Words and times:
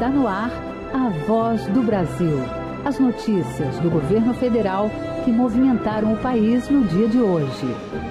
Está 0.00 0.08
no 0.08 0.26
ar 0.26 0.50
a 0.94 1.10
voz 1.26 1.66
do 1.66 1.82
Brasil. 1.82 2.38
As 2.86 2.98
notícias 2.98 3.78
do 3.80 3.90
governo 3.90 4.32
federal 4.32 4.90
que 5.26 5.30
movimentaram 5.30 6.14
o 6.14 6.16
país 6.16 6.70
no 6.70 6.84
dia 6.84 7.06
de 7.06 7.18
hoje. 7.18 7.66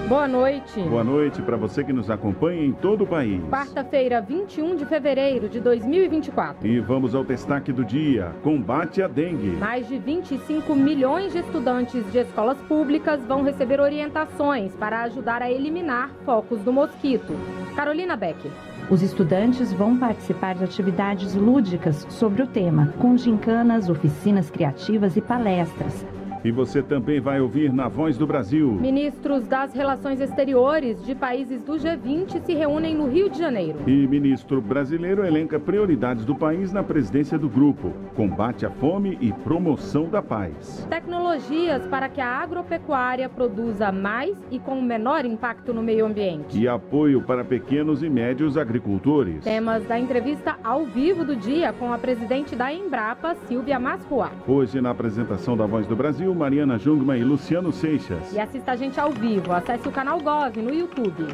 Boa 0.08 0.28
noite. 0.28 0.80
Boa 0.82 1.02
noite 1.02 1.42
para 1.42 1.56
você 1.56 1.82
que 1.82 1.92
nos 1.92 2.08
acompanha 2.08 2.64
em 2.64 2.72
todo 2.72 3.02
o 3.02 3.06
país. 3.08 3.42
Quarta-feira, 3.50 4.20
21 4.20 4.76
de 4.76 4.86
fevereiro 4.86 5.48
de 5.48 5.58
2024. 5.58 6.64
E 6.64 6.78
vamos 6.78 7.12
ao 7.12 7.24
destaque 7.24 7.72
do 7.72 7.84
dia: 7.84 8.36
combate 8.44 9.02
à 9.02 9.08
dengue. 9.08 9.56
Mais 9.56 9.88
de 9.88 9.98
25 9.98 10.72
milhões 10.76 11.32
de 11.32 11.40
estudantes 11.40 12.08
de 12.12 12.18
escolas 12.18 12.58
públicas 12.68 13.20
vão 13.26 13.42
receber 13.42 13.80
orientações 13.80 14.72
para 14.76 15.02
ajudar 15.02 15.42
a 15.42 15.50
eliminar 15.50 16.12
focos 16.24 16.60
do 16.60 16.72
mosquito. 16.72 17.34
Carolina 17.74 18.14
Becker. 18.14 18.69
Os 18.90 19.02
estudantes 19.02 19.72
vão 19.72 19.96
participar 19.96 20.56
de 20.56 20.64
atividades 20.64 21.36
lúdicas 21.36 22.04
sobre 22.10 22.42
o 22.42 22.46
tema, 22.48 22.92
com 22.98 23.16
gincanas, 23.16 23.88
oficinas 23.88 24.50
criativas 24.50 25.16
e 25.16 25.20
palestras. 25.20 26.04
E 26.42 26.50
você 26.50 26.82
também 26.82 27.20
vai 27.20 27.38
ouvir 27.38 27.70
na 27.70 27.86
Voz 27.86 28.16
do 28.16 28.26
Brasil. 28.26 28.72
Ministros 28.72 29.46
das 29.46 29.74
Relações 29.74 30.20
Exteriores 30.20 31.04
de 31.04 31.14
países 31.14 31.62
do 31.62 31.74
G20 31.74 32.40
se 32.40 32.54
reúnem 32.54 32.94
no 32.94 33.08
Rio 33.08 33.28
de 33.28 33.38
Janeiro. 33.38 33.78
E 33.86 34.06
ministro 34.06 34.58
brasileiro 34.58 35.22
elenca 35.24 35.60
prioridades 35.60 36.24
do 36.24 36.34
país 36.34 36.72
na 36.72 36.82
presidência 36.82 37.38
do 37.38 37.46
grupo: 37.46 37.92
combate 38.16 38.64
à 38.64 38.70
fome 38.70 39.18
e 39.20 39.32
promoção 39.32 40.08
da 40.08 40.22
paz. 40.22 40.86
Tecnologias 40.88 41.86
para 41.88 42.08
que 42.08 42.22
a 42.22 42.26
agropecuária 42.26 43.28
produza 43.28 43.92
mais 43.92 44.34
e 44.50 44.58
com 44.58 44.80
menor 44.80 45.26
impacto 45.26 45.74
no 45.74 45.82
meio 45.82 46.06
ambiente. 46.06 46.58
E 46.58 46.66
apoio 46.66 47.20
para 47.20 47.44
pequenos 47.44 48.02
e 48.02 48.08
médios 48.08 48.56
agricultores. 48.56 49.44
Temas 49.44 49.84
da 49.84 49.98
entrevista 49.98 50.56
ao 50.64 50.86
vivo 50.86 51.22
do 51.22 51.36
dia 51.36 51.70
com 51.74 51.92
a 51.92 51.98
presidente 51.98 52.56
da 52.56 52.72
Embrapa, 52.72 53.34
Silvia 53.46 53.78
Masruá. 53.78 54.30
Hoje, 54.48 54.80
na 54.80 54.90
apresentação 54.90 55.54
da 55.54 55.66
Voz 55.66 55.86
do 55.86 55.94
Brasil, 55.94 56.29
Mariana 56.34 56.78
Jungmann 56.78 57.18
e 57.18 57.24
Luciano 57.24 57.72
Seixas. 57.72 58.32
E 58.32 58.38
assista 58.38 58.72
a 58.72 58.76
gente 58.76 58.98
ao 58.98 59.10
vivo. 59.10 59.52
Acesse 59.52 59.88
o 59.88 59.92
canal 59.92 60.20
Gov 60.20 60.56
no 60.56 60.74
YouTube. 60.74 61.26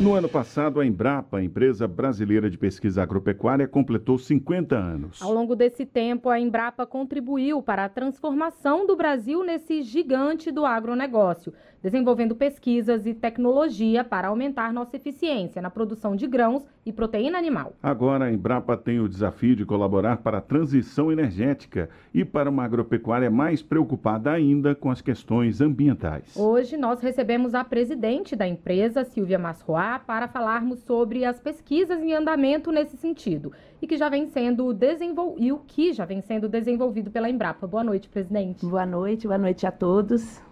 No 0.00 0.14
ano 0.14 0.28
passado, 0.28 0.78
a 0.78 0.86
Embrapa, 0.86 1.38
a 1.38 1.42
empresa 1.42 1.88
brasileira 1.88 2.48
de 2.48 2.56
pesquisa 2.56 3.02
agropecuária, 3.02 3.66
completou 3.66 4.16
50 4.16 4.76
anos. 4.76 5.20
Ao 5.20 5.32
longo 5.32 5.56
desse 5.56 5.84
tempo, 5.84 6.28
a 6.28 6.38
Embrapa 6.38 6.86
contribuiu 6.86 7.60
para 7.60 7.84
a 7.84 7.88
transformação 7.88 8.86
do 8.86 8.94
Brasil 8.94 9.42
nesse 9.42 9.82
gigante 9.82 10.52
do 10.52 10.64
agronegócio, 10.64 11.52
desenvolvendo 11.82 12.34
pesquisas 12.34 13.06
e 13.06 13.14
tecnologia 13.14 14.02
para 14.04 14.28
aumentar 14.28 14.72
nossa 14.72 14.96
eficiência 14.96 15.62
na 15.62 15.70
produção 15.70 16.16
de 16.16 16.26
grãos 16.26 16.64
e 16.84 16.92
proteína 16.92 17.38
animal. 17.38 17.74
Agora, 17.82 18.26
a 18.26 18.32
Embrapa 18.32 18.76
tem 18.76 19.00
o 19.00 19.08
desafio 19.08 19.54
de 19.54 19.64
colaborar 19.64 20.18
para 20.18 20.38
a 20.38 20.40
transição 20.40 21.12
energética 21.12 21.88
e 22.12 22.24
para 22.24 22.50
uma 22.50 22.64
agropecuária 22.64 23.30
mais 23.30 23.62
preocupada 23.62 24.30
ainda 24.30 24.74
com 24.74 24.90
as 24.90 25.00
questões 25.00 25.60
ambientais. 25.60 26.36
Hoje, 26.36 26.76
nós 26.76 27.00
recebemos 27.00 27.54
a 27.54 27.62
presidente 27.64 28.34
da 28.34 28.46
empresa, 28.46 29.04
Silvia 29.04 29.38
Masroa, 29.38 29.98
para 29.98 30.28
falarmos 30.28 30.80
sobre 30.80 31.24
as 31.24 31.38
pesquisas 31.38 32.02
em 32.02 32.14
andamento 32.14 32.72
nesse 32.72 32.96
sentido 32.96 33.52
e 33.80 33.86
que 33.86 33.96
já 33.96 34.08
vem 34.08 34.26
sendo 34.26 34.72
desenvolvido 34.72 35.42
e 35.42 35.52
o 35.52 35.58
que 35.58 35.92
já 35.92 36.04
vem 36.04 36.20
sendo 36.20 36.48
desenvolvido 36.48 37.10
pela 37.10 37.28
Embrapa. 37.28 37.66
Boa 37.66 37.84
noite, 37.84 38.08
presidente. 38.08 38.66
Boa 38.66 38.86
noite, 38.86 39.26
boa 39.26 39.38
noite 39.38 39.66
a 39.66 39.70
todos. 39.70 40.47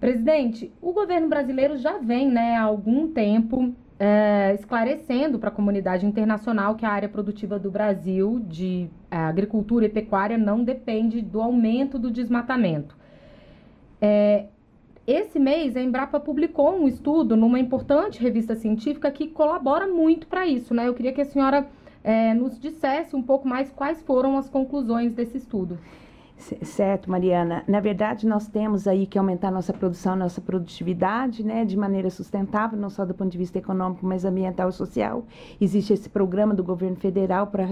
Presidente, 0.00 0.72
o 0.80 0.92
governo 0.92 1.28
brasileiro 1.28 1.76
já 1.76 1.98
vem, 1.98 2.28
né, 2.30 2.56
há 2.56 2.62
algum 2.62 3.08
tempo 3.08 3.74
é, 3.98 4.54
esclarecendo 4.54 5.38
para 5.38 5.48
a 5.48 5.52
comunidade 5.52 6.06
internacional 6.06 6.76
que 6.76 6.86
a 6.86 6.90
área 6.90 7.08
produtiva 7.08 7.58
do 7.58 7.70
Brasil 7.70 8.40
de 8.46 8.88
é, 9.10 9.16
agricultura 9.16 9.86
e 9.86 9.88
pecuária 9.88 10.38
não 10.38 10.62
depende 10.62 11.20
do 11.20 11.40
aumento 11.40 11.98
do 11.98 12.10
desmatamento. 12.10 12.96
É, 14.00 14.46
esse 15.04 15.38
mês, 15.38 15.76
a 15.76 15.80
Embrapa 15.80 16.20
publicou 16.20 16.78
um 16.78 16.86
estudo 16.86 17.34
numa 17.34 17.58
importante 17.58 18.22
revista 18.22 18.54
científica 18.54 19.10
que 19.10 19.26
colabora 19.26 19.86
muito 19.86 20.26
para 20.28 20.46
isso, 20.46 20.74
né? 20.74 20.86
Eu 20.86 20.94
queria 20.94 21.12
que 21.12 21.22
a 21.22 21.24
senhora 21.24 21.66
é, 22.04 22.34
nos 22.34 22.60
dissesse 22.60 23.16
um 23.16 23.22
pouco 23.22 23.48
mais 23.48 23.70
quais 23.70 24.00
foram 24.02 24.36
as 24.36 24.48
conclusões 24.48 25.12
desse 25.12 25.38
estudo. 25.38 25.78
Certo, 26.38 27.10
Mariana. 27.10 27.64
Na 27.66 27.80
verdade, 27.80 28.26
nós 28.26 28.46
temos 28.46 28.86
aí 28.86 29.06
que 29.06 29.18
aumentar 29.18 29.50
nossa 29.50 29.72
produção, 29.72 30.14
nossa 30.14 30.40
produtividade, 30.40 31.44
né, 31.44 31.64
de 31.64 31.76
maneira 31.76 32.08
sustentável, 32.10 32.78
não 32.78 32.88
só 32.88 33.04
do 33.04 33.12
ponto 33.12 33.30
de 33.30 33.36
vista 33.36 33.58
econômico, 33.58 34.06
mas 34.06 34.24
ambiental 34.24 34.68
e 34.68 34.72
social. 34.72 35.24
Existe 35.60 35.92
esse 35.92 36.08
programa 36.08 36.54
do 36.54 36.62
governo 36.62 36.96
federal 36.96 37.48
para 37.48 37.66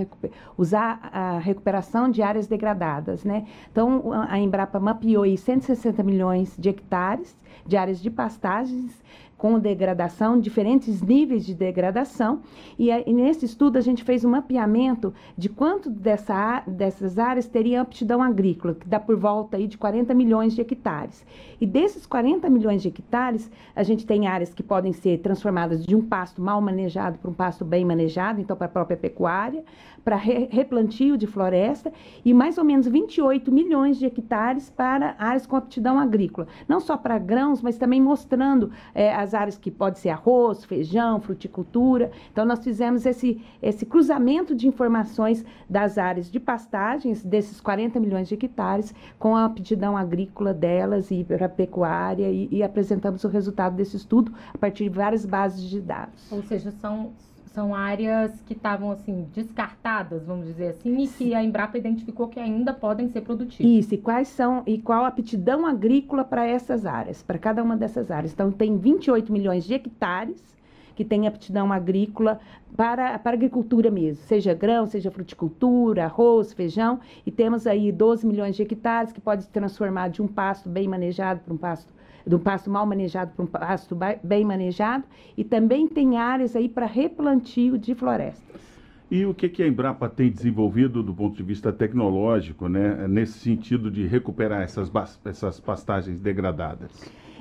usar 0.59 0.99
a 1.12 1.38
recuperação 1.38 2.10
de 2.10 2.22
áreas 2.22 2.49
degradadas, 2.49 3.25
né? 3.25 3.47
Então, 3.71 4.12
a 4.28 4.38
Embrapa 4.38 4.81
mapeou 4.81 5.22
aí 5.22 5.38
160 5.38 6.03
milhões 6.03 6.55
de 6.59 6.69
hectares 6.69 7.37
de 7.65 7.76
áreas 7.76 8.00
de 8.00 8.10
pastagens 8.10 9.03
com 9.36 9.58
degradação, 9.58 10.41
diferentes 10.41 11.02
níveis 11.02 11.44
de 11.44 11.54
degradação. 11.54 12.41
E, 12.78 12.91
e, 12.91 13.12
nesse 13.12 13.44
estudo 13.44 13.76
a 13.76 13.80
gente 13.80 14.02
fez 14.02 14.24
um 14.24 14.30
mapeamento 14.30 15.12
de 15.36 15.48
quanto 15.48 15.91
dessa, 15.91 16.62
dessas 16.66 17.19
áreas 17.19 17.46
teria 17.46 17.80
aptidão 17.80 18.22
agrícola, 18.22 18.75
que 18.75 18.88
dá 18.88 18.98
por 18.98 19.16
volta 19.16 19.56
aí 19.56 19.66
de 19.66 19.76
40 19.76 20.14
milhões 20.14 20.54
de 20.54 20.60
hectares. 20.60 21.25
E 21.61 21.67
desses 21.67 22.06
40 22.06 22.49
milhões 22.50 22.83
de 22.83 22.89
hectares, 22.89 23.50
a 23.75 23.83
gente 23.83 24.06
tem 24.06 24.27
áreas 24.27 24.53
que 24.53 24.62
podem 24.62 24.93
ser 24.93 25.19
transformadas 25.19 25.84
de 25.84 25.94
um 25.94 26.03
pasto 26.03 26.41
mal 26.41 26.61
manejado 26.61 27.19
para 27.19 27.31
um 27.31 27.34
pasto 27.34 27.65
bem 27.65 27.84
manejado, 27.84 28.41
então 28.41 28.56
para 28.56 28.67
a 28.67 28.71
própria 28.71 28.97
pecuária, 28.97 29.65
para 30.05 30.17
re, 30.17 30.49
replantio 30.50 31.17
de 31.17 31.27
floresta, 31.27 31.93
e 32.25 32.33
mais 32.33 32.59
ou 32.59 32.65
menos 32.65 32.87
28 32.87 33.50
milhões 33.50 33.99
de 33.99 34.06
hectares 34.06 34.71
para 34.71 35.17
áreas 35.19 35.47
com 35.47 35.56
aptidão 35.56 35.99
agrícola. 35.99 36.47
Não 36.69 36.78
só 36.78 36.97
para 36.97 37.19
grãos, 37.19 37.61
mas 37.61 37.77
também 37.77 38.00
mostrando 38.00 38.71
é, 38.94 39.12
as 39.12 39.34
áreas 39.34 39.59
que 39.59 39.71
pode 39.71 39.99
ser 39.99 40.11
arroz, 40.11 40.65
feijão, 40.65 41.21
fruticultura. 41.21 42.11
Então, 42.31 42.44
nós 42.44 42.62
fizemos 42.62 43.05
esse, 43.05 43.43
esse 43.61 43.84
cruzamento 43.84 44.55
de 44.55 44.69
informações 44.69 45.44
das 45.69 45.99
áreas 45.99 46.31
de 46.31 46.38
pastagens, 46.38 47.25
desses 47.25 47.61
40 47.61 47.99
milhões 47.99 48.28
de 48.28 48.34
hectares, 48.34 48.94
com 49.19 49.34
a 49.34 49.44
aptidão 49.44 49.97
agrícola 49.97 50.55
delas 50.55 51.11
e 51.11 51.25
para 51.25 51.45
pecuária, 51.48 52.30
e, 52.30 52.48
e 52.50 52.62
apresentamos 52.62 53.24
o 53.24 53.28
resultado 53.28 53.76
desse 53.76 53.96
estudo 53.96 54.32
a 54.52 54.58
partir 54.58 54.84
de 54.84 54.90
várias 54.90 55.24
bases 55.24 55.62
de 55.68 55.80
dados. 55.80 56.30
Ou 56.30 56.42
seja, 56.42 56.70
são 56.70 57.12
são 57.56 57.74
áreas 57.74 58.38
que 58.44 58.52
estavam 58.52 58.90
assim 58.90 59.26
descartadas, 59.34 60.26
vamos 60.26 60.46
dizer 60.46 60.68
assim, 60.68 61.02
e 61.02 61.08
que 61.08 61.34
a 61.34 61.42
Embrapa 61.42 61.78
identificou 61.78 62.28
que 62.28 62.38
ainda 62.38 62.70
podem 62.74 63.08
ser 63.08 63.22
produtivas. 63.22 63.72
Isso, 63.72 63.94
e 63.94 63.96
quais 63.96 64.28
são 64.28 64.62
e 64.66 64.76
qual 64.76 65.04
a 65.04 65.08
aptidão 65.08 65.64
agrícola 65.64 66.22
para 66.22 66.46
essas 66.46 66.84
áreas, 66.84 67.22
para 67.22 67.38
cada 67.38 67.62
uma 67.62 67.74
dessas 67.74 68.10
áreas. 68.10 68.34
Então 68.34 68.52
tem 68.52 68.76
28 68.76 69.32
milhões 69.32 69.64
de 69.64 69.72
hectares 69.72 70.38
que 70.96 71.04
tem 71.04 71.28
aptidão 71.28 71.72
agrícola 71.72 72.40
para, 72.76 73.18
para 73.18 73.36
agricultura 73.36 73.90
mesmo, 73.90 74.24
seja 74.24 74.52
grão, 74.52 74.86
seja 74.86 75.10
fruticultura, 75.10 76.04
arroz, 76.04 76.52
feijão, 76.52 76.98
e 77.24 77.30
temos 77.30 77.66
aí 77.66 77.92
12 77.92 78.26
milhões 78.26 78.56
de 78.56 78.62
hectares 78.62 79.12
que 79.12 79.20
pode 79.20 79.44
se 79.44 79.50
transformar 79.50 80.08
de 80.08 80.20
um 80.20 80.26
pasto 80.26 80.68
bem 80.68 80.88
manejado 80.88 81.40
para 81.40 81.54
um 81.54 81.58
pasto 81.58 81.94
de 82.26 82.34
um 82.34 82.40
pasto 82.40 82.68
mal 82.68 82.84
manejado 82.84 83.30
para 83.36 83.44
um 83.44 83.46
pasto 83.46 83.96
bem 84.24 84.44
manejado, 84.44 85.04
e 85.36 85.44
também 85.44 85.86
tem 85.86 86.16
áreas 86.16 86.56
aí 86.56 86.68
para 86.68 86.84
replantio 86.84 87.78
de 87.78 87.94
florestas. 87.94 88.60
E 89.08 89.24
o 89.24 89.32
que, 89.32 89.48
que 89.48 89.62
a 89.62 89.68
Embrapa 89.68 90.08
tem 90.08 90.28
desenvolvido 90.32 91.04
do 91.04 91.14
ponto 91.14 91.36
de 91.36 91.42
vista 91.44 91.72
tecnológico, 91.72 92.68
né, 92.68 93.06
nesse 93.06 93.38
sentido 93.38 93.88
de 93.92 94.04
recuperar 94.04 94.62
essas, 94.62 94.90
essas 95.24 95.60
pastagens 95.60 96.20
degradadas? 96.20 96.90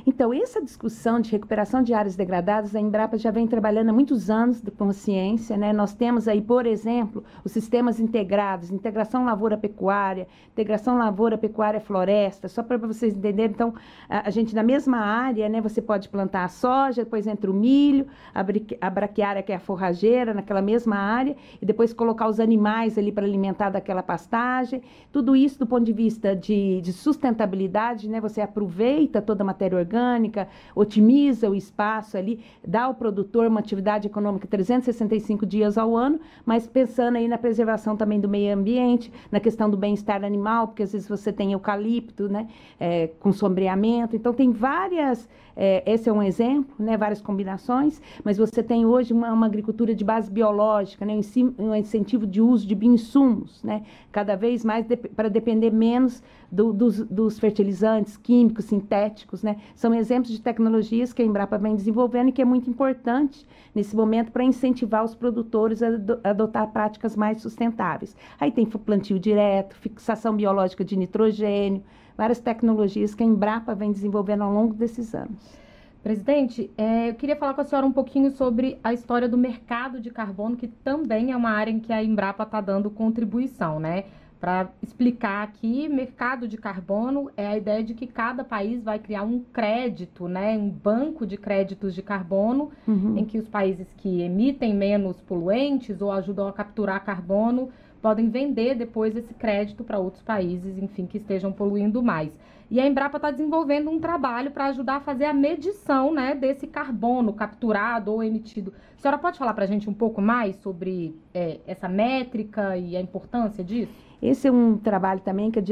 Então, 0.07 0.31
essa 0.31 0.61
discussão 0.61 1.19
de 1.19 1.31
recuperação 1.31 1.81
de 1.81 1.91
áreas 1.91 2.15
degradadas, 2.15 2.75
a 2.75 2.79
Embrapa 2.79 3.17
já 3.17 3.31
vem 3.31 3.47
trabalhando 3.47 3.89
há 3.89 3.93
muitos 3.93 4.29
anos 4.29 4.61
com 4.77 4.93
ciência, 4.93 5.57
né? 5.57 5.73
Nós 5.73 5.95
temos 5.95 6.27
aí, 6.27 6.43
por 6.43 6.67
exemplo, 6.67 7.23
os 7.43 7.51
sistemas 7.51 7.99
integrados, 7.99 8.69
integração 8.69 9.25
lavoura-pecuária, 9.25 10.27
integração 10.51 10.95
lavoura-pecuária-floresta, 10.99 12.47
só 12.47 12.61
para 12.61 12.77
vocês 12.77 13.15
entenderem. 13.17 13.51
Então, 13.51 13.73
a, 14.07 14.27
a, 14.27 14.29
gente 14.29 14.53
na 14.53 14.61
mesma 14.61 14.99
área, 14.99 15.49
né? 15.49 15.59
Você 15.59 15.81
pode 15.81 16.07
plantar 16.07 16.43
a 16.43 16.49
soja, 16.49 17.03
depois 17.03 17.25
entra 17.25 17.49
o 17.49 17.53
milho, 17.53 18.05
a, 18.31 18.45
a 18.81 18.89
braquiária, 18.91 19.41
que 19.41 19.51
é 19.51 19.55
a 19.55 19.59
forrageira, 19.59 20.35
naquela 20.35 20.61
mesma 20.61 20.97
área, 20.97 21.35
e 21.59 21.65
depois 21.65 21.93
colocar 21.93 22.27
os 22.27 22.39
animais 22.39 22.95
ali 22.95 23.11
para 23.11 23.25
alimentar 23.25 23.71
daquela 23.71 24.03
pastagem. 24.03 24.83
Tudo 25.11 25.35
isso 25.35 25.57
do 25.57 25.65
ponto 25.65 25.83
de 25.83 25.93
vista 25.93 26.35
de, 26.35 26.79
de 26.81 26.93
sustentabilidade, 26.93 28.07
né? 28.07 28.21
Você 28.21 28.39
aproveita 28.39 29.19
toda 29.19 29.41
a 29.41 29.45
matéria 29.45 29.75
orgânica 29.75 29.94
orgânica, 29.95 30.47
otimiza 30.75 31.49
o 31.49 31.55
espaço 31.55 32.17
ali, 32.17 32.43
dá 32.65 32.83
ao 32.83 32.93
produtor 32.93 33.47
uma 33.47 33.59
atividade 33.59 34.07
econômica 34.07 34.47
365 34.47 35.45
dias 35.45 35.77
ao 35.77 35.95
ano, 35.95 36.19
mas 36.45 36.67
pensando 36.67 37.15
aí 37.15 37.27
na 37.27 37.37
preservação 37.37 37.95
também 37.95 38.19
do 38.19 38.27
meio 38.27 38.53
ambiente, 38.53 39.11
na 39.31 39.39
questão 39.39 39.69
do 39.69 39.77
bem-estar 39.77 40.23
animal, 40.23 40.67
porque 40.67 40.83
às 40.83 40.91
vezes 40.91 41.07
você 41.07 41.31
tem 41.31 41.53
eucalipto, 41.53 42.27
né, 42.27 42.47
é, 42.79 43.07
com 43.19 43.31
sombreamento. 43.31 44.15
Então 44.15 44.33
tem 44.33 44.51
várias, 44.51 45.29
é, 45.55 45.83
esse 45.85 46.09
é 46.09 46.13
um 46.13 46.21
exemplo, 46.21 46.73
né, 46.77 46.97
várias 46.97 47.21
combinações, 47.21 48.01
mas 48.23 48.37
você 48.37 48.61
tem 48.61 48.85
hoje 48.85 49.13
uma, 49.13 49.31
uma 49.31 49.45
agricultura 49.45 49.95
de 49.95 50.03
base 50.03 50.29
biológica, 50.29 51.05
né, 51.05 51.19
um 51.57 51.75
incentivo 51.75 52.27
de 52.27 52.41
uso 52.41 52.67
de 52.67 52.75
bioinsumos, 52.75 53.63
né, 53.63 53.83
cada 54.11 54.35
vez 54.35 54.65
mais 54.65 54.85
de, 54.85 54.97
para 54.97 55.29
depender 55.29 55.71
menos 55.71 56.21
do, 56.51 56.71
dos, 56.71 56.99
dos, 56.99 57.39
fertilizantes 57.39 58.17
químicos, 58.17 58.65
sintéticos, 58.65 59.43
né? 59.43 59.57
São 59.75 59.93
exemplos 59.93 60.31
de 60.31 60.39
tecnologias 60.39 61.11
que 61.11 61.21
a 61.21 61.25
Embrapa 61.25 61.57
vem 61.57 61.75
desenvolvendo 61.75 62.29
e 62.29 62.31
que 62.31 62.41
é 62.41 62.45
muito 62.45 62.69
importante 62.69 63.45
nesse 63.73 63.95
momento 63.95 64.31
para 64.31 64.43
incentivar 64.43 65.03
os 65.03 65.13
produtores 65.13 65.81
a 65.83 65.87
adotar 66.23 66.71
práticas 66.71 67.15
mais 67.15 67.41
sustentáveis. 67.41 68.15
Aí 68.39 68.51
tem 68.51 68.65
plantio 68.65 69.19
direto, 69.19 69.75
fixação 69.75 70.35
biológica 70.35 70.85
de 70.85 70.95
nitrogênio, 70.95 71.83
várias 72.17 72.39
tecnologias 72.39 73.13
que 73.13 73.23
a 73.23 73.25
Embrapa 73.25 73.75
vem 73.75 73.91
desenvolvendo 73.91 74.43
ao 74.43 74.53
longo 74.53 74.73
desses 74.73 75.13
anos. 75.13 75.65
Presidente, 76.05 76.69
é, 76.77 77.09
eu 77.09 77.15
queria 77.15 77.35
falar 77.35 77.55
com 77.55 77.61
a 77.61 77.63
senhora 77.63 77.87
um 77.87 77.91
pouquinho 77.91 78.29
sobre 78.29 78.77
a 78.83 78.93
história 78.93 79.27
do 79.27 79.37
mercado 79.37 79.99
de 79.99 80.11
carbono, 80.11 80.55
que 80.55 80.67
também 80.67 81.31
é 81.31 81.35
uma 81.35 81.49
área 81.49 81.71
em 81.71 81.79
que 81.79 81.91
a 81.91 82.03
Embrapa 82.03 82.43
está 82.43 82.61
dando 82.61 82.91
contribuição, 82.91 83.79
né? 83.79 84.03
Para 84.39 84.69
explicar 84.83 85.41
aqui, 85.41 85.89
mercado 85.89 86.47
de 86.47 86.57
carbono 86.57 87.31
é 87.35 87.47
a 87.47 87.57
ideia 87.57 87.83
de 87.83 87.95
que 87.95 88.05
cada 88.05 88.43
país 88.43 88.83
vai 88.83 88.99
criar 88.99 89.23
um 89.23 89.39
crédito, 89.39 90.27
né, 90.27 90.55
um 90.55 90.69
banco 90.69 91.25
de 91.25 91.37
créditos 91.37 91.95
de 91.95 92.03
carbono, 92.03 92.69
uhum. 92.87 93.17
em 93.17 93.25
que 93.25 93.39
os 93.39 93.47
países 93.47 93.87
que 93.97 94.21
emitem 94.21 94.75
menos 94.75 95.19
poluentes 95.21 95.99
ou 95.99 96.11
ajudam 96.11 96.47
a 96.47 96.53
capturar 96.53 97.03
carbono 97.03 97.69
podem 98.05 98.29
vender 98.29 98.75
depois 98.75 99.17
esse 99.17 99.33
crédito 99.33 99.83
para 99.83 99.97
outros 99.97 100.21
países, 100.21 100.77
enfim, 100.77 101.07
que 101.07 101.17
estejam 101.17 101.51
poluindo 101.51 102.03
mais. 102.03 102.31
E 102.69 102.79
a 102.79 102.85
Embrapa 102.85 103.17
está 103.17 103.31
desenvolvendo 103.31 103.89
um 103.89 103.99
trabalho 103.99 104.51
para 104.51 104.67
ajudar 104.67 104.97
a 104.97 104.99
fazer 104.99 105.25
a 105.25 105.33
medição 105.33 106.13
né, 106.13 106.35
desse 106.35 106.67
carbono 106.67 107.33
capturado 107.33 108.11
ou 108.11 108.23
emitido. 108.23 108.71
A 108.95 109.01
senhora 109.01 109.17
pode 109.17 109.39
falar 109.39 109.55
para 109.55 109.63
a 109.63 109.67
gente 109.67 109.89
um 109.89 109.93
pouco 109.93 110.21
mais 110.21 110.55
sobre 110.57 111.19
é, 111.33 111.59
essa 111.65 111.89
métrica 111.89 112.77
e 112.77 112.95
a 112.95 113.01
importância 113.01 113.63
disso? 113.63 113.91
Esse 114.27 114.47
é 114.47 114.51
um 114.51 114.75
trabalho 114.77 115.21
também 115.21 115.51
que 115.51 115.59
a, 115.59 115.63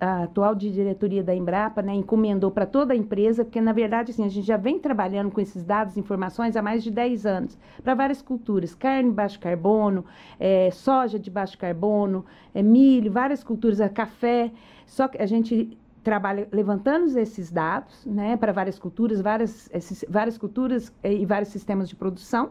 a 0.00 0.22
atual 0.24 0.54
diretoria 0.54 1.22
da 1.22 1.34
Embrapa 1.34 1.80
né, 1.80 1.94
encomendou 1.94 2.50
para 2.50 2.66
toda 2.66 2.92
a 2.92 2.96
empresa, 2.96 3.44
porque, 3.44 3.60
na 3.60 3.72
verdade, 3.72 4.10
assim, 4.10 4.24
a 4.24 4.28
gente 4.28 4.44
já 4.44 4.56
vem 4.56 4.80
trabalhando 4.80 5.30
com 5.30 5.40
esses 5.40 5.64
dados 5.64 5.96
e 5.96 6.00
informações 6.00 6.56
há 6.56 6.62
mais 6.62 6.82
de 6.82 6.90
10 6.90 7.24
anos, 7.24 7.58
para 7.84 7.94
várias 7.94 8.20
culturas, 8.20 8.74
carne 8.74 9.12
baixo 9.12 9.38
carbono, 9.38 10.04
é, 10.40 10.70
soja 10.72 11.18
de 11.18 11.30
baixo 11.30 11.56
carbono, 11.56 12.24
é, 12.52 12.62
milho, 12.62 13.12
várias 13.12 13.44
culturas, 13.44 13.80
é, 13.80 13.88
café, 13.88 14.50
só 14.86 15.06
que 15.06 15.18
a 15.18 15.26
gente 15.26 15.78
trabalha 16.02 16.48
levantando 16.50 17.16
esses 17.18 17.50
dados 17.50 18.04
né, 18.06 18.36
para 18.36 18.52
várias 18.52 18.78
culturas, 18.78 19.20
várias, 19.20 19.70
esses, 19.72 20.04
várias 20.08 20.36
culturas 20.36 20.92
é, 21.02 21.12
e 21.12 21.24
vários 21.24 21.50
sistemas 21.50 21.88
de 21.88 21.94
produção, 21.94 22.50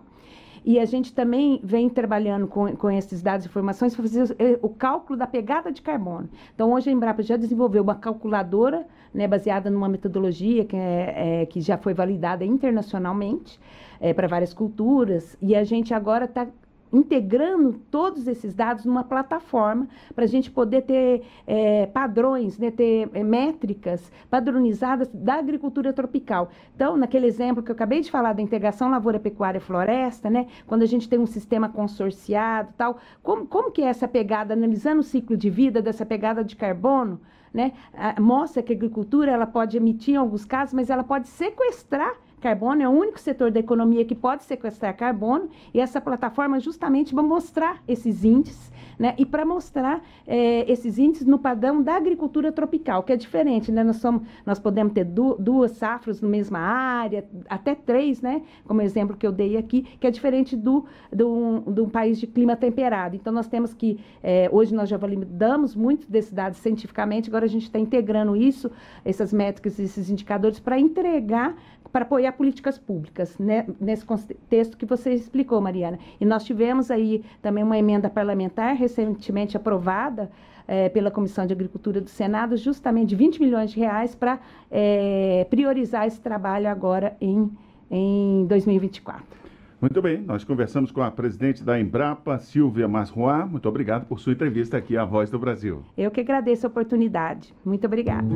e 0.66 0.80
a 0.80 0.86
gente 0.86 1.14
também 1.14 1.60
vem 1.64 1.90
trabalhando 1.90 2.48
com, 2.48 2.76
com 2.76 2.90
esses 2.92 3.22
dados 3.22 3.46
e 3.46 3.50
informações 3.50 3.96
para 3.96 4.04
fazer 4.04 4.36
o, 4.62 4.68
o 4.68 4.70
cálculo 4.70 5.18
da 5.18 5.28
pegada 5.28 5.72
de 5.72 5.82
carbono. 5.82 6.30
Então, 6.54 6.74
hoje 6.74 6.90
a 6.90 6.94
Embrapa 6.94 7.22
já 7.22 7.38
desenvolveu 7.38 7.84
uma 7.84 7.96
calculadora 7.96 8.86
né, 9.14 9.28
baseada 9.28 9.70
numa 9.70 9.90
metodologia 9.90 10.66
que, 10.66 10.76
é, 10.76 11.42
é, 11.42 11.46
que 11.46 11.62
já 11.62 11.78
foi 11.78 11.94
validada 11.94 12.46
internacionalmente 12.46 13.60
é, 14.00 14.14
para 14.14 14.28
várias 14.28 14.54
culturas, 14.54 15.38
e 15.42 15.56
a 15.56 15.64
gente 15.64 15.94
agora 15.94 16.26
está 16.26 16.48
integrando 16.92 17.74
todos 17.92 18.28
esses 18.28 18.54
dados 18.54 18.86
numa 18.86 19.04
plataforma 19.04 19.88
para 20.16 20.26
a 20.26 20.28
gente 20.28 20.50
poder 20.50 20.82
ter 20.84 21.24
é, 21.46 21.86
padrões, 21.88 22.58
né, 22.58 22.72
ter 22.72 23.10
é, 23.14 23.24
métricas 23.24 24.12
padronizadas 24.30 25.10
da 25.14 25.36
agricultura 25.36 25.94
tropical. 25.94 26.50
Então, 26.76 26.98
naquele 26.98 27.28
exemplo 27.28 27.64
que 27.64 27.72
eu 27.72 27.76
acabei 27.76 28.02
de 28.02 28.12
falar 28.12 28.34
da 28.34 28.42
integração 28.42 28.90
lavoura, 28.90 29.20
pecuária, 29.20 29.62
floresta, 29.62 30.30
né, 30.30 30.48
quando 30.66 30.84
a 30.84 30.88
gente 30.88 31.08
tem 31.08 31.20
um 31.20 31.28
sistema 31.28 31.70
consorciado, 31.70 32.74
tal, 32.78 32.98
como, 33.22 33.46
como 33.46 33.72
que 33.72 33.82
é 33.82 33.86
essa 33.86 34.08
pegada, 34.08 34.54
analisando 34.54 35.02
o 35.02 35.04
ciclo 35.04 35.38
de 35.38 35.50
vida 35.50 35.82
dessa 35.82 36.06
pegada 36.06 36.44
de 36.44 36.56
carbono, 36.56 37.20
né, 37.54 37.74
mostra 38.20 38.62
que 38.62 38.72
a 38.72 38.76
agricultura 38.76 39.32
ela 39.32 39.48
pode 39.48 39.76
emitir 39.76 40.14
em 40.14 40.18
alguns 40.18 40.46
casos, 40.46 40.74
mas 40.74 40.90
ela 40.90 41.04
pode 41.04 41.28
sequestrar 41.28 42.16
Carbono 42.40 42.82
é 42.82 42.88
o 42.88 42.92
único 42.92 43.20
setor 43.20 43.52
da 43.52 43.60
economia 43.60 44.06
que 44.06 44.16
pode 44.16 44.44
sequestrar 44.44 44.96
carbono 44.96 45.50
e 45.74 45.80
essa 45.80 46.00
plataforma 46.00 46.60
justamente 46.60 47.14
vai 47.14 47.24
mostrar 47.24 47.82
esses 47.88 48.24
índices 48.24 48.72
né? 49.00 49.16
E 49.18 49.26
para 49.26 49.46
mostrar 49.46 50.04
é, 50.28 50.70
esses 50.70 51.00
índices 51.00 51.26
no 51.26 51.40
padrão 51.40 51.82
da 51.82 51.96
agricultura 51.96 52.52
tropical, 52.52 53.02
que 53.02 53.14
é 53.14 53.16
diferente, 53.16 53.72
né? 53.72 53.82
Nós, 53.82 53.96
somos, 53.96 54.24
nós 54.46 54.60
podemos 54.60 54.92
ter 54.92 55.06
du 55.06 55.38
duas 55.40 55.72
safras 55.72 56.22
na 56.22 56.28
mesma 56.28 56.60
área, 56.60 57.26
até 57.50 57.74
três, 57.74 58.22
né? 58.22 58.42
Como 58.66 58.82
exemplo 58.82 59.16
que 59.16 59.26
eu 59.26 59.32
dei 59.32 59.56
aqui, 59.56 59.84
que 60.00 60.06
é 60.06 60.12
diferente 60.12 60.58
do, 60.58 60.86
do, 61.10 61.62
do 61.62 61.88
país 61.88 62.20
de 62.20 62.28
clima 62.28 62.58
temperado. 62.58 63.16
Então, 63.16 63.32
nós 63.32 63.48
temos 63.48 63.74
que, 63.74 64.00
é, 64.22 64.50
hoje 64.52 64.76
nós 64.76 64.90
já 64.90 64.98
validamos 64.98 65.76
muito 65.76 66.12
desses 66.12 66.34
dados 66.34 66.60
cientificamente, 66.60 67.30
agora 67.30 67.46
a 67.46 67.50
gente 67.50 67.64
está 67.64 67.80
integrando 67.80 68.36
isso, 68.36 68.70
essas 69.06 69.32
métricas, 69.32 69.80
esses 69.80 70.10
indicadores, 70.10 70.60
para 70.60 70.78
entregar 70.78 71.56
para 71.92 72.04
apoiar 72.04 72.34
políticas 72.34 72.78
públicas, 72.78 73.38
né, 73.38 73.66
nesse 73.80 74.06
contexto 74.06 74.78
que 74.78 74.86
você 74.86 75.14
explicou, 75.14 75.60
Mariana. 75.60 76.00
E 76.20 76.26
nós 76.26 76.44
tivemos 76.44 76.92
aí 76.92 77.24
também 77.42 77.64
uma 77.64 77.78
emenda 77.78 78.10
parlamentar 78.10 78.76
recentemente 78.76 79.58
aprovada 79.58 80.30
é, 80.68 80.88
pela 80.88 81.10
Comissão 81.10 81.48
de 81.48 81.54
Agricultura 81.54 82.00
do 82.00 82.10
Senado, 82.10 82.56
justamente 82.56 83.10
de 83.10 83.16
20 83.16 83.42
milhões 83.42 83.72
de 83.72 83.80
reais 83.80 84.14
para 84.14 84.40
é, 84.70 85.48
priorizar 85.50 86.06
esse 86.06 86.22
trabalho 86.22 86.70
agora 86.70 87.18
em, 87.20 87.50
em 87.90 88.46
2024. 88.46 89.40
Muito 89.82 90.02
bem, 90.02 90.20
nós 90.22 90.44
conversamos 90.44 90.92
com 90.92 91.02
a 91.02 91.10
presidente 91.10 91.64
da 91.64 91.80
Embrapa, 91.80 92.38
Silvia 92.38 92.88
Masroa. 92.88 93.46
Muito 93.46 93.68
obrigado 93.68 94.06
por 94.06 94.20
sua 94.20 94.34
entrevista 94.34 94.78
aqui 94.78 94.98
à 94.98 95.06
Voz 95.06 95.32
do 95.32 95.40
Brasil. 95.40 95.84
Eu 95.98 96.12
que 96.12 96.20
agradeço 96.20 96.68
a 96.68 96.70
oportunidade. 96.70 97.54
Muito 97.64 97.88
obrigada. 97.88 98.28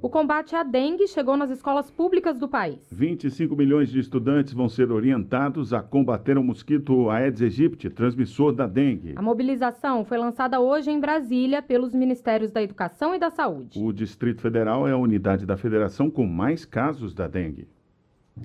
O 0.00 0.08
combate 0.08 0.54
à 0.54 0.62
dengue 0.62 1.08
chegou 1.08 1.36
nas 1.36 1.50
escolas 1.50 1.90
públicas 1.90 2.38
do 2.38 2.46
país. 2.48 2.78
25 2.92 3.56
milhões 3.56 3.90
de 3.90 3.98
estudantes 3.98 4.52
vão 4.52 4.68
ser 4.68 4.92
orientados 4.92 5.72
a 5.72 5.82
combater 5.82 6.38
o 6.38 6.44
mosquito 6.44 7.10
Aedes 7.10 7.42
aegypti, 7.42 7.90
transmissor 7.90 8.52
da 8.52 8.68
dengue. 8.68 9.14
A 9.16 9.22
mobilização 9.22 10.04
foi 10.04 10.16
lançada 10.16 10.60
hoje 10.60 10.88
em 10.88 11.00
Brasília 11.00 11.60
pelos 11.60 11.92
Ministérios 11.92 12.52
da 12.52 12.62
Educação 12.62 13.12
e 13.12 13.18
da 13.18 13.28
Saúde. 13.28 13.82
O 13.82 13.92
Distrito 13.92 14.40
Federal 14.40 14.86
é 14.86 14.92
a 14.92 14.96
unidade 14.96 15.44
da 15.44 15.56
federação 15.56 16.08
com 16.08 16.24
mais 16.24 16.64
casos 16.64 17.12
da 17.12 17.26
dengue. 17.26 17.66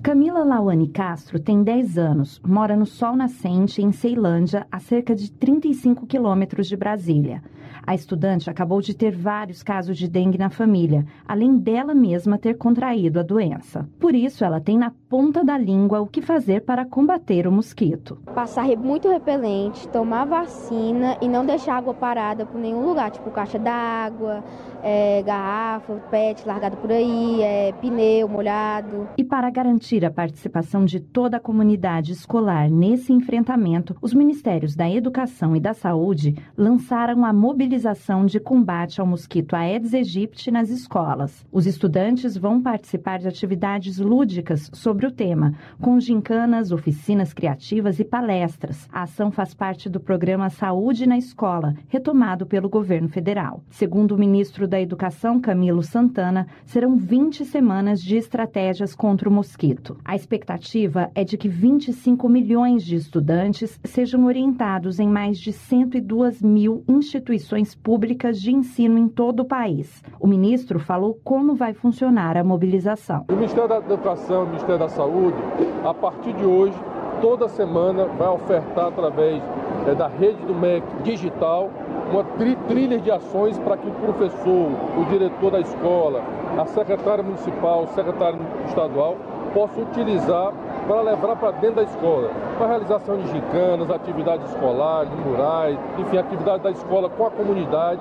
Camila 0.02 0.44
Lawane 0.44 0.88
Castro 0.88 1.40
tem 1.40 1.62
10 1.62 1.98
anos, 1.98 2.40
mora 2.44 2.76
no 2.76 2.84
Sol 2.84 3.16
Nascente, 3.16 3.82
em 3.82 3.90
Ceilândia, 3.92 4.66
a 4.70 4.78
cerca 4.78 5.14
de 5.14 5.32
35 5.32 6.06
quilômetros 6.06 6.66
de 6.66 6.76
Brasília. 6.76 7.42
A 7.86 7.94
estudante 7.94 8.48
acabou 8.48 8.80
de 8.80 8.94
ter 8.94 9.14
vários 9.14 9.62
casos 9.62 9.98
de 9.98 10.08
dengue 10.08 10.38
na 10.38 10.48
família, 10.48 11.04
além 11.26 11.58
dela 11.58 11.94
mesma 11.94 12.38
ter 12.38 12.54
contraído 12.54 13.20
a 13.20 13.22
doença. 13.22 13.88
Por 13.98 14.14
isso, 14.14 14.44
ela 14.44 14.60
tem 14.60 14.78
na 14.78 14.90
ponta 15.14 15.44
da 15.44 15.56
língua 15.56 16.00
o 16.00 16.08
que 16.08 16.20
fazer 16.20 16.62
para 16.62 16.84
combater 16.84 17.46
o 17.46 17.52
mosquito. 17.52 18.18
Passar 18.34 18.66
muito 18.76 19.08
repelente, 19.08 19.86
tomar 19.86 20.24
vacina 20.24 21.16
e 21.22 21.28
não 21.28 21.46
deixar 21.46 21.76
água 21.76 21.94
parada 21.94 22.44
por 22.44 22.60
nenhum 22.60 22.84
lugar, 22.84 23.12
tipo 23.12 23.30
caixa 23.30 23.56
d'água, 23.56 24.42
é, 24.82 25.22
garrafa, 25.22 25.94
pet 26.10 26.44
largado 26.44 26.76
por 26.78 26.90
aí, 26.90 27.40
é, 27.40 27.70
pneu 27.80 28.28
molhado. 28.28 29.08
E 29.16 29.22
para 29.22 29.48
garantir 29.50 30.04
a 30.04 30.10
participação 30.10 30.84
de 30.84 30.98
toda 30.98 31.36
a 31.36 31.40
comunidade 31.40 32.10
escolar 32.10 32.68
nesse 32.68 33.12
enfrentamento, 33.12 33.96
os 34.02 34.12
Ministérios 34.12 34.74
da 34.74 34.90
Educação 34.90 35.54
e 35.54 35.60
da 35.60 35.74
Saúde 35.74 36.34
lançaram 36.56 37.24
a 37.24 37.32
mobilização 37.32 38.26
de 38.26 38.40
combate 38.40 39.00
ao 39.00 39.06
mosquito 39.06 39.54
Aedes 39.54 39.94
aegypti 39.94 40.50
nas 40.50 40.70
escolas. 40.70 41.46
Os 41.52 41.68
estudantes 41.68 42.36
vão 42.36 42.60
participar 42.60 43.20
de 43.20 43.28
atividades 43.28 44.00
lúdicas 44.00 44.68
sobre 44.74 45.03
sobre 45.04 45.06
o 45.06 45.10
tema, 45.10 45.54
com 45.80 46.00
gincanas, 46.00 46.72
oficinas 46.72 47.32
criativas 47.32 47.98
e 47.98 48.04
palestras. 48.04 48.88
A 48.92 49.02
ação 49.02 49.30
faz 49.30 49.52
parte 49.52 49.88
do 49.88 50.00
programa 50.00 50.48
Saúde 50.48 51.06
na 51.06 51.18
Escola, 51.18 51.74
retomado 51.88 52.46
pelo 52.46 52.68
governo 52.68 53.08
federal. 53.08 53.62
Segundo 53.70 54.12
o 54.12 54.18
ministro 54.18 54.66
da 54.66 54.80
Educação, 54.80 55.40
Camilo 55.40 55.82
Santana, 55.82 56.46
serão 56.64 56.96
20 56.96 57.44
semanas 57.44 58.00
de 58.00 58.16
estratégias 58.16 58.94
contra 58.94 59.28
o 59.28 59.32
mosquito. 59.32 59.96
A 60.04 60.14
expectativa 60.14 61.10
é 61.14 61.24
de 61.24 61.36
que 61.36 61.48
25 61.48 62.28
milhões 62.28 62.84
de 62.84 62.96
estudantes 62.96 63.78
sejam 63.84 64.24
orientados 64.24 65.00
em 65.00 65.08
mais 65.08 65.38
de 65.38 65.52
102 65.52 66.40
mil 66.42 66.84
instituições 66.88 67.74
públicas 67.74 68.40
de 68.40 68.52
ensino 68.52 68.98
em 68.98 69.08
todo 69.08 69.40
o 69.40 69.44
país. 69.44 70.02
O 70.20 70.26
ministro 70.26 70.78
falou 70.78 71.18
como 71.24 71.54
vai 71.54 71.74
funcionar 71.74 72.36
a 72.36 72.44
mobilização. 72.44 73.24
O 73.28 73.34
Ministério 73.34 73.68
da 73.68 73.78
Educação 73.78 74.44
o 74.44 74.46
Ministério 74.46 74.78
da 74.78 74.88
Saúde, 74.94 75.36
a 75.84 75.92
partir 75.92 76.32
de 76.32 76.44
hoje, 76.44 76.74
toda 77.20 77.48
semana 77.48 78.06
vai 78.18 78.28
ofertar 78.28 78.86
através 78.86 79.42
é, 79.86 79.94
da 79.94 80.06
rede 80.06 80.38
do 80.46 80.54
MEC 80.54 80.84
digital 81.02 81.68
uma 82.12 82.22
tri 82.38 82.56
trilha 82.68 82.98
de 82.98 83.10
ações 83.10 83.58
para 83.58 83.76
que 83.76 83.88
o 83.88 83.92
professor, 83.92 84.70
o 84.98 85.04
diretor 85.10 85.50
da 85.50 85.60
escola, 85.60 86.22
a 86.58 86.66
secretária 86.66 87.24
municipal, 87.24 87.84
o 87.84 87.86
secretário 87.88 88.38
estadual 88.66 89.16
possam 89.52 89.84
utilizar 89.84 90.52
para 90.86 91.00
levar 91.00 91.36
para 91.36 91.50
dentro 91.52 91.76
da 91.76 91.82
escola, 91.82 92.30
para 92.58 92.66
a 92.66 92.68
realização 92.70 93.16
de 93.16 93.26
gicanas, 93.28 93.90
atividades 93.90 94.50
escolares, 94.50 95.10
murais, 95.24 95.78
enfim, 95.98 96.18
atividades 96.18 96.62
da 96.62 96.70
escola 96.70 97.08
com 97.08 97.26
a 97.26 97.30
comunidade, 97.30 98.00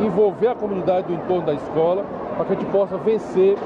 envolver 0.00 0.48
a 0.48 0.54
comunidade 0.54 1.06
do 1.08 1.14
entorno 1.14 1.46
da 1.46 1.54
escola, 1.54 2.04
para 2.36 2.44
que 2.44 2.52
a 2.52 2.56
gente 2.56 2.70
possa 2.70 2.96
vencer 2.98 3.56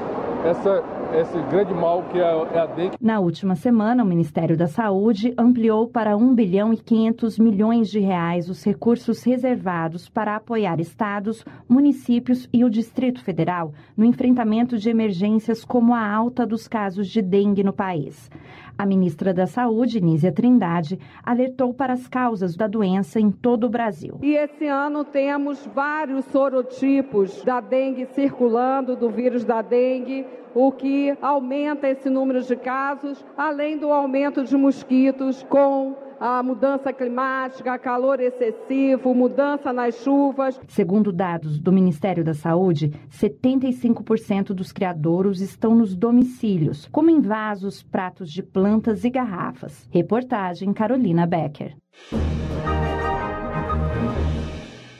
essa 0.45 0.83
esse 1.21 1.37
grande 1.49 1.73
mal 1.73 2.03
que 2.03 2.19
é 2.19 2.23
a 2.23 2.63
é 2.63 2.67
dengue. 2.75 2.97
Na 2.99 3.19
última 3.19 3.55
semana, 3.55 4.03
o 4.03 4.07
Ministério 4.07 4.57
da 4.57 4.67
Saúde 4.67 5.33
ampliou 5.37 5.87
para 5.87 6.17
1 6.17 6.35
bilhão 6.35 6.73
e 6.73 6.77
500 6.77 7.39
milhões 7.39 7.89
de 7.89 7.99
reais 7.99 8.49
os 8.49 8.63
recursos 8.63 9.23
reservados 9.23 10.09
para 10.09 10.35
apoiar 10.35 10.79
estados, 10.79 11.45
municípios 11.67 12.49
e 12.51 12.63
o 12.63 12.69
Distrito 12.69 13.23
Federal 13.23 13.73
no 13.95 14.05
enfrentamento 14.05 14.77
de 14.77 14.89
emergências 14.89 15.63
como 15.63 15.93
a 15.93 16.05
alta 16.05 16.45
dos 16.45 16.67
casos 16.67 17.07
de 17.07 17.21
dengue 17.21 17.63
no 17.63 17.73
país. 17.73 18.29
A 18.77 18.85
ministra 18.85 19.33
da 19.33 19.47
Saúde, 19.47 20.01
Nízia 20.01 20.31
Trindade, 20.31 20.99
alertou 21.23 21.73
para 21.73 21.93
as 21.93 22.07
causas 22.07 22.55
da 22.57 22.67
doença 22.67 23.19
em 23.19 23.31
todo 23.31 23.65
o 23.65 23.69
Brasil. 23.69 24.19
E 24.21 24.35
esse 24.35 24.67
ano 24.67 25.05
temos 25.05 25.65
vários 25.73 26.25
sorotipos 26.25 27.41
da 27.43 27.61
dengue 27.61 28.05
circulando, 28.07 28.95
do 28.95 29.09
vírus 29.09 29.45
da 29.45 29.61
dengue, 29.61 30.25
o 30.53 30.71
que 30.71 31.17
aumenta 31.21 31.89
esse 31.89 32.09
número 32.09 32.41
de 32.41 32.55
casos, 32.55 33.25
além 33.37 33.77
do 33.77 33.91
aumento 33.91 34.43
de 34.43 34.55
mosquitos 34.57 35.43
com 35.43 35.95
a 36.19 36.41
mudança 36.43 36.93
climática, 36.93 37.77
calor 37.77 38.19
excessivo, 38.19 39.13
mudança 39.13 39.71
nas 39.73 39.95
chuvas. 39.95 40.59
Segundo 40.67 41.11
dados 41.11 41.59
do 41.59 41.71
Ministério 41.71 42.23
da 42.23 42.33
Saúde, 42.33 42.91
75% 43.11 44.47
dos 44.47 44.71
criadouros 44.71 45.41
estão 45.41 45.75
nos 45.75 45.95
domicílios, 45.95 46.87
como 46.91 47.09
em 47.09 47.21
vasos, 47.21 47.83
pratos 47.83 48.31
de 48.31 48.43
plantas 48.43 49.03
e 49.03 49.09
garrafas. 49.09 49.87
Reportagem 49.91 50.73
Carolina 50.73 51.25
Becker. 51.25 51.75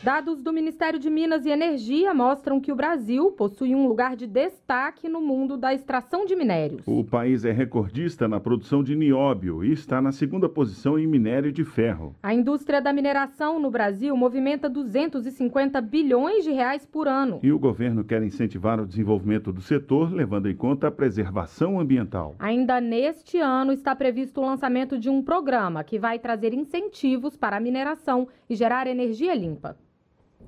Dados 0.06 0.40
do 0.40 0.54
Ministério 0.54 1.00
de 1.00 1.10
Minas 1.10 1.48
e 1.48 1.50
Energia 1.50 2.14
mostram 2.14 2.62
que 2.62 2.72
o 2.72 2.76
Brasil 2.76 3.32
possui 3.32 3.74
um 3.74 3.88
lugar 3.88 4.16
de 4.16 4.28
destaque 4.28 5.10
no 5.10 5.20
mundo 5.20 5.58
da 5.58 5.74
extração 5.74 6.28
de 6.28 6.36
minérios. 6.36 6.84
O 6.86 7.04
país 7.04 7.44
é 7.44 7.52
recordista 7.52 8.28
na 8.28 8.40
produção 8.40 8.84
de 8.84 8.96
nióbio 8.96 9.66
e 9.66 9.72
está 9.72 10.00
na 10.00 10.12
segunda 10.12 10.48
posição 10.48 11.00
em 11.00 11.08
minério 11.08 11.52
de 11.52 11.64
ferro. 11.64 12.16
A 12.22 12.36
indústria 12.36 12.80
da 12.80 12.94
mineração 12.94 13.60
no 13.60 13.72
Brasil 13.72 14.16
movimenta 14.16 14.70
250 14.70 15.82
bilhões 15.82 16.44
de 16.44 16.52
reais 16.52 16.86
por 16.86 17.08
ano. 17.08 17.40
E 17.42 17.52
o 17.52 17.58
governo 17.58 18.04
quer 18.04 18.22
incentivar 18.22 18.80
o 18.80 18.86
desenvolvimento 18.86 19.52
do 19.52 19.60
setor, 19.60 20.14
levando 20.14 20.48
em 20.48 20.56
conta 20.56 20.90
a 20.90 20.92
preservação 20.92 21.80
ambiental. 21.80 22.36
Ainda 22.38 22.80
neste 22.80 23.40
ano 23.40 23.72
está 23.72 23.96
previsto 23.96 24.40
o 24.40 24.46
lançamento 24.46 25.00
de 25.00 25.10
um 25.10 25.24
programa 25.24 25.84
que 25.84 25.98
vai 25.98 26.20
trazer 26.20 26.54
incentivos 26.54 27.36
para 27.36 27.58
a 27.58 27.60
mineração 27.60 28.28
e 28.48 28.56
gerar 28.56 28.86
energia 28.86 29.34
limpa. 29.34 29.76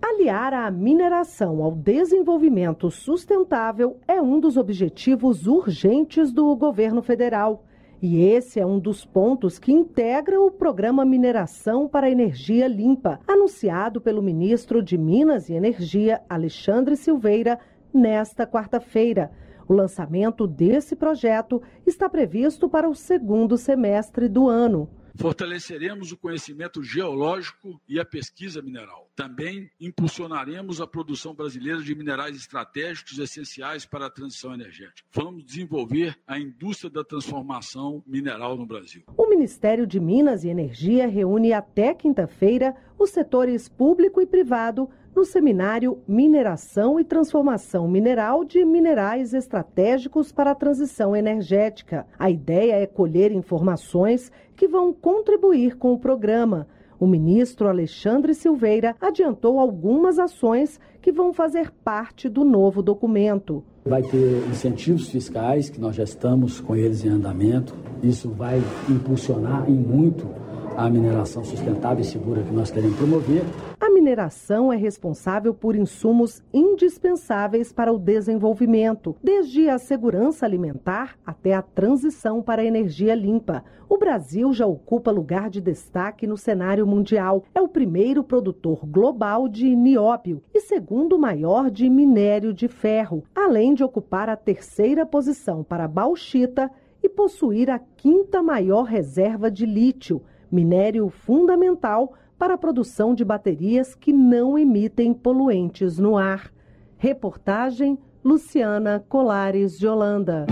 Aliar 0.01 0.53
a 0.53 0.69
mineração 0.69 1.63
ao 1.63 1.71
desenvolvimento 1.71 2.91
sustentável 2.91 3.97
é 4.07 4.21
um 4.21 4.39
dos 4.39 4.55
objetivos 4.55 5.47
urgentes 5.47 6.31
do 6.31 6.55
governo 6.55 7.01
federal. 7.01 7.63
E 7.99 8.21
esse 8.21 8.59
é 8.59 8.65
um 8.65 8.77
dos 8.77 9.03
pontos 9.03 9.57
que 9.57 9.71
integra 9.71 10.39
o 10.39 10.51
programa 10.51 11.03
Mineração 11.03 11.87
para 11.87 12.11
Energia 12.11 12.67
Limpa, 12.67 13.19
anunciado 13.27 13.99
pelo 13.99 14.21
ministro 14.21 14.83
de 14.83 14.95
Minas 14.95 15.49
e 15.49 15.53
Energia, 15.53 16.21
Alexandre 16.29 16.95
Silveira, 16.95 17.59
nesta 17.91 18.45
quarta-feira. 18.45 19.31
O 19.67 19.73
lançamento 19.73 20.45
desse 20.45 20.95
projeto 20.95 21.59
está 21.87 22.07
previsto 22.07 22.69
para 22.69 22.87
o 22.87 22.93
segundo 22.93 23.57
semestre 23.57 24.29
do 24.29 24.47
ano. 24.47 24.87
Fortaleceremos 25.17 26.11
o 26.11 26.17
conhecimento 26.17 26.83
geológico 26.83 27.81
e 27.89 27.99
a 27.99 28.05
pesquisa 28.05 28.61
mineral. 28.61 29.09
Também 29.15 29.67
impulsionaremos 29.81 30.79
a 30.79 30.85
produção 30.85 31.33
brasileira 31.33 31.81
de 31.81 31.95
minerais 31.95 32.37
estratégicos 32.37 33.17
essenciais 33.17 33.83
para 33.83 34.05
a 34.05 34.09
transição 34.11 34.53
energética. 34.53 35.09
Vamos 35.11 35.43
desenvolver 35.43 36.15
a 36.27 36.39
indústria 36.39 36.91
da 36.91 37.03
transformação 37.03 38.03
mineral 38.05 38.55
no 38.55 38.65
Brasil. 38.67 39.03
O 39.17 39.27
Ministério 39.27 39.87
de 39.87 39.99
Minas 39.99 40.43
e 40.43 40.49
Energia 40.49 41.07
reúne 41.07 41.51
até 41.51 41.95
quinta-feira 41.95 42.75
os 42.99 43.09
setores 43.09 43.67
público 43.67 44.21
e 44.21 44.25
privado 44.27 44.87
no 45.15 45.25
seminário 45.25 45.99
Mineração 46.07 46.99
e 46.99 47.03
Transformação 47.03 47.87
Mineral 47.87 48.45
de 48.45 48.63
Minerais 48.63 49.33
Estratégicos 49.33 50.31
para 50.31 50.51
a 50.51 50.55
Transição 50.55 51.15
Energética. 51.15 52.05
A 52.19 52.29
ideia 52.29 52.75
é 52.75 52.85
colher 52.85 53.31
informações 53.31 54.31
que 54.57 54.67
vão 54.67 54.91
contribuir 54.91 55.77
com 55.77 55.93
o 55.93 55.99
programa. 55.99 56.67
O 56.99 57.05
ministro 57.05 57.69
Alexandre 57.69 58.33
Silveira 58.33 58.95
adiantou 58.99 59.59
algumas 59.59 60.17
ações 60.17 60.79
que 60.99 61.11
vão 61.11 61.31
fazer 61.31 61.71
parte 61.83 62.27
do 62.27 62.43
novo 62.43 62.81
documento. 62.81 63.63
Vai 63.85 64.01
ter 64.01 64.43
incentivos 64.49 65.07
fiscais, 65.09 65.69
que 65.69 65.79
nós 65.79 65.95
já 65.95 66.03
estamos 66.03 66.59
com 66.59 66.75
eles 66.75 67.05
em 67.05 67.09
andamento. 67.09 67.75
Isso 68.01 68.29
vai 68.31 68.59
impulsionar 68.89 69.69
em 69.69 69.75
muito 69.75 70.27
a 70.77 70.87
mineração 70.91 71.43
sustentável 71.43 72.01
e 72.01 72.05
segura 72.05 72.43
que 72.43 72.53
nós 72.53 72.69
queremos 72.69 72.97
promover. 72.97 73.41
A 73.81 73.89
mineração 73.89 74.71
é 74.71 74.75
responsável 74.75 75.51
por 75.51 75.75
insumos 75.75 76.43
indispensáveis 76.53 77.73
para 77.73 77.91
o 77.91 77.97
desenvolvimento, 77.97 79.15
desde 79.23 79.67
a 79.69 79.79
segurança 79.79 80.45
alimentar 80.45 81.17
até 81.25 81.55
a 81.55 81.63
transição 81.63 82.43
para 82.43 82.61
a 82.61 82.65
energia 82.65 83.15
limpa. 83.15 83.63
O 83.89 83.97
Brasil 83.97 84.53
já 84.53 84.67
ocupa 84.67 85.09
lugar 85.09 85.49
de 85.49 85.59
destaque 85.59 86.27
no 86.27 86.37
cenário 86.37 86.85
mundial. 86.85 87.43
É 87.55 87.61
o 87.61 87.67
primeiro 87.67 88.23
produtor 88.23 88.85
global 88.85 89.47
de 89.47 89.75
nióbio 89.75 90.43
e 90.53 90.59
segundo 90.61 91.17
maior 91.17 91.71
de 91.71 91.89
minério 91.89 92.53
de 92.53 92.67
ferro, 92.67 93.23
além 93.33 93.73
de 93.73 93.83
ocupar 93.83 94.29
a 94.29 94.35
terceira 94.35 95.07
posição 95.07 95.63
para 95.63 95.87
bauxita 95.87 96.69
e 97.01 97.09
possuir 97.09 97.67
a 97.71 97.79
quinta 97.79 98.43
maior 98.43 98.83
reserva 98.83 99.49
de 99.49 99.65
lítio 99.65 100.21
minério 100.51 101.09
fundamental 101.09 102.13
para 102.37 102.53
a 102.53 102.57
produção 102.57 103.13
de 103.13 103.25
baterias 103.25 103.95
que 103.95 104.13
não 104.13 104.57
emitem 104.57 105.13
poluentes 105.13 105.97
no 105.97 106.17
ar. 106.17 106.51
Reportagem 106.97 107.97
Luciana 108.23 109.03
Colares 109.07 109.77
de 109.77 109.87
Holanda. 109.87 110.45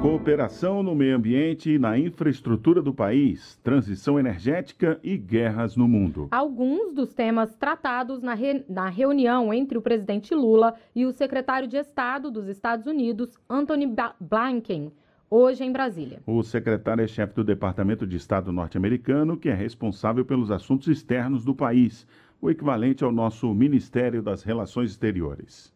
Cooperação 0.00 0.82
no 0.82 0.94
meio 0.94 1.16
ambiente 1.16 1.70
e 1.70 1.78
na 1.78 1.98
infraestrutura 1.98 2.82
do 2.82 2.92
país, 2.92 3.58
transição 3.64 4.18
energética 4.18 5.00
e 5.02 5.16
guerras 5.16 5.76
no 5.76 5.88
mundo. 5.88 6.28
Alguns 6.30 6.92
dos 6.92 7.14
temas 7.14 7.56
tratados 7.56 8.20
na, 8.20 8.34
re... 8.34 8.64
na 8.68 8.90
reunião 8.90 9.52
entre 9.52 9.78
o 9.78 9.82
presidente 9.82 10.34
Lula 10.34 10.74
e 10.94 11.06
o 11.06 11.12
secretário 11.12 11.66
de 11.66 11.78
Estado 11.78 12.30
dos 12.30 12.48
Estados 12.48 12.86
Unidos, 12.86 13.30
Anthony 13.48 13.86
Blinken 14.20 14.92
hoje 15.30 15.64
em 15.64 15.72
Brasília. 15.72 16.20
O 16.26 16.42
secretário 16.42 17.04
é 17.04 17.06
chefe 17.06 17.34
do 17.34 17.44
Departamento 17.44 18.06
de 18.06 18.16
Estado 18.16 18.52
norte-americano, 18.52 19.36
que 19.36 19.48
é 19.48 19.54
responsável 19.54 20.24
pelos 20.24 20.50
assuntos 20.50 20.88
externos 20.88 21.44
do 21.44 21.54
país, 21.54 22.06
o 22.40 22.50
equivalente 22.50 23.04
ao 23.04 23.12
nosso 23.12 23.52
Ministério 23.54 24.22
das 24.22 24.42
Relações 24.42 24.90
Exteriores. 24.90 25.72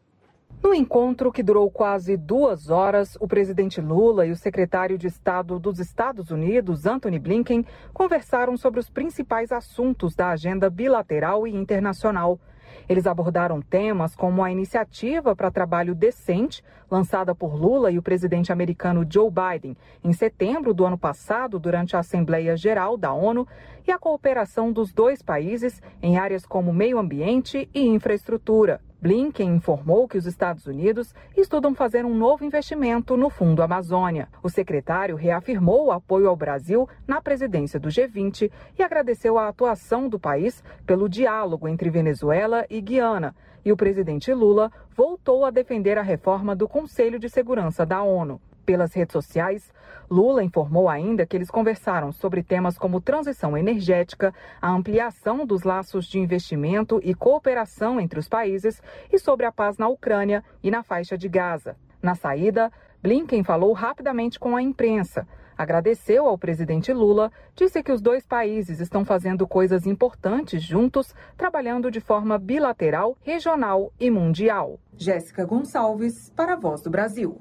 No 0.63 0.75
encontro 0.75 1.31
que 1.31 1.43
durou 1.43 1.71
quase 1.71 2.17
duas 2.17 2.69
horas, 2.69 3.17
o 3.21 3.29
presidente 3.29 3.81
Lula 3.81 4.27
e 4.27 4.33
o 4.33 4.37
secretário 4.37 4.99
de 4.99 5.07
Estado 5.07 5.59
dos 5.59 5.79
Estados 5.79 6.31
Unidos, 6.31 6.85
Anthony 6.85 7.19
Blinken, 7.19 7.65
conversaram 7.93 8.57
sobre 8.57 8.81
os 8.81 8.91
principais 8.91 9.53
assuntos 9.53 10.17
da 10.17 10.31
agenda 10.31 10.69
bilateral 10.69 11.47
e 11.47 11.55
internacional. 11.55 12.41
Eles 12.89 13.07
abordaram 13.07 13.61
temas 13.61 14.15
como 14.17 14.43
a 14.43 14.51
iniciativa 14.51 15.37
para 15.37 15.51
trabalho 15.51 15.95
decente, 15.95 16.63
lançada 16.91 17.35
por 17.35 17.55
Lula 17.55 17.91
e 17.91 17.99
o 17.99 18.03
presidente 18.03 18.53
americano 18.53 19.07
Joe 19.09 19.31
Biden 19.31 19.77
em 20.03 20.13
setembro 20.13 20.73
do 20.73 20.85
ano 20.85 20.99
passado, 20.99 21.59
durante 21.59 21.97
a 21.97 22.01
Assembleia 22.01 22.57
Geral 22.57 22.97
da 22.97 23.13
ONU, 23.13 23.47
e 23.87 23.91
a 23.91 23.99
cooperação 23.99 24.71
dos 24.73 24.93
dois 24.93 25.23
países 25.23 25.83
em 26.03 26.19
áreas 26.19 26.45
como 26.45 26.73
meio 26.73 26.99
ambiente 26.99 27.69
e 27.75 27.87
infraestrutura. 27.87 28.81
Blinken 29.01 29.55
informou 29.55 30.09
que 30.09 30.19
os 30.19 30.27
Estados 30.27 30.67
Unidos 30.67 31.15
estudam 31.37 31.73
fazer 31.73 32.05
um 32.05 32.13
novo 32.13 32.45
investimento 32.45 33.17
no 33.17 33.31
Fundo 33.31 33.63
Amazônia. 33.63 34.29
O 34.43 34.49
secretário 34.51 35.15
reafirmou 35.15 35.87
o 35.87 35.93
apoio 35.93 36.29
ao 36.29 36.35
Brasil 36.35 36.89
na 37.07 37.21
presidência 37.21 37.79
do 37.79 37.89
G20 37.89 38.51
e 38.77 38.83
agradeceu 38.83 39.39
a 39.39 39.47
atuação 39.47 40.09
do 40.09 40.19
país 40.19 40.65
pelo 40.85 41.09
diálogo 41.09 41.69
entre 41.69 41.91
Venezuela 41.91 42.67
e 42.69 42.81
Guiana. 42.81 43.37
E 43.65 43.71
o 43.71 43.77
presidente 43.77 44.35
Lula 44.35 44.73
voltou 44.97 45.45
a 45.45 45.51
defender 45.51 45.97
a 45.97 46.03
reforma 46.03 46.57
do 46.57 46.67
Conselho 46.67 47.21
de 47.21 47.29
Segurança 47.29 47.87
da 47.87 48.03
ONU. 48.03 48.41
Pelas 48.69 48.93
redes 48.93 49.15
sociais, 49.15 49.73
Lula 50.11 50.45
informou 50.45 50.91
ainda 50.91 51.25
que 51.25 51.35
eles 51.35 51.51
conversaram 51.51 52.13
sobre 52.13 52.43
temas 52.43 52.77
como 52.77 53.01
transição 53.01 53.57
energética, 53.57 54.31
a 54.61 54.71
ampliação 54.71 55.47
dos 55.47 55.63
laços 55.63 56.05
de 56.05 56.19
investimento 56.19 57.01
e 57.03 57.15
cooperação 57.15 57.99
entre 57.99 58.19
os 58.19 58.29
países 58.29 58.83
e 59.11 59.19
sobre 59.19 59.47
a 59.47 59.53
paz 59.53 59.79
na 59.79 59.89
Ucrânia 59.89 60.45
e 60.63 60.71
na 60.71 60.83
faixa 60.83 61.17
de 61.17 61.31
Gaza. 61.31 61.77
Na 62.03 62.15
saída, 62.15 62.71
Blinken 63.03 63.43
falou 63.43 63.73
rapidamente 63.73 64.39
com 64.39 64.55
a 64.55 64.61
imprensa. 64.61 65.27
Agradeceu 65.57 66.27
ao 66.27 66.37
presidente 66.37 66.93
Lula, 66.93 67.33
disse 67.57 67.83
que 67.83 67.91
os 67.91 68.03
dois 68.03 68.27
países 68.27 68.81
estão 68.81 69.03
fazendo 69.03 69.49
coisas 69.49 69.87
importantes 69.87 70.63
juntos, 70.63 71.15
trabalhando 71.39 71.91
de 71.91 72.01
forma 72.01 72.37
bilateral, 72.37 73.17
regional 73.23 73.91
e 73.99 74.11
mundial. 74.11 74.79
Jéssica 74.95 75.47
Gonçalves, 75.47 76.31
para 76.37 76.53
a 76.53 76.57
Voz 76.57 76.83
do 76.83 76.91
Brasil. 76.91 77.41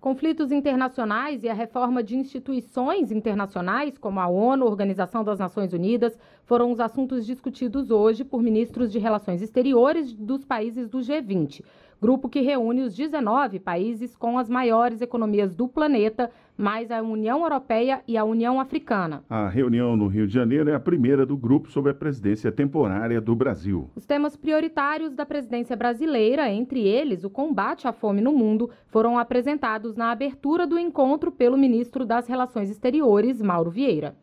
Conflitos 0.00 0.50
internacionais 0.50 1.44
e 1.44 1.48
a 1.50 1.52
reforma 1.52 2.02
de 2.02 2.16
instituições 2.16 3.12
internacionais, 3.12 3.98
como 3.98 4.18
a 4.18 4.26
ONU, 4.26 4.64
Organização 4.64 5.22
das 5.22 5.38
Nações 5.38 5.74
Unidas, 5.74 6.18
foram 6.46 6.72
os 6.72 6.80
assuntos 6.80 7.26
discutidos 7.26 7.90
hoje 7.90 8.24
por 8.24 8.42
ministros 8.42 8.90
de 8.90 8.98
Relações 8.98 9.42
Exteriores 9.42 10.14
dos 10.14 10.42
países 10.42 10.88
do 10.88 11.00
G20 11.00 11.62
grupo 12.00 12.28
que 12.28 12.40
reúne 12.40 12.82
os 12.82 12.94
19 12.94 13.60
países 13.60 14.16
com 14.16 14.38
as 14.38 14.48
maiores 14.48 15.02
economias 15.02 15.54
do 15.54 15.68
planeta, 15.68 16.30
mais 16.56 16.90
a 16.90 17.02
União 17.02 17.42
Europeia 17.42 18.02
e 18.08 18.16
a 18.16 18.24
União 18.24 18.58
Africana. 18.58 19.22
A 19.28 19.48
reunião 19.48 19.96
no 19.96 20.06
Rio 20.06 20.26
de 20.26 20.32
Janeiro 20.32 20.70
é 20.70 20.74
a 20.74 20.80
primeira 20.80 21.26
do 21.26 21.36
grupo 21.36 21.70
sob 21.70 21.90
a 21.90 21.94
presidência 21.94 22.50
temporária 22.50 23.20
do 23.20 23.34
Brasil. 23.34 23.90
Os 23.94 24.06
temas 24.06 24.36
prioritários 24.36 25.14
da 25.14 25.26
presidência 25.26 25.76
brasileira, 25.76 26.50
entre 26.50 26.86
eles 26.86 27.24
o 27.24 27.30
combate 27.30 27.86
à 27.86 27.92
fome 27.92 28.20
no 28.20 28.32
mundo, 28.32 28.70
foram 28.86 29.18
apresentados 29.18 29.94
na 29.94 30.10
abertura 30.10 30.66
do 30.66 30.78
encontro 30.78 31.30
pelo 31.30 31.58
ministro 31.58 32.04
das 32.04 32.26
Relações 32.26 32.70
Exteriores, 32.70 33.42
Mauro 33.42 33.70
Vieira. 33.70 34.14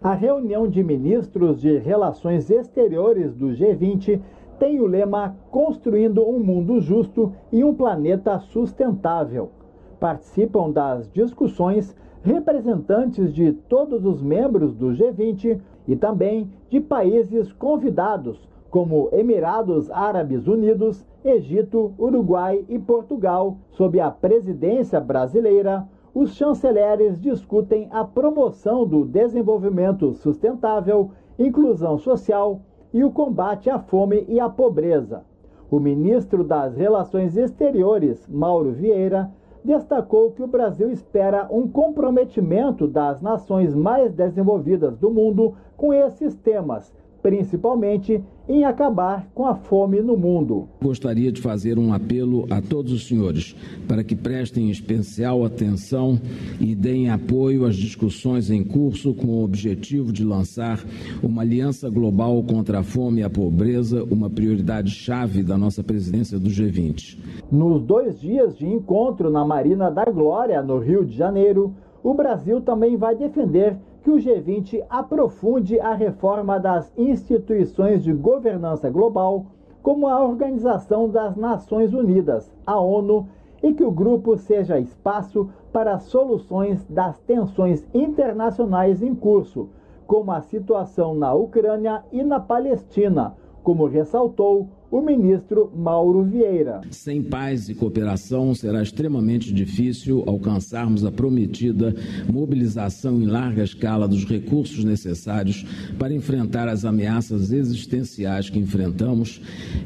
A 0.00 0.14
reunião 0.14 0.68
de 0.68 0.82
ministros 0.82 1.60
de 1.60 1.78
Relações 1.78 2.50
Exteriores 2.50 3.36
do 3.36 3.50
G20 3.50 4.20
tem 4.58 4.80
o 4.80 4.86
lema 4.86 5.36
Construindo 5.50 6.22
um 6.28 6.38
Mundo 6.38 6.80
Justo 6.80 7.32
e 7.50 7.62
um 7.64 7.74
Planeta 7.74 8.38
Sustentável. 8.38 9.50
Participam 9.98 10.70
das 10.70 11.10
discussões 11.10 11.94
representantes 12.22 13.32
de 13.32 13.52
todos 13.52 14.04
os 14.04 14.22
membros 14.22 14.74
do 14.74 14.88
G20 14.88 15.60
e 15.86 15.96
também 15.96 16.50
de 16.70 16.80
países 16.80 17.52
convidados, 17.52 18.48
como 18.70 19.08
Emirados 19.12 19.90
Árabes 19.90 20.46
Unidos, 20.46 21.04
Egito, 21.24 21.92
Uruguai 21.98 22.64
e 22.68 22.78
Portugal, 22.78 23.58
sob 23.70 24.00
a 24.00 24.10
presidência 24.10 25.00
brasileira. 25.00 25.86
Os 26.14 26.34
chanceleres 26.34 27.20
discutem 27.20 27.88
a 27.90 28.04
promoção 28.04 28.86
do 28.86 29.04
desenvolvimento 29.04 30.12
sustentável, 30.14 31.10
inclusão 31.38 31.98
social, 31.98 32.60
e 32.92 33.04
o 33.04 33.10
combate 33.10 33.70
à 33.70 33.78
fome 33.78 34.24
e 34.28 34.38
à 34.38 34.48
pobreza. 34.48 35.24
O 35.70 35.80
ministro 35.80 36.44
das 36.44 36.76
Relações 36.76 37.36
Exteriores, 37.36 38.28
Mauro 38.28 38.72
Vieira, 38.72 39.30
destacou 39.64 40.32
que 40.32 40.42
o 40.42 40.46
Brasil 40.46 40.90
espera 40.90 41.46
um 41.50 41.68
comprometimento 41.68 42.86
das 42.86 43.22
nações 43.22 43.74
mais 43.74 44.12
desenvolvidas 44.12 44.96
do 44.98 45.10
mundo 45.10 45.54
com 45.76 45.92
esses 45.94 46.34
temas 46.34 46.92
principalmente 47.22 48.22
em 48.48 48.64
acabar 48.64 49.28
com 49.34 49.46
a 49.46 49.54
fome 49.54 50.00
no 50.00 50.16
mundo. 50.16 50.68
Gostaria 50.82 51.30
de 51.30 51.40
fazer 51.40 51.78
um 51.78 51.92
apelo 51.92 52.46
a 52.50 52.60
todos 52.60 52.92
os 52.92 53.06
senhores 53.06 53.54
para 53.86 54.02
que 54.02 54.16
prestem 54.16 54.70
especial 54.70 55.44
atenção 55.44 56.20
e 56.60 56.74
deem 56.74 57.10
apoio 57.10 57.64
às 57.64 57.76
discussões 57.76 58.50
em 58.50 58.64
curso 58.64 59.14
com 59.14 59.26
o 59.26 59.44
objetivo 59.44 60.12
de 60.12 60.24
lançar 60.24 60.80
uma 61.22 61.42
aliança 61.42 61.88
global 61.88 62.42
contra 62.42 62.80
a 62.80 62.82
fome 62.82 63.20
e 63.20 63.24
a 63.24 63.30
pobreza, 63.30 64.02
uma 64.04 64.28
prioridade 64.28 64.90
chave 64.90 65.42
da 65.42 65.56
nossa 65.56 65.82
presidência 65.82 66.38
do 66.38 66.48
G20. 66.48 67.18
Nos 67.50 67.82
dois 67.82 68.20
dias 68.20 68.56
de 68.56 68.66
encontro 68.66 69.30
na 69.30 69.44
Marina 69.44 69.90
da 69.90 70.04
Glória, 70.04 70.62
no 70.62 70.78
Rio 70.78 71.04
de 71.04 71.16
Janeiro, 71.16 71.74
o 72.02 72.14
Brasil 72.14 72.60
também 72.60 72.96
vai 72.96 73.14
defender 73.14 73.76
que 74.02 74.10
o 74.10 74.16
G20 74.16 74.84
aprofunde 74.90 75.78
a 75.78 75.94
reforma 75.94 76.58
das 76.58 76.92
instituições 76.98 78.02
de 78.02 78.12
governança 78.12 78.90
global, 78.90 79.46
como 79.82 80.08
a 80.08 80.22
Organização 80.22 81.08
das 81.08 81.36
Nações 81.36 81.92
Unidas, 81.94 82.52
a 82.66 82.78
ONU, 82.80 83.28
e 83.62 83.72
que 83.72 83.84
o 83.84 83.92
grupo 83.92 84.36
seja 84.36 84.78
espaço 84.78 85.48
para 85.72 85.98
soluções 85.98 86.84
das 86.86 87.18
tensões 87.20 87.86
internacionais 87.94 89.02
em 89.02 89.14
curso, 89.14 89.68
como 90.06 90.32
a 90.32 90.40
situação 90.40 91.14
na 91.14 91.32
Ucrânia 91.32 92.02
e 92.10 92.24
na 92.24 92.40
Palestina, 92.40 93.36
como 93.62 93.86
ressaltou 93.86 94.68
o 94.92 95.00
ministro 95.00 95.72
Mauro 95.74 96.22
Vieira. 96.22 96.82
Sem 96.90 97.22
paz 97.22 97.70
e 97.70 97.74
cooperação, 97.74 98.54
será 98.54 98.82
extremamente 98.82 99.50
difícil 99.50 100.22
alcançarmos 100.26 101.02
a 101.02 101.10
prometida 101.10 101.94
mobilização 102.30 103.22
em 103.22 103.24
larga 103.24 103.64
escala 103.64 104.06
dos 104.06 104.26
recursos 104.26 104.84
necessários 104.84 105.64
para 105.98 106.12
enfrentar 106.12 106.68
as 106.68 106.84
ameaças 106.84 107.52
existenciais 107.52 108.50
que 108.50 108.58
enfrentamos, 108.58 109.40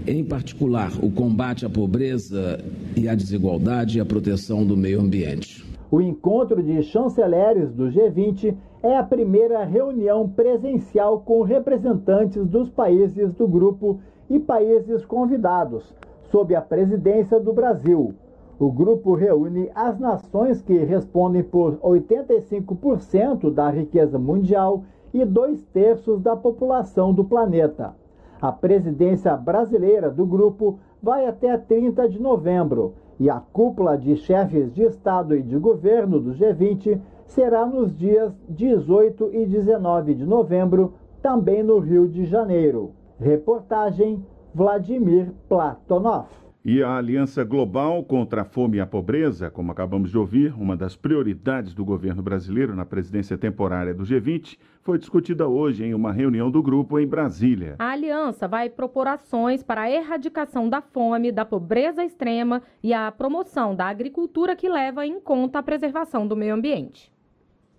em 0.09 0.25
particular 0.25 0.90
o 1.01 1.09
combate 1.09 1.64
à 1.64 1.71
pobreza 1.71 2.59
e 2.97 3.09
à 3.09 3.14
desigualdade 3.14 3.99
e 3.99 4.01
a 4.01 4.05
proteção 4.05 4.66
do 4.66 4.77
meio 4.77 5.01
ambiente. 5.01 5.64
O 5.88 6.01
encontro 6.01 6.61
de 6.61 6.83
chanceleres 6.83 7.73
do 7.73 7.85
G20 7.85 8.57
é 8.83 8.97
a 8.97 9.05
primeira 9.05 9.64
reunião 9.64 10.29
presencial 10.29 11.21
com 11.21 11.42
representantes 11.42 12.45
dos 12.45 12.69
países 12.69 13.33
do 13.35 13.47
grupo 13.47 14.01
e 14.29 14.39
países 14.39 15.05
convidados, 15.05 15.95
sob 16.31 16.55
a 16.55 16.61
presidência 16.61 17.39
do 17.39 17.53
Brasil. 17.53 18.15
O 18.59 18.71
grupo 18.71 19.15
reúne 19.15 19.71
as 19.75 19.99
nações 19.99 20.62
que 20.62 20.77
respondem 20.79 21.43
por 21.43 21.77
85% 21.79 23.53
da 23.53 23.69
riqueza 23.71 24.19
mundial 24.19 24.83
e 25.12 25.25
dois 25.25 25.62
terços 25.67 26.21
da 26.21 26.35
população 26.35 27.12
do 27.12 27.25
planeta. 27.25 27.95
A 28.41 28.51
presidência 28.53 29.37
brasileira 29.37 30.11
do 30.11 30.27
grupo 30.27 30.79
vai 31.03 31.27
até 31.27 31.57
30 31.57 32.09
de 32.09 32.21
novembro 32.21 32.95
e 33.19 33.31
a 33.31 33.41
cúpula 33.41 33.97
de 33.97 34.17
chefes 34.17 34.73
de 34.75 34.83
Estado 34.83 35.37
e 35.37 35.43
de 35.43 35.57
governo 35.57 36.21
do 36.21 36.33
G20 36.33 37.01
será 37.27 37.67
nos 37.67 37.97
dias 37.97 38.33
18 38.49 39.31
e 39.33 39.47
19 39.47 40.15
de 40.15 40.25
novembro, 40.25 40.95
também 41.23 41.62
no 41.62 41.79
Rio 41.79 42.07
de 42.09 42.25
Janeiro. 42.25 42.93
Reportagem 43.18 44.22
Vladimir 44.55 45.33
Platonov. 45.48 46.29
E 46.62 46.83
a 46.83 46.96
Aliança 46.96 47.44
Global 47.44 48.02
contra 48.02 48.42
a 48.42 48.44
Fome 48.44 48.79
e 48.79 48.81
a 48.81 48.87
Pobreza, 48.87 49.48
como 49.48 49.70
acabamos 49.70 50.11
de 50.11 50.18
ouvir, 50.18 50.52
uma 50.59 50.76
das 50.76 50.96
prioridades 50.96 51.72
do 51.72 51.85
governo 51.85 52.22
brasileiro 52.22 52.74
na 52.74 52.85
presidência 52.85 53.38
temporária 53.38 53.94
do 53.94 54.02
G20, 54.02 54.59
foi 54.83 54.98
discutida 54.98 55.46
hoje 55.46 55.85
em 55.85 55.94
uma 55.94 56.12
reunião 56.12 56.50
do 56.50 56.61
grupo 56.61 56.98
em 56.98 57.07
Brasília. 57.07 57.76
A 57.79 57.90
aliança 57.90 58.48
vai 58.48 58.68
propor 58.68 59.07
ações 59.07 59.62
para 59.62 59.83
a 59.83 59.90
erradicação 59.90 60.68
da 60.68 60.81
fome, 60.81 61.31
da 61.31 61.44
pobreza 61.44 62.05
extrema 62.05 62.61
e 62.83 62.92
a 62.92 63.12
promoção 63.12 63.74
da 63.74 63.87
agricultura 63.87 64.57
que 64.57 64.68
leva 64.68 65.07
em 65.07 65.20
conta 65.20 65.61
a 65.61 65.62
preservação 65.62 66.26
do 66.26 66.37
meio 66.37 66.55
ambiente. 66.55 67.15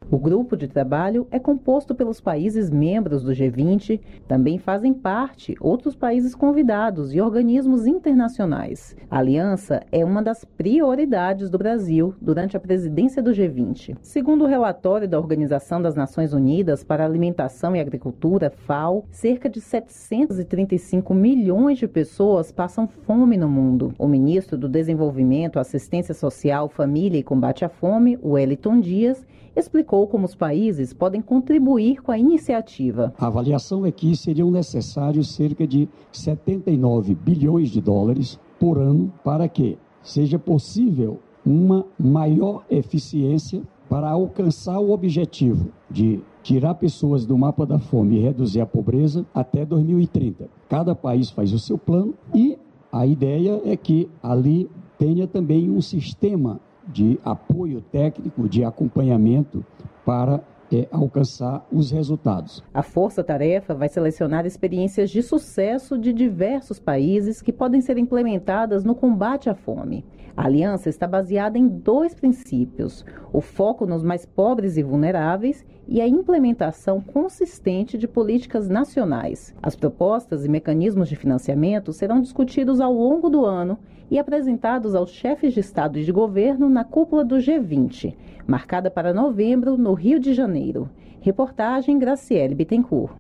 O 0.10 0.18
grupo 0.18 0.56
de 0.56 0.70
trabalho 0.70 1.28
é 1.30 1.38
composto 1.38 1.94
pelos 1.94 2.22
países 2.22 2.70
membros 2.70 3.24
do 3.24 3.34
G20, 3.34 4.00
também 4.26 4.58
fazem 4.58 4.94
parte 4.94 5.54
outros 5.60 5.98
países 5.98 6.34
convidados 6.34 7.14
e 7.14 7.20
organismos 7.20 7.86
internacionais. 7.86 8.96
A 9.12 9.20
aliança 9.20 9.82
é 9.92 10.06
uma 10.06 10.24
das 10.24 10.46
prioridades 10.46 11.50
do 11.50 11.58
Brasil 11.58 12.16
durante 12.22 12.56
a 12.56 12.60
presidência 12.60 13.22
do 13.22 13.32
G20. 13.32 13.98
Segundo 14.02 14.46
o 14.46 14.48
relatório 14.48 15.10
da 15.10 15.20
Organização 15.20 15.82
das 15.82 15.96
Nações 15.96 16.32
Unidas 16.32 16.86
para 16.86 17.04
Alimentação 17.04 17.76
e 17.76 17.82
Agricultura, 17.82 18.50
FAO, 18.50 19.04
cerca 19.12 19.50
de 19.50 19.60
735 19.60 21.14
milhões 21.14 21.80
de 21.80 21.88
pessoas 21.88 22.50
passam 22.50 22.88
fome 22.88 23.36
no 23.36 23.50
mundo. 23.50 23.94
O 24.00 24.08
ministro 24.08 24.58
do 24.58 24.70
Desenvolvimento, 24.70 25.60
Assistência 25.60 26.14
Social, 26.14 26.70
Família 26.70 27.20
e 27.20 27.24
Combate 27.24 27.66
à 27.66 27.70
Fome, 27.70 28.18
Wellington 28.24 28.80
Dias, 28.80 29.26
explicou 29.58 30.08
como 30.08 30.26
os 30.26 30.36
países 30.36 30.93
podem 30.93 31.22
contribuir 31.22 32.02
com 32.02 32.12
a 32.12 32.20
iniciativa. 32.20 33.13
A 33.17 33.28
avaliação 33.28 33.86
é 33.86 33.91
que 33.91 34.15
seriam 34.15 34.52
necessários 34.52 35.34
cerca 35.34 35.65
de 35.65 35.89
79 36.12 37.15
bilhões 37.15 37.70
de 37.70 37.82
dólares 37.82 38.39
por 38.60 38.78
ano 38.78 39.12
para 39.24 39.48
que 39.48 39.78
seja 40.04 40.38
possível 40.38 41.20
uma 41.46 41.86
maior 41.98 42.63
eficiência 42.70 43.62
para 43.89 44.10
alcançar 44.10 44.80
o 44.80 44.91
objetivo 44.91 45.70
de 45.89 46.20
tirar 46.43 46.76
pessoas 46.76 47.26
do 47.26 47.38
mapa 47.38 47.65
da 47.65 47.80
fome 47.80 48.17
e 48.17 48.22
reduzir 48.22 48.62
a 48.62 48.65
pobreza 48.65 49.26
até 49.34 49.65
2030. 49.65 50.50
Cada 50.70 50.93
país 50.93 51.30
faz 51.32 51.52
o 51.54 51.60
seu 51.60 51.78
plano 51.78 52.13
e 52.34 52.58
a 52.91 53.06
ideia 53.06 53.62
é 53.65 53.76
que 53.76 54.10
ali 54.22 54.70
tenha 54.98 55.28
também 55.28 55.70
um 55.70 55.82
sistema 55.82 56.60
de 56.88 57.19
apoio 57.23 57.82
técnico, 57.82 58.47
de 58.47 58.63
acompanhamento 58.63 59.65
para 60.06 60.41
é, 60.71 60.88
alcançar 60.91 61.65
os 61.71 61.91
resultados. 61.91 62.63
A 62.73 62.84
Força 62.84 63.23
Tarefa 63.23 63.73
vai 63.73 63.89
selecionar 63.89 64.45
experiências 64.45 65.10
de 65.10 65.21
sucesso 65.21 65.97
de 65.97 66.12
diversos 66.12 66.80
países 66.80 67.41
que 67.41 67.54
podem 67.54 67.82
ser 67.82 67.97
implementadas 67.97 68.84
no 68.84 68.95
combate 68.95 69.50
à 69.50 69.56
fome. 69.56 70.06
A 70.36 70.45
aliança 70.45 70.89
está 70.89 71.08
baseada 71.08 71.58
em 71.58 71.67
dois 71.67 72.13
princípios: 72.13 73.06
o 73.34 73.41
foco 73.41 73.86
nos 73.86 74.04
mais 74.04 74.26
pobres 74.26 74.78
e 74.78 74.84
vulneráveis 74.84 75.65
e 75.88 76.02
a 76.02 76.08
implementação 76.08 77.00
consistente 77.02 77.97
de 77.97 78.08
políticas 78.08 78.67
nacionais. 78.67 79.56
As 79.63 79.76
propostas 79.76 80.45
e 80.45 80.50
mecanismos 80.50 81.08
de 81.08 81.15
financiamento 81.15 81.93
serão 81.93 82.21
discutidos 82.21 82.82
ao 82.82 82.93
longo 82.93 83.30
do 83.30 83.45
ano 83.45 83.80
e 84.10 84.17
apresentados 84.17 84.96
aos 84.96 85.12
chefes 85.12 85.54
de 85.54 85.60
Estado 85.60 86.00
e 86.00 86.04
de 86.04 86.12
governo 86.12 86.70
na 86.70 86.84
cúpula 86.84 87.24
do 87.24 87.36
G20, 87.36 88.15
marcada 88.46 88.89
para 88.89 89.13
novembro 89.13 89.78
no 89.78 89.93
Rio 89.93 90.20
de 90.20 90.34
Janeiro. 90.34 90.89
Reportagem 91.22 92.00
Graciele 92.00 92.56
Bittencourt. 92.56 93.15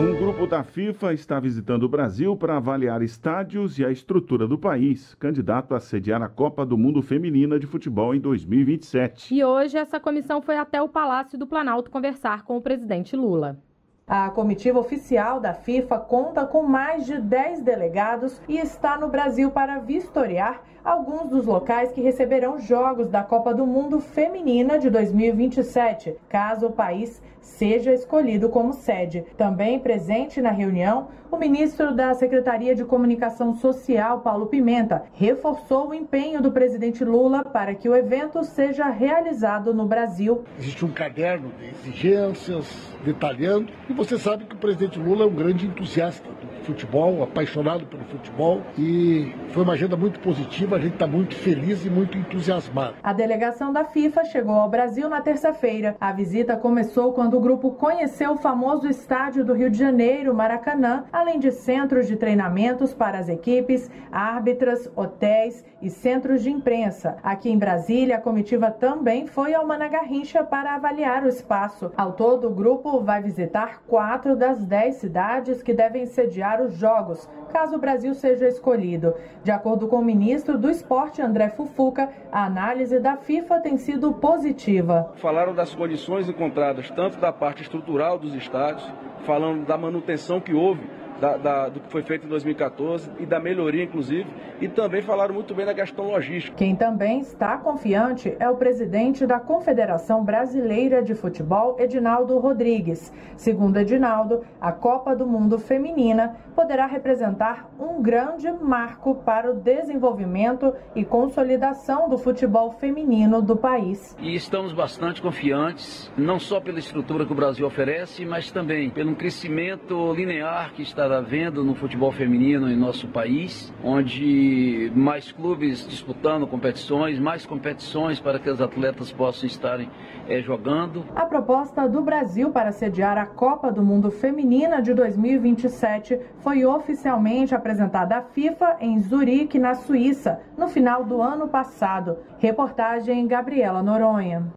Um 0.00 0.16
grupo 0.18 0.46
da 0.46 0.64
FIFA 0.64 1.12
está 1.12 1.38
visitando 1.38 1.84
o 1.84 1.88
Brasil 1.88 2.36
para 2.36 2.56
avaliar 2.56 3.00
estádios 3.00 3.78
e 3.78 3.84
a 3.84 3.90
estrutura 3.90 4.46
do 4.46 4.58
país, 4.58 5.14
candidato 5.14 5.74
a 5.74 5.80
sediar 5.80 6.20
a 6.20 6.28
Copa 6.28 6.66
do 6.66 6.76
Mundo 6.76 7.00
Feminina 7.00 7.58
de 7.58 7.66
Futebol 7.66 8.14
em 8.14 8.20
2027. 8.20 9.34
E 9.34 9.44
hoje 9.44 9.78
essa 9.78 10.00
comissão 10.00 10.42
foi 10.42 10.56
até 10.56 10.82
o 10.82 10.88
Palácio 10.88 11.38
do 11.38 11.46
Planalto 11.46 11.90
conversar 11.90 12.42
com 12.42 12.56
o 12.56 12.60
presidente 12.60 13.14
Lula. 13.14 13.58
A 14.06 14.28
comitiva 14.28 14.78
oficial 14.78 15.40
da 15.40 15.54
FIFA 15.54 15.98
conta 15.98 16.44
com 16.44 16.62
mais 16.62 17.06
de 17.06 17.18
10 17.18 17.62
delegados 17.62 18.38
e 18.46 18.58
está 18.58 18.98
no 18.98 19.08
Brasil 19.08 19.50
para 19.50 19.78
vistoriar 19.78 20.60
alguns 20.84 21.30
dos 21.30 21.46
locais 21.46 21.90
que 21.90 22.02
receberão 22.02 22.58
jogos 22.58 23.08
da 23.08 23.22
Copa 23.22 23.54
do 23.54 23.66
Mundo 23.66 24.00
Feminina 24.00 24.78
de 24.78 24.90
2027, 24.90 26.18
caso 26.28 26.66
o 26.66 26.72
país 26.72 27.22
seja 27.44 27.92
escolhido 27.92 28.48
como 28.48 28.72
sede. 28.72 29.24
Também 29.36 29.78
presente 29.78 30.40
na 30.40 30.50
reunião, 30.50 31.08
o 31.30 31.36
ministro 31.36 31.94
da 31.94 32.14
Secretaria 32.14 32.74
de 32.74 32.84
Comunicação 32.84 33.54
Social, 33.54 34.20
Paulo 34.20 34.46
Pimenta, 34.46 35.04
reforçou 35.12 35.88
o 35.88 35.94
empenho 35.94 36.40
do 36.40 36.50
presidente 36.50 37.04
Lula 37.04 37.44
para 37.44 37.74
que 37.74 37.88
o 37.88 37.94
evento 37.94 38.42
seja 38.44 38.88
realizado 38.88 39.74
no 39.74 39.86
Brasil. 39.86 40.44
Existe 40.58 40.84
um 40.84 40.92
caderno 40.92 41.50
de 41.58 41.66
exigências 41.66 42.66
detalhando 43.04 43.72
e 43.88 43.92
você 43.92 44.18
sabe 44.18 44.44
que 44.44 44.54
o 44.54 44.58
presidente 44.58 44.98
Lula 44.98 45.24
é 45.24 45.26
um 45.26 45.34
grande 45.34 45.66
entusiasta 45.66 46.28
do 46.28 46.53
futebol, 46.64 47.22
apaixonado 47.22 47.86
pelo 47.86 48.04
futebol 48.04 48.62
e 48.78 49.32
foi 49.50 49.62
uma 49.62 49.74
agenda 49.74 49.96
muito 49.96 50.18
positiva, 50.20 50.76
a 50.76 50.78
gente 50.80 50.94
está 50.94 51.06
muito 51.06 51.34
feliz 51.34 51.84
e 51.84 51.90
muito 51.90 52.16
entusiasmado. 52.18 52.94
A 53.02 53.12
delegação 53.12 53.72
da 53.72 53.84
FIFA 53.84 54.24
chegou 54.24 54.54
ao 54.54 54.68
Brasil 54.68 55.08
na 55.08 55.20
terça-feira. 55.20 55.96
A 56.00 56.12
visita 56.12 56.56
começou 56.56 57.12
quando 57.12 57.36
o 57.36 57.40
grupo 57.40 57.72
conheceu 57.72 58.32
o 58.32 58.38
famoso 58.38 58.88
estádio 58.88 59.44
do 59.44 59.52
Rio 59.52 59.70
de 59.70 59.78
Janeiro, 59.78 60.34
Maracanã, 60.34 61.04
além 61.12 61.38
de 61.38 61.50
centros 61.52 62.06
de 62.06 62.16
treinamentos 62.16 62.94
para 62.94 63.18
as 63.18 63.28
equipes, 63.28 63.90
árbitras, 64.10 64.90
hotéis 64.96 65.64
e 65.82 65.90
centros 65.90 66.42
de 66.42 66.50
imprensa. 66.50 67.16
Aqui 67.22 67.50
em 67.50 67.58
Brasília, 67.58 68.16
a 68.16 68.20
comitiva 68.20 68.70
também 68.70 69.26
foi 69.26 69.54
ao 69.54 69.66
Managarrincha 69.66 70.42
para 70.42 70.74
avaliar 70.74 71.24
o 71.24 71.28
espaço. 71.28 71.92
Ao 71.96 72.12
todo, 72.12 72.48
o 72.48 72.54
grupo 72.54 73.00
vai 73.00 73.22
visitar 73.22 73.82
quatro 73.86 74.34
das 74.34 74.64
dez 74.64 74.96
cidades 74.96 75.62
que 75.62 75.74
devem 75.74 76.06
sediar 76.06 76.53
os 76.60 76.74
Jogos, 76.76 77.28
caso 77.52 77.76
o 77.76 77.78
Brasil 77.78 78.14
seja 78.14 78.48
escolhido. 78.48 79.14
De 79.42 79.50
acordo 79.50 79.86
com 79.86 79.96
o 79.96 80.04
ministro 80.04 80.58
do 80.58 80.70
Esporte, 80.70 81.22
André 81.22 81.50
Fufuca, 81.50 82.10
a 82.30 82.44
análise 82.44 82.98
da 82.98 83.16
FIFA 83.16 83.60
tem 83.60 83.76
sido 83.76 84.12
positiva. 84.12 85.12
Falaram 85.16 85.54
das 85.54 85.74
condições 85.74 86.28
encontradas, 86.28 86.90
tanto 86.90 87.18
da 87.18 87.32
parte 87.32 87.62
estrutural 87.62 88.18
dos 88.18 88.34
estádios, 88.34 88.86
falando 89.24 89.64
da 89.66 89.78
manutenção 89.78 90.40
que 90.40 90.52
houve 90.52 90.82
da, 91.20 91.36
da, 91.36 91.68
do 91.68 91.80
que 91.80 91.90
foi 91.90 92.02
feito 92.02 92.26
em 92.26 92.28
2014 92.28 93.10
e 93.18 93.26
da 93.26 93.38
melhoria, 93.38 93.84
inclusive, 93.84 94.26
e 94.60 94.68
também 94.68 95.02
falaram 95.02 95.34
muito 95.34 95.54
bem 95.54 95.66
da 95.66 95.74
questão 95.74 96.06
logística. 96.06 96.56
Quem 96.56 96.74
também 96.74 97.20
está 97.20 97.56
confiante 97.58 98.34
é 98.38 98.48
o 98.48 98.56
presidente 98.56 99.26
da 99.26 99.38
Confederação 99.38 100.24
Brasileira 100.24 101.02
de 101.02 101.14
Futebol, 101.14 101.76
Edinaldo 101.78 102.38
Rodrigues. 102.38 103.12
Segundo 103.36 103.76
Edinaldo, 103.78 104.42
a 104.60 104.72
Copa 104.72 105.14
do 105.14 105.26
Mundo 105.26 105.58
Feminina 105.58 106.36
poderá 106.54 106.86
representar 106.86 107.68
um 107.78 108.00
grande 108.00 108.50
marco 108.50 109.16
para 109.16 109.50
o 109.50 109.54
desenvolvimento 109.54 110.74
e 110.94 111.04
consolidação 111.04 112.08
do 112.08 112.16
futebol 112.16 112.72
feminino 112.72 113.42
do 113.42 113.56
país. 113.56 114.16
E 114.20 114.34
estamos 114.34 114.72
bastante 114.72 115.20
confiantes, 115.20 116.10
não 116.16 116.38
só 116.38 116.60
pela 116.60 116.78
estrutura 116.78 117.26
que 117.26 117.32
o 117.32 117.36
Brasil 117.36 117.66
oferece, 117.66 118.24
mas 118.24 118.50
também 118.50 118.90
pelo 118.90 119.14
crescimento 119.14 120.12
linear 120.12 120.72
que 120.72 120.82
está 120.82 121.03
havendo 121.12 121.64
no 121.64 121.74
futebol 121.74 122.12
feminino 122.12 122.70
em 122.70 122.76
nosso 122.76 123.08
país, 123.08 123.72
onde 123.82 124.90
mais 124.94 125.32
clubes 125.32 125.86
disputando 125.86 126.46
competições, 126.46 127.18
mais 127.18 127.44
competições 127.46 128.20
para 128.20 128.38
que 128.38 128.48
as 128.48 128.60
atletas 128.60 129.12
possam 129.12 129.46
estarem 129.46 129.88
é, 130.28 130.40
jogando. 130.40 131.04
A 131.14 131.26
proposta 131.26 131.88
do 131.88 132.02
Brasil 132.02 132.50
para 132.50 132.72
sediar 132.72 133.18
a 133.18 133.26
Copa 133.26 133.70
do 133.70 133.82
Mundo 133.82 134.10
Feminina 134.10 134.80
de 134.80 134.94
2027 134.94 136.18
foi 136.40 136.64
oficialmente 136.64 137.54
apresentada 137.54 138.16
à 138.16 138.22
FIFA 138.22 138.76
em 138.80 138.98
Zurique, 139.00 139.58
na 139.58 139.74
Suíça, 139.74 140.40
no 140.56 140.68
final 140.68 141.04
do 141.04 141.20
ano 141.20 141.48
passado. 141.48 142.18
Reportagem 142.38 143.26
Gabriela 143.26 143.82
Noronha. 143.82 144.52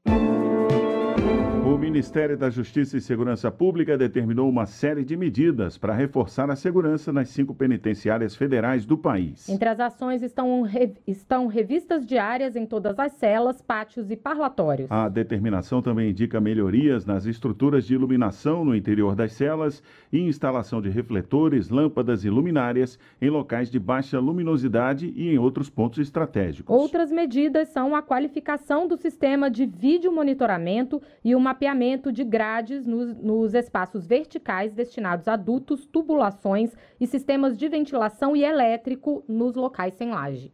O 1.77 1.79
Ministério 1.79 2.35
da 2.35 2.49
Justiça 2.49 2.97
e 2.97 3.01
Segurança 3.01 3.51
Pública 3.51 3.95
determinou 3.95 4.49
uma 4.49 4.65
série 4.65 5.05
de 5.05 5.15
medidas 5.15 5.77
para 5.77 5.93
reforçar 5.93 6.49
a 6.49 6.55
segurança 6.55 7.13
nas 7.13 7.29
cinco 7.29 7.53
penitenciárias 7.53 8.35
federais 8.35 8.83
do 8.83 8.97
país. 8.97 9.47
Entre 9.47 9.69
as 9.69 9.79
ações 9.79 10.23
estão, 10.23 10.63
estão 11.05 11.45
revistas 11.45 12.03
diárias 12.03 12.55
em 12.55 12.65
todas 12.65 12.97
as 12.97 13.11
celas, 13.11 13.61
pátios 13.61 14.09
e 14.09 14.15
parlatórios. 14.15 14.91
A 14.91 15.07
determinação 15.07 15.79
também 15.79 16.09
indica 16.09 16.41
melhorias 16.41 17.05
nas 17.05 17.27
estruturas 17.27 17.85
de 17.85 17.93
iluminação 17.93 18.65
no 18.65 18.75
interior 18.75 19.15
das 19.15 19.33
celas 19.33 19.83
e 20.11 20.19
instalação 20.19 20.81
de 20.81 20.89
refletores, 20.89 21.69
lâmpadas 21.69 22.25
e 22.25 22.29
luminárias 22.29 22.97
em 23.21 23.29
locais 23.29 23.69
de 23.69 23.77
baixa 23.77 24.19
luminosidade 24.19 25.13
e 25.15 25.29
em 25.29 25.37
outros 25.37 25.69
pontos 25.69 25.99
estratégicos. 25.99 26.75
Outras 26.75 27.11
medidas 27.11 27.67
são 27.67 27.95
a 27.95 28.01
qualificação 28.01 28.87
do 28.87 28.97
sistema 28.97 29.47
de 29.47 29.67
vídeo 29.67 30.11
monitoramento 30.11 30.99
e 31.23 31.35
o 31.35 31.39
mapeamento 31.39 31.66
de 32.11 32.23
grades 32.23 32.85
nos, 32.85 33.15
nos, 33.17 33.53
espaços 33.53 34.05
verticais 34.05 34.73
destinados 34.73 35.27
a 35.27 35.35
dutos, 35.35 35.85
tubulações 35.85 36.71
e 36.99 37.07
sistemas 37.07 37.57
de 37.57 37.67
ventilação 37.67 38.35
e 38.35 38.43
elétrico 38.43 39.23
nos 39.27 39.55
locais 39.55 39.93
sem 39.95 40.11
laje. 40.11 40.51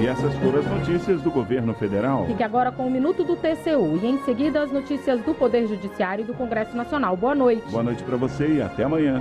E 0.00 0.06
essas 0.06 0.32
foram 0.36 0.60
as 0.60 0.66
notícias 0.66 1.20
do 1.22 1.30
governo 1.30 1.74
federal. 1.74 2.24
Fique 2.26 2.42
agora 2.42 2.70
com 2.70 2.86
o 2.86 2.90
Minuto 2.90 3.24
do 3.24 3.34
TCU 3.34 3.98
e 4.00 4.06
em 4.06 4.18
seguida 4.18 4.62
as 4.62 4.70
notícias 4.70 5.20
do 5.22 5.34
Poder 5.34 5.66
Judiciário 5.66 6.22
e 6.22 6.26
do 6.26 6.34
Congresso 6.34 6.76
Nacional. 6.76 7.16
Boa 7.16 7.34
noite. 7.34 7.68
Boa 7.68 7.82
noite 7.82 8.02
para 8.04 8.16
você 8.16 8.46
e 8.46 8.62
até 8.62 8.84
amanhã. 8.84 9.20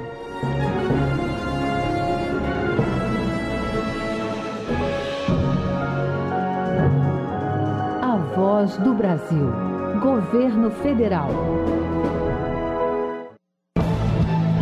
voz 8.37 8.75
voz 8.75 8.77
do 8.77 8.93
Brasil. 8.93 9.76
Governo 9.99 10.69
Federal. 10.69 11.29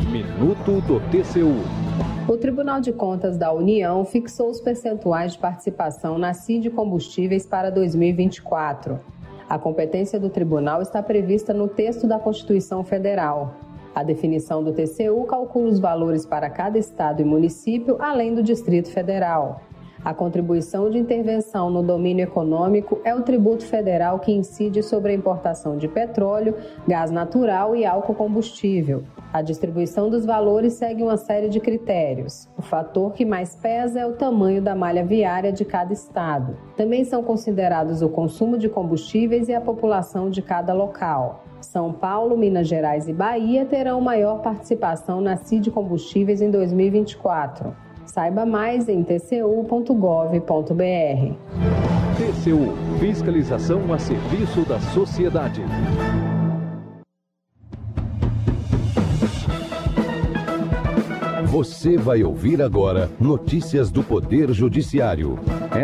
Minuto 0.10 0.80
do 0.88 1.02
TCU. 1.12 2.32
O 2.32 2.38
Tribunal 2.38 2.80
de 2.80 2.93
Contas 2.93 3.38
da 3.38 3.52
União 3.52 4.06
fixou 4.06 4.50
os 4.50 4.62
percentuais 4.62 5.34
de 5.34 5.39
participação 5.39 6.17
na 6.17 6.34
CID 6.34 6.69
Combustíveis 6.69 7.45
para 7.45 7.69
2024. 7.69 8.98
A 9.50 9.60
competência 9.60 10.17
do 10.17 10.30
tribunal 10.30 10.82
está 10.82 11.04
prevista 11.04 11.54
no 11.54 11.67
texto 11.67 12.08
da 12.08 12.17
Constituição 12.17 12.82
Federal. 12.86 13.56
A 13.93 14.04
definição 14.04 14.63
do 14.63 14.71
TCU 14.71 15.26
calcula 15.26 15.67
os 15.67 15.80
valores 15.80 16.26
para 16.26 16.50
cada 16.50 16.78
estado 16.78 17.21
e 17.21 17.26
município, 17.26 17.98
além 18.00 18.34
do 18.34 18.41
Distrito 18.41 18.89
Federal. 18.89 19.62
A 20.06 20.13
contribuição 20.13 20.88
de 20.88 21.00
intervenção 21.00 21.72
no 21.72 21.82
domínio 21.82 22.22
econômico 22.22 23.02
é 23.04 23.15
o 23.15 23.24
tributo 23.24 23.65
federal 23.65 24.20
que 24.20 24.32
incide 24.32 24.84
sobre 24.84 25.12
a 25.12 25.15
importação 25.15 25.78
de 25.78 25.88
petróleo, 25.88 26.54
gás 26.88 27.10
natural 27.10 27.76
e 27.76 27.88
álcool 27.88 28.13
combustível. 28.13 29.02
A 29.34 29.41
distribuição 29.41 30.08
dos 30.08 30.24
valores 30.24 30.74
segue 30.74 31.02
uma 31.02 31.18
série 31.18 31.50
de 31.50 31.60
critérios. 31.60 32.48
O 32.56 32.62
fator 32.62 33.13
que 33.13 33.26
mais 33.26 33.56
pesa 33.56 34.00
é 34.00 34.06
o 34.06 34.13
tamanho 34.13 34.62
da 34.62 34.76
malha 34.76 35.04
viária 35.04 35.52
de 35.52 35.65
cada 35.65 35.91
estado. 35.91 36.56
Também 36.78 37.04
são 37.04 37.24
considerados 37.24 38.04
o 38.04 38.10
consumo 38.10 38.60
de 38.60 38.70
combustíveis 38.70 39.50
e 39.50 39.56
a 39.56 39.60
população 39.60 40.30
de 40.30 40.44
cada 40.44 40.72
local. 40.72 41.44
São 41.60 41.91
Paulo, 41.91 42.38
Minas 42.38 42.68
Gerais 42.68 43.08
e 43.08 43.13
Bahia 43.13 43.65
terão 43.65 44.00
maior 44.00 44.44
participação 44.44 45.20
na 45.20 45.36
CID 45.36 45.72
Combustíveis 45.72 46.44
em 46.44 46.52
2024. 46.52 47.85
Saiba 48.06 48.46
mais 48.46 48.88
em 48.88 49.04
tcu.gov.br. 49.04 50.46
TCU 52.15 52.74
Fiscalização 53.00 53.94
a 53.94 54.00
serviço 54.00 54.62
da 54.65 54.80
sociedade. 54.80 55.62
Você 61.56 61.96
vai 61.96 62.22
ouvir 62.22 62.62
agora 62.62 63.10
notícias 63.18 63.89
do 63.89 64.04
Poder 64.04 64.52
Judiciário. 64.52 65.39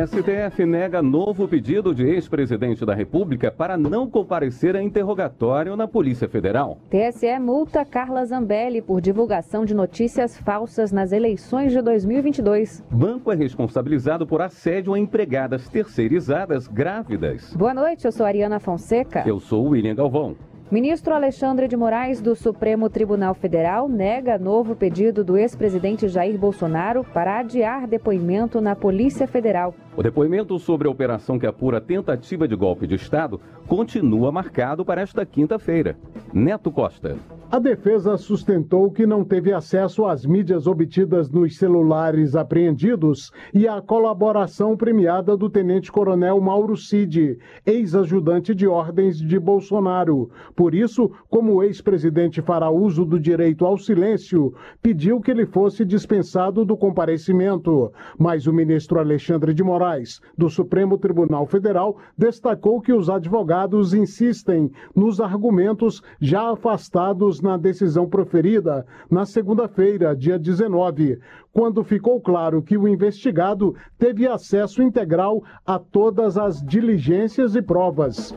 STF 0.06 0.66
nega 0.66 1.02
novo 1.02 1.48
pedido 1.48 1.96
de 1.96 2.04
ex-presidente 2.04 2.86
da 2.86 2.94
República 2.94 3.50
para 3.50 3.78
não 3.78 4.06
comparecer 4.10 4.76
a 4.76 4.84
interrogatório 4.84 5.78
na 5.78 5.88
Polícia 5.88 6.28
Federal. 6.28 6.78
TSE 6.90 7.40
multa 7.40 7.86
Carla 7.86 8.26
Zambelli 8.26 8.82
por 8.82 9.00
divulgação 9.00 9.64
de 9.64 9.74
notícias 9.74 10.38
falsas 10.38 10.92
nas 10.92 11.14
eleições 11.14 11.72
de 11.72 11.82
2022. 11.82 12.84
Banco 12.92 13.32
é 13.32 13.36
responsabilizado 13.38 14.28
por 14.28 14.42
assédio 14.42 14.94
a 14.94 15.00
empregadas 15.00 15.70
terceirizadas 15.70 16.68
grávidas. 16.68 17.56
Boa 17.56 17.74
noite, 17.74 18.04
eu 18.04 18.12
sou 18.12 18.26
Ariana 18.26 18.60
Fonseca. 18.60 19.24
Eu 19.26 19.40
sou 19.40 19.70
William 19.70 19.96
Galvão. 19.96 20.36
Ministro 20.72 21.14
Alexandre 21.14 21.68
de 21.68 21.76
Moraes 21.76 22.22
do 22.22 22.34
Supremo 22.34 22.90
Tribunal 22.90 23.34
Federal 23.34 23.90
nega 23.90 24.38
novo 24.38 24.74
pedido 24.74 25.22
do 25.22 25.38
ex-presidente 25.38 26.08
Jair 26.08 26.38
Bolsonaro 26.38 27.04
para 27.04 27.40
adiar 27.40 27.86
depoimento 27.86 28.62
na 28.62 28.74
Polícia 28.74 29.28
Federal. 29.28 29.76
O 29.98 30.02
depoimento 30.02 30.58
sobre 30.58 30.88
a 30.88 30.92
operação 30.92 31.38
que 31.38 31.46
apura 31.46 31.82
tentativa 31.82 32.48
de 32.48 32.56
golpe 32.56 32.88
de 32.88 32.96
Estado 32.96 33.42
continua 33.68 34.32
marcado 34.32 34.86
para 34.86 35.02
esta 35.02 35.26
quinta-feira. 35.26 35.98
Neto 36.34 36.72
Costa. 36.72 37.18
A 37.52 37.60
defesa 37.60 38.16
sustentou 38.16 38.90
que 38.90 39.06
não 39.06 39.26
teve 39.26 39.52
acesso 39.52 40.06
às 40.06 40.26
mídias 40.26 40.68
obtidas 40.68 41.30
nos 41.30 41.58
celulares 41.58 42.34
apreendidos 42.34 43.30
e 43.54 43.68
à 43.68 43.82
colaboração 43.82 44.78
premiada 44.78 45.36
do 45.36 45.50
tenente-coronel 45.50 46.40
Mauro 46.40 46.78
Cid, 46.78 47.38
ex-ajudante 47.66 48.56
de 48.56 48.66
ordens 48.66 49.18
de 49.18 49.38
Bolsonaro. 49.38 50.30
Por 50.56 50.74
isso, 50.74 51.12
como 51.30 51.56
o 51.56 51.62
ex-presidente 51.62 52.42
fará 52.42 52.70
uso 52.70 53.04
do 53.04 53.20
direito 53.20 53.66
ao 53.66 53.78
silêncio, 53.78 54.54
pediu 54.82 55.20
que 55.20 55.30
ele 55.30 55.46
fosse 55.46 55.84
dispensado 55.84 56.64
do 56.64 56.78
comparecimento. 56.78 57.92
Mas 58.18 58.48
o 58.48 58.54
ministro 58.54 58.98
Alexandre 58.98 59.54
de 59.54 59.62
Moraes, 59.62 60.22
do 60.38 60.50
Supremo 60.50 60.98
Tribunal 60.98 61.46
Federal, 61.46 61.98
destacou 62.18 62.80
que 62.80 62.94
os 62.94 63.10
advogados 63.10 63.94
insistem 63.94 64.72
nos 64.96 65.20
argumentos 65.20 66.02
já 66.22 66.50
afastados 66.50 67.41
na 67.42 67.58
decisão 67.58 68.08
proferida 68.08 68.86
na 69.10 69.26
segunda-feira, 69.26 70.16
dia 70.16 70.38
19, 70.38 71.20
quando 71.52 71.84
ficou 71.84 72.22
claro 72.22 72.62
que 72.62 72.78
o 72.78 72.88
investigado 72.88 73.76
teve 73.98 74.28
acesso 74.28 74.82
integral 74.82 75.44
a 75.66 75.78
todas 75.78 76.38
as 76.38 76.62
diligências 76.62 77.56
e 77.56 77.62
provas. 77.62 78.34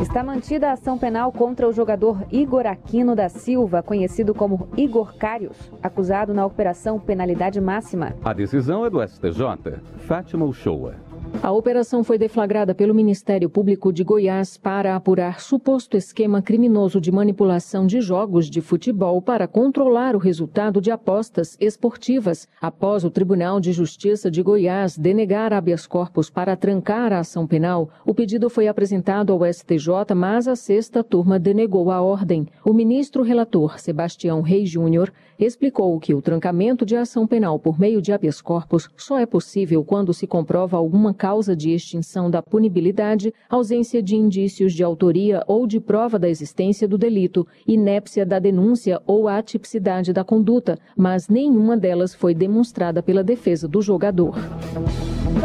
Está 0.00 0.22
mantida 0.22 0.68
a 0.68 0.72
ação 0.74 0.96
penal 0.96 1.32
contra 1.32 1.66
o 1.66 1.72
jogador 1.72 2.24
Igor 2.30 2.66
Aquino 2.66 3.16
da 3.16 3.28
Silva, 3.28 3.82
conhecido 3.82 4.32
como 4.32 4.68
Igor 4.76 5.16
Carius, 5.18 5.72
acusado 5.82 6.32
na 6.32 6.46
Operação 6.46 7.00
Penalidade 7.00 7.60
Máxima. 7.60 8.14
A 8.24 8.32
decisão 8.32 8.86
é 8.86 8.90
do 8.90 9.02
STJ. 9.04 9.80
Fátima 10.06 10.44
Uchoa. 10.44 11.07
A 11.40 11.52
operação 11.52 12.02
foi 12.02 12.18
deflagrada 12.18 12.74
pelo 12.74 12.94
Ministério 12.94 13.48
Público 13.48 13.92
de 13.92 14.02
Goiás 14.02 14.56
para 14.56 14.94
apurar 14.94 15.40
suposto 15.40 15.96
esquema 15.96 16.42
criminoso 16.42 17.00
de 17.00 17.12
manipulação 17.12 17.86
de 17.86 18.00
jogos 18.00 18.50
de 18.50 18.60
futebol 18.60 19.22
para 19.22 19.46
controlar 19.46 20.16
o 20.16 20.18
resultado 20.18 20.80
de 20.80 20.90
apostas 20.90 21.56
esportivas, 21.60 22.48
após 22.60 23.04
o 23.04 23.10
Tribunal 23.10 23.60
de 23.60 23.72
Justiça 23.72 24.30
de 24.30 24.42
Goiás 24.42 24.98
denegar 24.98 25.52
habeas 25.52 25.86
corpus 25.86 26.28
para 26.28 26.56
trancar 26.56 27.12
a 27.12 27.20
ação 27.20 27.46
penal. 27.46 27.88
O 28.04 28.12
pedido 28.12 28.50
foi 28.50 28.68
apresentado 28.68 29.32
ao 29.32 29.44
STJ, 29.50 30.14
mas 30.14 30.48
a 30.48 30.56
sexta 30.56 31.04
turma 31.04 31.38
denegou 31.38 31.90
a 31.90 32.02
ordem. 32.02 32.46
O 32.64 32.72
ministro 32.72 33.22
relator, 33.22 33.78
Sebastião 33.78 34.42
Reis 34.42 34.68
Júnior, 34.68 35.12
explicou 35.38 35.98
que 36.00 36.14
o 36.14 36.20
trancamento 36.20 36.84
de 36.84 36.96
ação 36.96 37.26
penal 37.26 37.58
por 37.58 37.78
meio 37.78 38.02
de 38.02 38.12
habeas 38.12 38.40
corpus 38.40 38.88
só 38.96 39.18
é 39.18 39.26
possível 39.26 39.84
quando 39.84 40.12
se 40.12 40.26
comprova 40.26 40.76
alguma 40.76 41.14
causa 41.14 41.54
de 41.54 41.70
extinção 41.70 42.30
da 42.30 42.42
punibilidade, 42.42 43.32
ausência 43.48 44.02
de 44.02 44.16
indícios 44.16 44.72
de 44.72 44.82
autoria 44.82 45.42
ou 45.46 45.66
de 45.66 45.80
prova 45.80 46.18
da 46.18 46.28
existência 46.28 46.88
do 46.88 46.98
delito, 46.98 47.46
inépcia 47.66 48.26
da 48.26 48.38
denúncia 48.38 49.00
ou 49.06 49.28
atipicidade 49.28 50.12
da 50.12 50.24
conduta, 50.24 50.78
mas 50.96 51.28
nenhuma 51.28 51.76
delas 51.76 52.14
foi 52.14 52.34
demonstrada 52.34 53.02
pela 53.02 53.22
defesa 53.22 53.68
do 53.68 53.80
jogador 53.80 54.34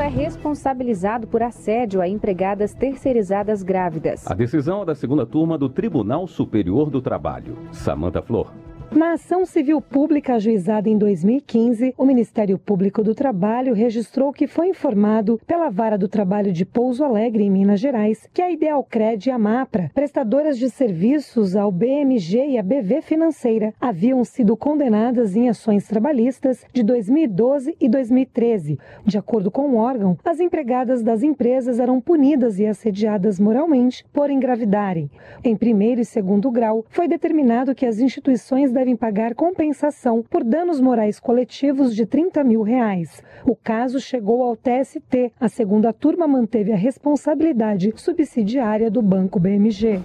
é 0.01 0.07
responsabilizado 0.07 1.27
por 1.27 1.43
assédio 1.43 2.01
a 2.01 2.07
empregadas 2.07 2.73
terceirizadas 2.73 3.61
grávidas. 3.61 4.25
A 4.25 4.33
decisão 4.33 4.81
é 4.81 4.85
da 4.85 4.95
segunda 4.95 5.25
turma 5.25 5.57
do 5.57 5.69
Tribunal 5.69 6.27
Superior 6.27 6.89
do 6.89 7.01
Trabalho. 7.01 7.57
Samanta 7.71 8.21
Flor. 8.21 8.51
Na 8.95 9.13
ação 9.13 9.43
civil 9.43 9.81
pública 9.81 10.35
ajuizada 10.35 10.87
em 10.87 10.95
2015, 10.95 11.95
o 11.97 12.05
Ministério 12.05 12.59
Público 12.59 13.01
do 13.01 13.15
Trabalho 13.15 13.73
registrou 13.73 14.31
que 14.31 14.45
foi 14.45 14.67
informado 14.67 15.41
pela 15.47 15.67
Vara 15.71 15.97
do 15.97 16.07
Trabalho 16.07 16.53
de 16.53 16.63
Pouso 16.63 17.03
Alegre, 17.03 17.43
em 17.43 17.49
Minas 17.49 17.79
Gerais, 17.79 18.29
que 18.31 18.39
a 18.39 18.51
Idealcred 18.51 19.27
e 19.27 19.31
a 19.31 19.39
MAPRA, 19.39 19.89
prestadoras 19.95 20.59
de 20.59 20.69
serviços 20.69 21.55
ao 21.55 21.71
BMG 21.71 22.49
e 22.49 22.57
à 22.59 22.61
BV 22.61 23.01
Financeira, 23.01 23.73
haviam 23.81 24.23
sido 24.23 24.55
condenadas 24.55 25.35
em 25.35 25.49
ações 25.49 25.87
trabalhistas 25.87 26.63
de 26.71 26.83
2012 26.83 27.75
e 27.81 27.89
2013. 27.89 28.77
De 29.03 29.17
acordo 29.17 29.49
com 29.49 29.71
o 29.71 29.77
órgão, 29.77 30.19
as 30.23 30.39
empregadas 30.39 31.01
das 31.01 31.23
empresas 31.23 31.79
eram 31.79 31.99
punidas 31.99 32.59
e 32.59 32.67
assediadas 32.67 33.39
moralmente 33.39 34.05
por 34.13 34.29
engravidarem. 34.29 35.09
Em 35.43 35.55
primeiro 35.55 35.99
e 35.99 36.05
segundo 36.05 36.51
grau, 36.51 36.85
foi 36.89 37.07
determinado 37.07 37.73
que 37.73 37.87
as 37.87 37.97
instituições 37.97 38.71
da 38.71 38.82
devem 38.83 38.97
pagar 38.97 39.33
compensação 39.33 40.21
por 40.21 40.43
danos 40.43 40.81
morais 40.81 41.17
coletivos 41.17 41.95
de 41.95 42.05
30 42.05 42.43
mil 42.43 42.61
reais. 42.63 43.23
O 43.45 43.55
caso 43.55 43.97
chegou 43.97 44.43
ao 44.43 44.57
TST. 44.57 45.31
A 45.39 45.47
segunda 45.47 45.93
turma 45.93 46.27
manteve 46.27 46.73
a 46.73 46.75
responsabilidade 46.75 47.93
subsidiária 47.95 48.91
do 48.91 49.01
Banco 49.01 49.39
BMG. 49.39 50.01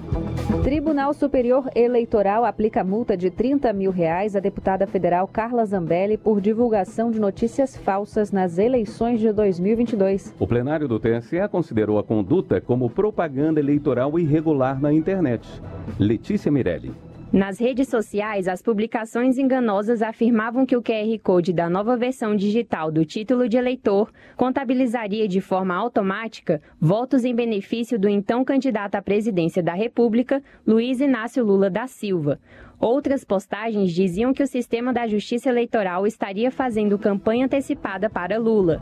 Tribunal 0.62 1.12
Superior 1.12 1.68
Eleitoral 1.74 2.44
aplica 2.44 2.84
multa 2.84 3.16
de 3.16 3.32
30 3.32 3.72
mil 3.72 3.90
reais 3.90 4.36
à 4.36 4.40
deputada 4.40 4.86
federal 4.86 5.26
Carla 5.26 5.64
Zambelli 5.64 6.16
por 6.16 6.40
divulgação 6.40 7.10
de 7.10 7.18
notícias 7.18 7.76
falsas 7.76 8.30
nas 8.30 8.58
eleições 8.58 9.18
de 9.18 9.32
2022. 9.32 10.32
O 10.38 10.46
plenário 10.46 10.86
do 10.86 11.00
TSE 11.00 11.48
considerou 11.50 11.98
a 11.98 12.04
conduta 12.04 12.60
como 12.60 12.88
propaganda 12.88 13.58
eleitoral 13.58 14.16
irregular 14.20 14.80
na 14.80 14.92
internet. 14.92 15.48
Letícia 15.98 16.52
Mirelli. 16.52 17.07
Nas 17.30 17.60
redes 17.60 17.88
sociais, 17.88 18.48
as 18.48 18.62
publicações 18.62 19.36
enganosas 19.36 20.00
afirmavam 20.00 20.64
que 20.64 20.74
o 20.74 20.82
QR 20.82 21.18
Code 21.22 21.52
da 21.52 21.68
nova 21.68 21.94
versão 21.94 22.34
digital 22.34 22.90
do 22.90 23.04
título 23.04 23.46
de 23.46 23.58
eleitor 23.58 24.10
contabilizaria 24.34 25.28
de 25.28 25.38
forma 25.38 25.74
automática 25.74 26.62
votos 26.80 27.26
em 27.26 27.34
benefício 27.34 27.98
do 27.98 28.08
então 28.08 28.42
candidato 28.42 28.94
à 28.94 29.02
presidência 29.02 29.62
da 29.62 29.74
República, 29.74 30.42
Luiz 30.66 31.02
Inácio 31.02 31.44
Lula 31.44 31.68
da 31.68 31.86
Silva. 31.86 32.40
Outras 32.80 33.24
postagens 33.24 33.90
diziam 33.92 34.32
que 34.32 34.42
o 34.42 34.46
sistema 34.46 34.92
da 34.92 35.04
Justiça 35.04 35.48
Eleitoral 35.48 36.06
estaria 36.06 36.48
fazendo 36.48 36.96
campanha 36.96 37.46
antecipada 37.46 38.08
para 38.08 38.38
Lula. 38.38 38.80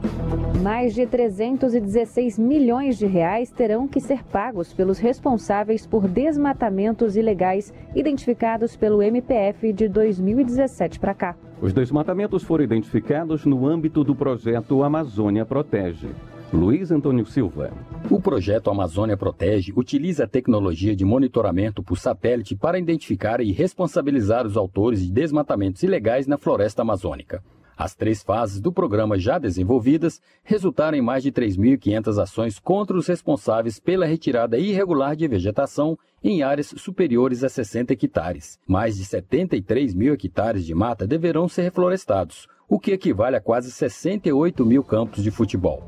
Mais 0.62 0.94
de 0.94 1.06
316 1.06 2.38
milhões 2.38 2.98
de 2.98 3.06
reais 3.06 3.50
terão 3.50 3.88
que 3.88 3.98
ser 3.98 4.22
pagos 4.24 4.74
pelos 4.74 4.98
responsáveis 4.98 5.87
por 5.87 6.06
desmatamentos 6.06 7.16
ilegais 7.16 7.72
identificados 7.94 8.76
pelo 8.76 9.02
MPF 9.02 9.72
de 9.72 9.88
2017 9.88 11.00
para 11.00 11.14
cá. 11.14 11.37
Os 11.62 11.72
desmatamentos 11.72 12.42
foram 12.42 12.64
identificados 12.64 13.46
no 13.46 13.66
âmbito 13.66 14.04
do 14.04 14.14
projeto 14.14 14.82
Amazônia 14.82 15.46
Protege. 15.46 16.09
Luiz 16.52 16.92
Antônio 16.92 17.26
Silva. 17.26 17.72
O 18.09 18.20
projeto 18.20 18.70
Amazônia 18.70 19.16
Protege 19.16 19.72
utiliza 19.74 20.24
a 20.24 20.28
tecnologia 20.28 20.94
de 20.94 21.04
monitoramento 21.04 21.82
por 21.82 21.98
satélite 21.98 22.54
para 22.54 22.78
identificar 22.78 23.40
e 23.40 23.50
responsabilizar 23.50 24.46
os 24.46 24.56
autores 24.56 25.00
de 25.00 25.11
desmatamentos 25.11 25.82
ilegais 25.82 26.28
na 26.28 26.38
floresta 26.38 26.82
amazônica. 26.82 27.42
As 27.76 27.94
três 27.94 28.22
fases 28.22 28.61
do 28.61 28.72
programa 28.72 29.18
já 29.18 29.38
desenvolvidas 29.38 30.20
resultaram 30.44 30.96
em 30.96 31.02
mais 31.02 31.22
de 31.24 31.32
3.500 31.32 32.22
ações 32.22 32.59
contra 32.59 32.96
os 32.96 33.09
responsáveis 33.09 33.80
pela 33.80 34.06
retirada 34.06 34.56
irregular 34.56 35.16
de 35.16 35.26
vegetação 35.26 35.98
em 36.22 36.42
áreas 36.42 36.72
superiores 36.78 37.42
a 37.44 37.48
60 37.48 37.92
hectares. 37.92 38.59
Mais 38.66 38.96
de 38.96 39.04
73 39.04 39.94
mil 39.94 40.14
hectares 40.14 40.64
de 40.64 40.74
mata 40.74 41.06
deverão 41.06 41.48
ser 41.48 41.62
reflorestados, 41.62 42.48
o 42.68 42.79
que 42.79 42.92
equivale 42.92 43.37
a 43.37 43.40
quase 43.40 43.70
68 43.70 44.64
mil 44.64 44.83
campos 44.83 45.22
de 45.22 45.31
futebol. 45.31 45.83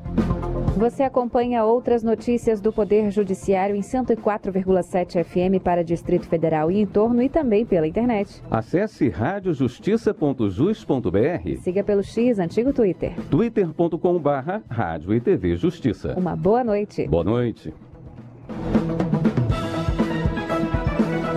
Você 0.77 1.03
acompanha 1.03 1.65
outras 1.65 2.05
notícias 2.05 2.61
do 2.61 2.73
Poder 2.73 3.11
Judiciário 3.11 3.75
em 3.75 3.81
104,7 3.81 5.25
FM 5.25 5.61
para 5.61 5.83
Distrito 5.83 6.29
Federal 6.29 6.71
e 6.71 6.81
em 6.81 6.87
torno 6.87 7.21
e 7.21 7.29
também 7.29 7.67
pela 7.67 7.89
internet. 7.89 8.41
Acesse 8.49 9.09
radiojustiça.jus.br. 9.09 11.61
Siga 11.61 11.83
pelo 11.83 12.05
X, 12.05 12.39
antigo 12.39 12.73
Twitter. 12.73 13.13
twitter.com/barra 13.29 14.63
Rádio 14.71 15.15
e 15.15 15.21
TV 15.21 15.57
Justiça. 15.57 16.15
Uma 16.17 16.37
boa 16.37 16.63
noite. 16.63 17.09
Boa 17.09 17.25
noite. 17.25 17.75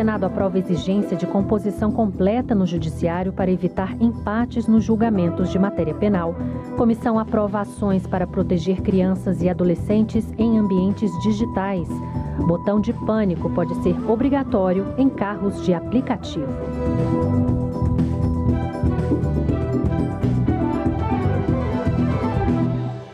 Senado 0.00 0.24
aprova 0.24 0.58
exigência 0.58 1.14
de 1.14 1.26
composição 1.26 1.92
completa 1.92 2.54
no 2.54 2.64
Judiciário 2.64 3.34
para 3.34 3.50
evitar 3.50 3.94
empates 4.00 4.66
nos 4.66 4.82
julgamentos 4.82 5.50
de 5.50 5.58
matéria 5.58 5.92
penal. 5.92 6.34
Comissão 6.74 7.18
aprova 7.18 7.60
ações 7.60 8.06
para 8.06 8.26
proteger 8.26 8.80
crianças 8.80 9.42
e 9.42 9.48
adolescentes 9.50 10.26
em 10.38 10.58
ambientes 10.58 11.12
digitais. 11.22 11.86
Botão 12.46 12.80
de 12.80 12.94
pânico 12.94 13.50
pode 13.50 13.74
ser 13.82 13.94
obrigatório 14.10 14.86
em 14.96 15.10
carros 15.10 15.62
de 15.66 15.74
aplicativo. 15.74 16.48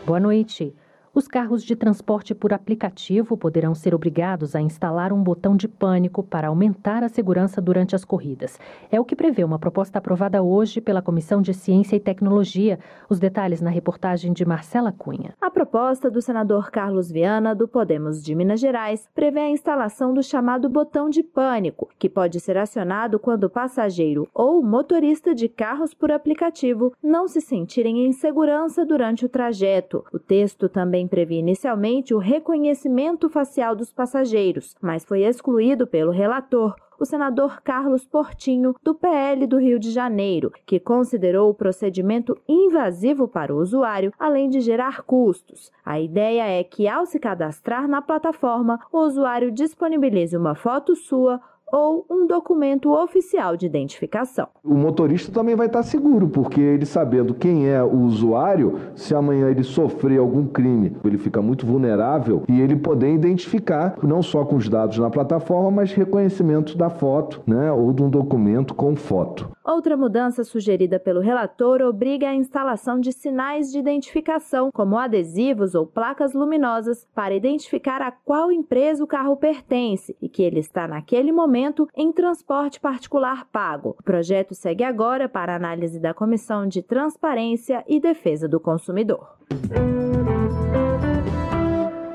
Boa 0.05 0.21
noite. 0.21 0.73
Os 1.17 1.27
carros 1.27 1.63
de 1.63 1.75
transporte 1.75 2.35
por 2.35 2.53
aplicativo 2.53 3.35
poderão 3.35 3.73
ser 3.73 3.95
obrigados 3.95 4.55
a 4.55 4.61
instalar 4.61 5.11
um 5.11 5.23
botão 5.23 5.57
de 5.57 5.67
pânico 5.67 6.21
para 6.21 6.49
aumentar 6.49 7.03
a 7.03 7.09
segurança 7.09 7.59
durante 7.59 7.95
as 7.95 8.05
corridas. 8.05 8.59
É 8.91 8.99
o 8.99 9.03
que 9.03 9.15
prevê 9.15 9.43
uma 9.43 9.57
proposta 9.57 9.97
aprovada 9.97 10.43
hoje 10.43 10.79
pela 10.79 11.01
Comissão 11.01 11.41
de 11.41 11.55
Ciência 11.55 11.95
e 11.95 11.99
Tecnologia. 11.99 12.77
Os 13.09 13.17
detalhes 13.17 13.61
na 13.61 13.71
reportagem 13.71 14.31
de 14.31 14.45
Marcela 14.45 14.91
Cunha. 14.91 15.33
A 15.41 15.49
proposta 15.49 16.11
do 16.11 16.21
senador 16.21 16.69
Carlos 16.69 17.11
Viana, 17.11 17.55
do 17.55 17.67
Podemos 17.67 18.23
de 18.23 18.35
Minas 18.35 18.59
Gerais, 18.59 19.09
prevê 19.15 19.39
a 19.39 19.49
instalação 19.49 20.13
do 20.13 20.21
chamado 20.21 20.69
botão 20.69 21.09
de 21.09 21.23
pânico, 21.23 21.89
que 21.97 22.07
pode 22.07 22.39
ser 22.39 22.59
acionado 22.59 23.17
quando 23.17 23.45
o 23.45 23.49
passageiro 23.49 24.29
ou 24.35 24.61
motorista 24.61 25.33
de 25.33 25.49
carros 25.49 25.95
por 25.95 26.11
aplicativo 26.11 26.93
não 27.01 27.27
se 27.27 27.41
sentirem 27.41 28.05
em 28.05 28.11
segurança 28.11 28.85
durante 28.85 29.25
o 29.25 29.29
trajeto. 29.29 30.05
O 30.13 30.19
texto 30.19 30.69
também 30.69 31.06
previa 31.07 31.39
inicialmente 31.39 32.13
o 32.13 32.17
reconhecimento 32.17 33.29
facial 33.29 33.75
dos 33.75 33.91
passageiros, 33.91 34.75
mas 34.81 35.05
foi 35.05 35.23
excluído 35.23 35.87
pelo 35.87 36.11
relator, 36.11 36.75
o 36.99 37.05
senador 37.05 37.61
Carlos 37.61 38.05
Portinho, 38.05 38.75
do 38.83 38.95
PL 38.95 39.45
do 39.45 39.57
Rio 39.57 39.79
de 39.79 39.91
Janeiro, 39.91 40.51
que 40.65 40.79
considerou 40.79 41.49
o 41.49 41.53
procedimento 41.53 42.35
invasivo 42.47 43.27
para 43.27 43.53
o 43.53 43.59
usuário, 43.59 44.11
além 44.17 44.49
de 44.49 44.59
gerar 44.59 45.03
custos. 45.03 45.71
A 45.85 45.99
ideia 45.99 46.43
é 46.47 46.63
que, 46.63 46.87
ao 46.87 47.05
se 47.05 47.19
cadastrar 47.19 47.87
na 47.87 48.01
plataforma, 48.01 48.79
o 48.91 48.99
usuário 48.99 49.51
disponibilize 49.51 50.35
uma 50.35 50.55
foto 50.55 50.95
sua 50.95 51.39
ou 51.71 52.05
um 52.09 52.25
documento 52.25 52.91
oficial 52.91 53.57
de 53.57 53.65
identificação. 53.65 54.47
O 54.63 54.75
motorista 54.75 55.31
também 55.31 55.55
vai 55.55 55.67
estar 55.67 55.83
seguro, 55.83 56.29
porque 56.29 56.61
ele 56.61 56.85
sabendo 56.85 57.33
quem 57.33 57.67
é 57.67 57.83
o 57.83 58.01
usuário, 58.01 58.79
se 58.95 59.13
amanhã 59.13 59.49
ele 59.49 59.63
sofrer 59.63 60.19
algum 60.19 60.47
crime, 60.47 60.95
ele 61.03 61.17
fica 61.17 61.41
muito 61.41 61.65
vulnerável 61.65 62.43
e 62.47 62.61
ele 62.61 62.75
poder 62.75 63.13
identificar 63.13 63.97
não 64.01 64.21
só 64.21 64.45
com 64.45 64.55
os 64.55 64.69
dados 64.69 64.97
na 64.97 65.09
plataforma, 65.09 65.71
mas 65.71 65.91
reconhecimento 65.91 66.77
da 66.77 66.89
foto, 66.89 67.41
né, 67.45 67.71
ou 67.71 67.91
de 67.91 68.01
um 68.01 68.09
documento 68.09 68.73
com 68.73 68.95
foto. 68.95 69.51
Outra 69.63 69.97
mudança 69.97 70.45
sugerida 70.45 70.97
pelo 70.97 71.19
relator 71.19 71.81
obriga 71.81 72.29
a 72.29 72.35
instalação 72.35 73.01
de 73.01 73.11
sinais 73.11 73.69
de 73.69 73.77
identificação, 73.77 74.69
como 74.73 74.97
adesivos 74.97 75.75
ou 75.75 75.85
placas 75.85 76.33
luminosas, 76.33 77.05
para 77.13 77.35
identificar 77.35 78.01
a 78.01 78.11
qual 78.11 78.49
empresa 78.49 79.03
o 79.03 79.07
carro 79.07 79.35
pertence 79.35 80.15
e 80.21 80.29
que 80.29 80.41
ele 80.41 80.59
está 80.59 80.87
naquele 80.87 81.33
momento 81.33 81.56
em 81.95 82.11
transporte 82.11 82.79
particular 82.79 83.45
pago. 83.51 83.95
O 83.99 84.03
projeto 84.03 84.53
segue 84.53 84.83
agora 84.83 85.27
para 85.27 85.55
análise 85.55 85.99
da 85.99 86.13
Comissão 86.13 86.67
de 86.67 86.81
Transparência 86.81 87.83
e 87.87 87.99
Defesa 87.99 88.47
do 88.47 88.59
Consumidor. 88.59 89.37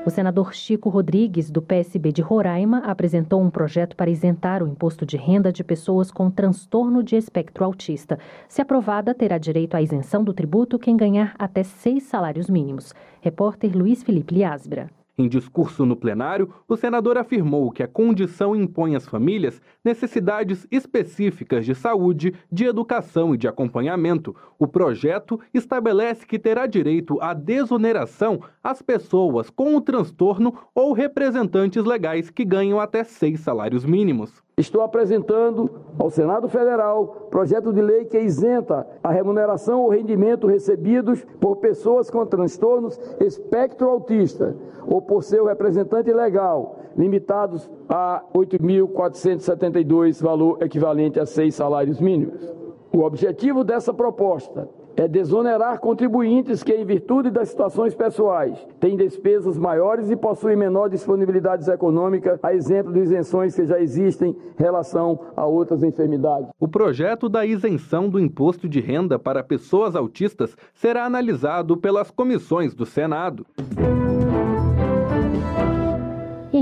O 0.05 0.09
senador 0.09 0.53
Chico 0.53 0.89
Rodrigues, 0.89 1.49
do 1.49 1.61
PSB 1.61 2.11
de 2.11 2.21
Roraima, 2.21 2.79
apresentou 2.79 3.41
um 3.41 3.49
projeto 3.49 3.95
para 3.95 4.09
isentar 4.09 4.61
o 4.61 4.67
imposto 4.67 5.05
de 5.05 5.15
renda 5.15 5.51
de 5.51 5.63
pessoas 5.63 6.11
com 6.11 6.29
transtorno 6.29 7.01
de 7.01 7.15
espectro 7.15 7.63
autista. 7.63 8.19
Se 8.49 8.61
aprovada, 8.61 9.13
terá 9.13 9.37
direito 9.37 9.75
à 9.75 9.81
isenção 9.81 10.21
do 10.21 10.33
tributo 10.33 10.77
quem 10.77 10.97
ganhar 10.97 11.33
até 11.39 11.63
seis 11.63 12.03
salários 12.03 12.49
mínimos. 12.49 12.93
Repórter 13.21 13.75
Luiz 13.77 14.03
Felipe 14.03 14.35
Liasbra. 14.35 14.89
Em 15.15 15.27
discurso 15.27 15.85
no 15.85 15.95
plenário, 15.95 16.51
o 16.67 16.75
senador 16.75 17.19
afirmou 17.19 17.69
que 17.69 17.83
a 17.83 17.87
condição 17.87 18.55
impõe 18.55 18.95
às 18.95 19.07
famílias 19.07 19.61
necessidades 19.85 20.65
específicas 20.71 21.67
de 21.67 21.75
saúde, 21.75 22.33
de 22.51 22.65
educação 22.65 23.35
e 23.35 23.37
de 23.37 23.47
acompanhamento. 23.47 24.35
O 24.57 24.67
projeto 24.67 25.39
estabelece 25.53 26.25
que 26.25 26.39
terá 26.39 26.65
direito 26.65 27.21
à 27.21 27.35
desoneração 27.35 28.41
às 28.63 28.81
pessoas 28.81 29.51
com 29.51 29.75
o 29.75 29.81
transtorno 29.81 30.51
ou 30.73 30.93
representantes 30.93 31.85
legais 31.85 32.31
que 32.31 32.43
ganham 32.43 32.79
até 32.79 33.03
seis 33.03 33.39
salários 33.39 33.85
mínimos. 33.85 34.41
Estou 34.55 34.81
apresentando 34.81 35.67
ao 35.97 36.11
Senado 36.11 36.47
Federal 36.47 37.27
projeto 37.31 37.73
de 37.73 37.81
lei 37.81 38.05
que 38.05 38.19
isenta 38.19 38.85
a 39.03 39.11
remuneração 39.11 39.81
ou 39.81 39.89
rendimento 39.89 40.45
recebidos 40.45 41.25
por 41.41 41.55
pessoas 41.55 42.11
com 42.11 42.23
transtornos 42.23 42.99
espectro 43.19 43.89
autista 43.89 44.55
ou 44.85 45.01
por 45.01 45.23
seu 45.23 45.45
representante 45.45 46.13
legal, 46.13 46.77
limitados 46.95 47.67
a 47.89 48.23
8.472, 48.35 50.21
valor 50.21 50.61
equivalente 50.61 51.19
a 51.19 51.25
seis 51.25 51.55
salários 51.55 51.99
mínimos. 51.99 52.53
O 52.93 52.99
objetivo 52.99 53.63
dessa 53.63 53.91
proposta 53.91 54.69
é 54.95 55.07
desonerar 55.07 55.79
contribuintes 55.79 56.63
que, 56.63 56.73
em 56.73 56.85
virtude 56.85 57.29
das 57.29 57.49
situações 57.49 57.95
pessoais, 57.95 58.57
têm 58.79 58.95
despesas 58.95 59.57
maiores 59.57 60.09
e 60.09 60.15
possuem 60.15 60.55
menor 60.55 60.89
disponibilidade 60.89 61.69
econômica, 61.69 62.39
a 62.41 62.53
exemplo 62.53 62.93
de 62.93 62.99
isenções 62.99 63.55
que 63.55 63.65
já 63.65 63.79
existem 63.79 64.31
em 64.31 64.63
relação 64.63 65.19
a 65.35 65.45
outras 65.45 65.83
enfermidades. 65.83 66.49
O 66.59 66.67
projeto 66.67 67.27
da 67.27 67.45
isenção 67.45 68.09
do 68.09 68.19
imposto 68.19 68.67
de 68.67 68.79
renda 68.79 69.17
para 69.17 69.43
pessoas 69.43 69.95
autistas 69.95 70.55
será 70.73 71.05
analisado 71.05 71.77
pelas 71.77 72.11
comissões 72.11 72.73
do 72.73 72.85
Senado. 72.85 73.45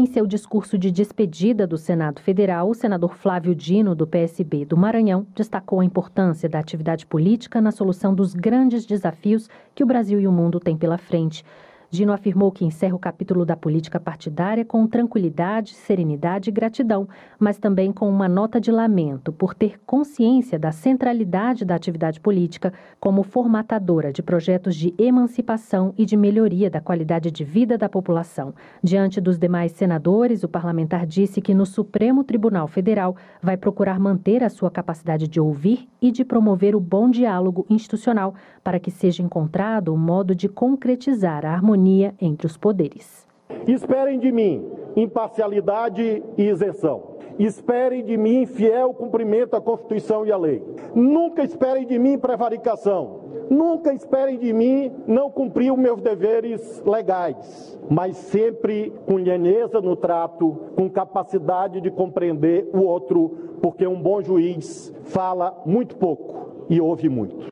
Em 0.02 0.08
seu 0.08 0.26
discurso 0.26 0.80
de 0.80 0.90
despedida 0.90 1.68
do 1.68 1.78
Senado 1.78 2.22
Federal, 2.22 2.68
o 2.68 2.74
senador 2.74 3.14
Flávio 3.14 3.54
Dino, 3.54 3.94
do 3.94 4.08
PSB 4.08 4.66
do 4.66 4.76
Maranhão, 4.76 5.28
destacou 5.36 5.80
a 5.80 5.86
importância 5.86 6.50
da 6.50 6.58
atividade 6.58 7.06
política 7.06 7.62
na 7.62 7.70
solução 7.70 8.12
dos 8.12 8.34
grandes 8.34 8.84
desafios 8.84 9.48
que 9.76 9.84
o 9.84 9.86
Brasil 9.86 10.20
e 10.20 10.28
o 10.28 10.32
mundo 10.32 10.60
têm 10.60 10.76
pela 10.76 10.98
frente. 10.98 11.46
Dino 11.92 12.14
afirmou 12.14 12.54
que 12.54 12.64
encerra 12.64 12.96
o 12.96 13.00
capítulo 13.00 13.46
da 13.46 13.58
política 13.58 14.00
partidária 14.00 14.64
com 14.64 14.88
tranquilidade, 14.88 15.74
serenidade 15.74 16.50
e 16.50 16.54
gratidão, 16.54 17.06
mas 17.38 17.58
também 17.58 17.92
com 17.92 18.10
uma 18.10 18.30
nota 18.30 18.62
de 18.62 18.72
lamento 18.72 19.34
por 19.34 19.54
ter 19.54 19.78
consciência 19.86 20.58
da 20.58 20.72
centralidade 20.72 21.66
da 21.66 21.76
atividade 21.76 22.22
política 22.22 22.72
como 22.98 23.24
formatadora 23.24 24.14
de 24.14 24.24
projetos 24.24 24.74
de 24.74 24.96
emancipação 24.98 25.94
e 25.98 26.06
de 26.06 26.16
melhoria 26.16 26.70
da 26.70 26.80
qualidade 26.80 27.30
de 27.30 27.44
vida 27.44 27.78
da 27.78 27.90
população. 27.90 28.54
Diante 28.82 29.20
dos 29.20 29.38
demais 29.38 29.74
senadores, 29.74 30.46
o 30.46 30.48
parlamentar 30.48 31.06
disse 31.06 31.42
que 31.42 31.54
no 31.54 31.66
Supremo 31.66 32.24
Tribunal 32.24 32.70
Federal 32.70 33.18
vai 33.42 33.58
procurar 33.58 34.00
manter 34.00 34.46
a 34.46 34.50
sua 34.50 34.72
capacidade 34.72 35.28
de 35.28 35.42
ouvir 35.42 35.90
e 36.02 36.10
de 36.10 36.24
promover 36.24 36.74
o 36.74 36.80
bom 36.80 37.10
diálogo 37.10 37.66
institucional 37.70 38.34
para 38.64 38.80
que 38.80 38.90
seja 38.90 39.22
encontrado 39.22 39.94
um 39.94 39.98
modo 39.98 40.34
de 40.34 40.48
concretizar 40.48 41.46
a 41.46 41.52
harmonia 41.52 41.81
harmonia 41.82 42.14
entre 42.22 42.46
os 42.46 42.56
poderes. 42.56 43.28
Esperem 43.68 44.20
de 44.20 44.32
mim 44.32 44.64
imparcialidade 44.96 46.24
e 46.38 46.44
isenção. 46.44 47.18
Esperem 47.40 48.04
de 48.04 48.18
mim 48.18 48.46
fiel 48.46 48.94
cumprimento 48.94 49.56
à 49.56 49.62
Constituição 49.62 50.26
e 50.26 50.32
à 50.32 50.38
lei. 50.38 50.62
Nunca 50.94 51.44
esperem 51.44 51.88
de 51.88 51.98
mim 51.98 52.18
prevaricação. 52.18 53.22
Nunca 53.50 53.94
esperem 53.94 54.38
de 54.38 54.54
mim 54.54 54.92
não 55.08 55.30
cumprir 55.30 55.72
os 55.72 55.80
meus 55.80 56.02
deveres 56.02 56.82
legais, 56.86 57.78
mas 57.90 58.16
sempre 58.16 58.94
com 59.06 59.18
lheneza 59.18 59.82
no 59.82 59.96
trato, 59.96 60.58
com 60.76 60.90
capacidade 60.90 61.82
de 61.82 61.92
compreender 61.92 62.70
o 62.74 62.82
outro, 62.84 63.58
porque 63.62 63.86
um 63.86 64.02
bom 64.02 64.22
juiz 64.22 64.94
fala 65.04 65.62
muito 65.66 65.98
pouco 65.98 66.66
e 66.70 66.80
ouve 66.80 67.10
muito. 67.10 67.52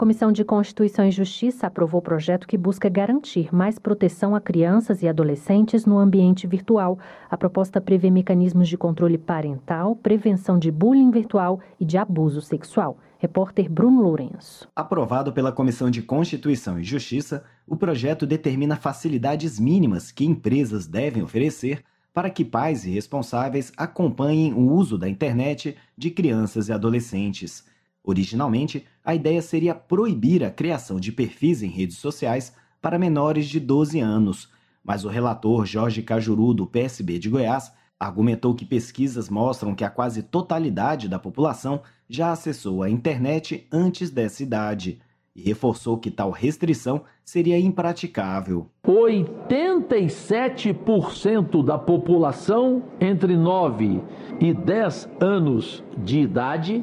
Comissão 0.00 0.32
de 0.32 0.42
Constituição 0.46 1.04
e 1.04 1.10
Justiça 1.10 1.66
aprovou 1.66 1.98
o 1.98 2.02
projeto 2.02 2.48
que 2.48 2.56
busca 2.56 2.88
garantir 2.88 3.54
mais 3.54 3.78
proteção 3.78 4.34
a 4.34 4.40
crianças 4.40 5.02
e 5.02 5.06
adolescentes 5.06 5.84
no 5.84 5.98
ambiente 5.98 6.46
virtual. 6.46 6.98
A 7.28 7.36
proposta 7.36 7.82
prevê 7.82 8.10
mecanismos 8.10 8.66
de 8.66 8.78
controle 8.78 9.18
parental, 9.18 9.94
prevenção 9.94 10.58
de 10.58 10.70
bullying 10.70 11.10
virtual 11.10 11.60
e 11.78 11.84
de 11.84 11.98
abuso 11.98 12.40
sexual. 12.40 12.96
Repórter 13.18 13.70
Bruno 13.70 14.00
Lourenço. 14.00 14.66
Aprovado 14.74 15.34
pela 15.34 15.52
Comissão 15.52 15.90
de 15.90 16.00
Constituição 16.00 16.78
e 16.78 16.82
Justiça, 16.82 17.44
o 17.66 17.76
projeto 17.76 18.24
determina 18.26 18.76
facilidades 18.76 19.60
mínimas 19.60 20.10
que 20.10 20.24
empresas 20.24 20.86
devem 20.86 21.22
oferecer 21.22 21.84
para 22.14 22.30
que 22.30 22.42
pais 22.42 22.86
e 22.86 22.90
responsáveis 22.90 23.70
acompanhem 23.76 24.54
o 24.54 24.72
uso 24.72 24.96
da 24.96 25.10
internet 25.10 25.76
de 25.94 26.10
crianças 26.10 26.70
e 26.70 26.72
adolescentes. 26.72 27.68
Originalmente, 28.02 28.86
a 29.04 29.14
ideia 29.14 29.42
seria 29.42 29.74
proibir 29.74 30.42
a 30.44 30.50
criação 30.50 30.98
de 30.98 31.12
perfis 31.12 31.62
em 31.62 31.68
redes 31.68 31.98
sociais 31.98 32.54
para 32.80 32.98
menores 32.98 33.46
de 33.46 33.60
12 33.60 34.00
anos, 34.00 34.48
mas 34.82 35.04
o 35.04 35.08
relator 35.08 35.66
Jorge 35.66 36.02
Cajuru, 36.02 36.54
do 36.54 36.66
PSB 36.66 37.18
de 37.18 37.28
Goiás, 37.28 37.70
argumentou 37.98 38.54
que 38.54 38.64
pesquisas 38.64 39.28
mostram 39.28 39.74
que 39.74 39.84
a 39.84 39.90
quase 39.90 40.22
totalidade 40.22 41.06
da 41.06 41.18
população 41.18 41.82
já 42.08 42.32
acessou 42.32 42.82
a 42.82 42.88
internet 42.88 43.68
antes 43.70 44.08
dessa 44.10 44.42
idade 44.42 44.98
e 45.36 45.42
reforçou 45.42 45.98
que 45.98 46.10
tal 46.10 46.30
restrição 46.30 47.02
seria 47.22 47.58
impraticável. 47.58 48.70
87% 48.84 51.62
da 51.64 51.78
população 51.78 52.82
entre 52.98 53.36
9 53.36 54.02
e 54.40 54.54
10 54.54 55.10
anos 55.20 55.84
de 55.96 56.20
idade 56.20 56.82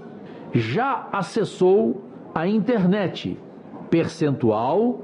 já 0.53 1.09
acessou 1.11 2.03
a 2.33 2.47
internet, 2.47 3.37
percentual 3.89 5.01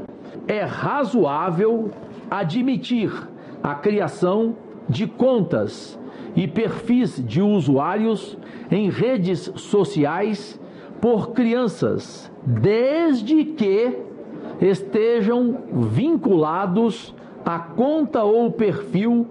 é 0.47 0.62
razoável 0.62 1.91
admitir 2.31 3.12
a 3.62 3.74
criação 3.74 4.55
de 4.89 5.07
contas 5.07 5.99
e 6.34 6.47
perfis 6.47 7.22
de 7.24 7.41
usuários 7.41 8.37
em 8.70 8.91
redes 8.91 9.51
sociais 9.57 10.61
por 11.01 11.32
crianças, 11.32 12.30
desde 12.45 13.45
que 13.45 13.99
estejam 14.61 15.62
vinculados 15.72 17.14
à 17.45 17.59
conta 17.59 18.22
ou 18.24 18.51
perfil 18.51 19.26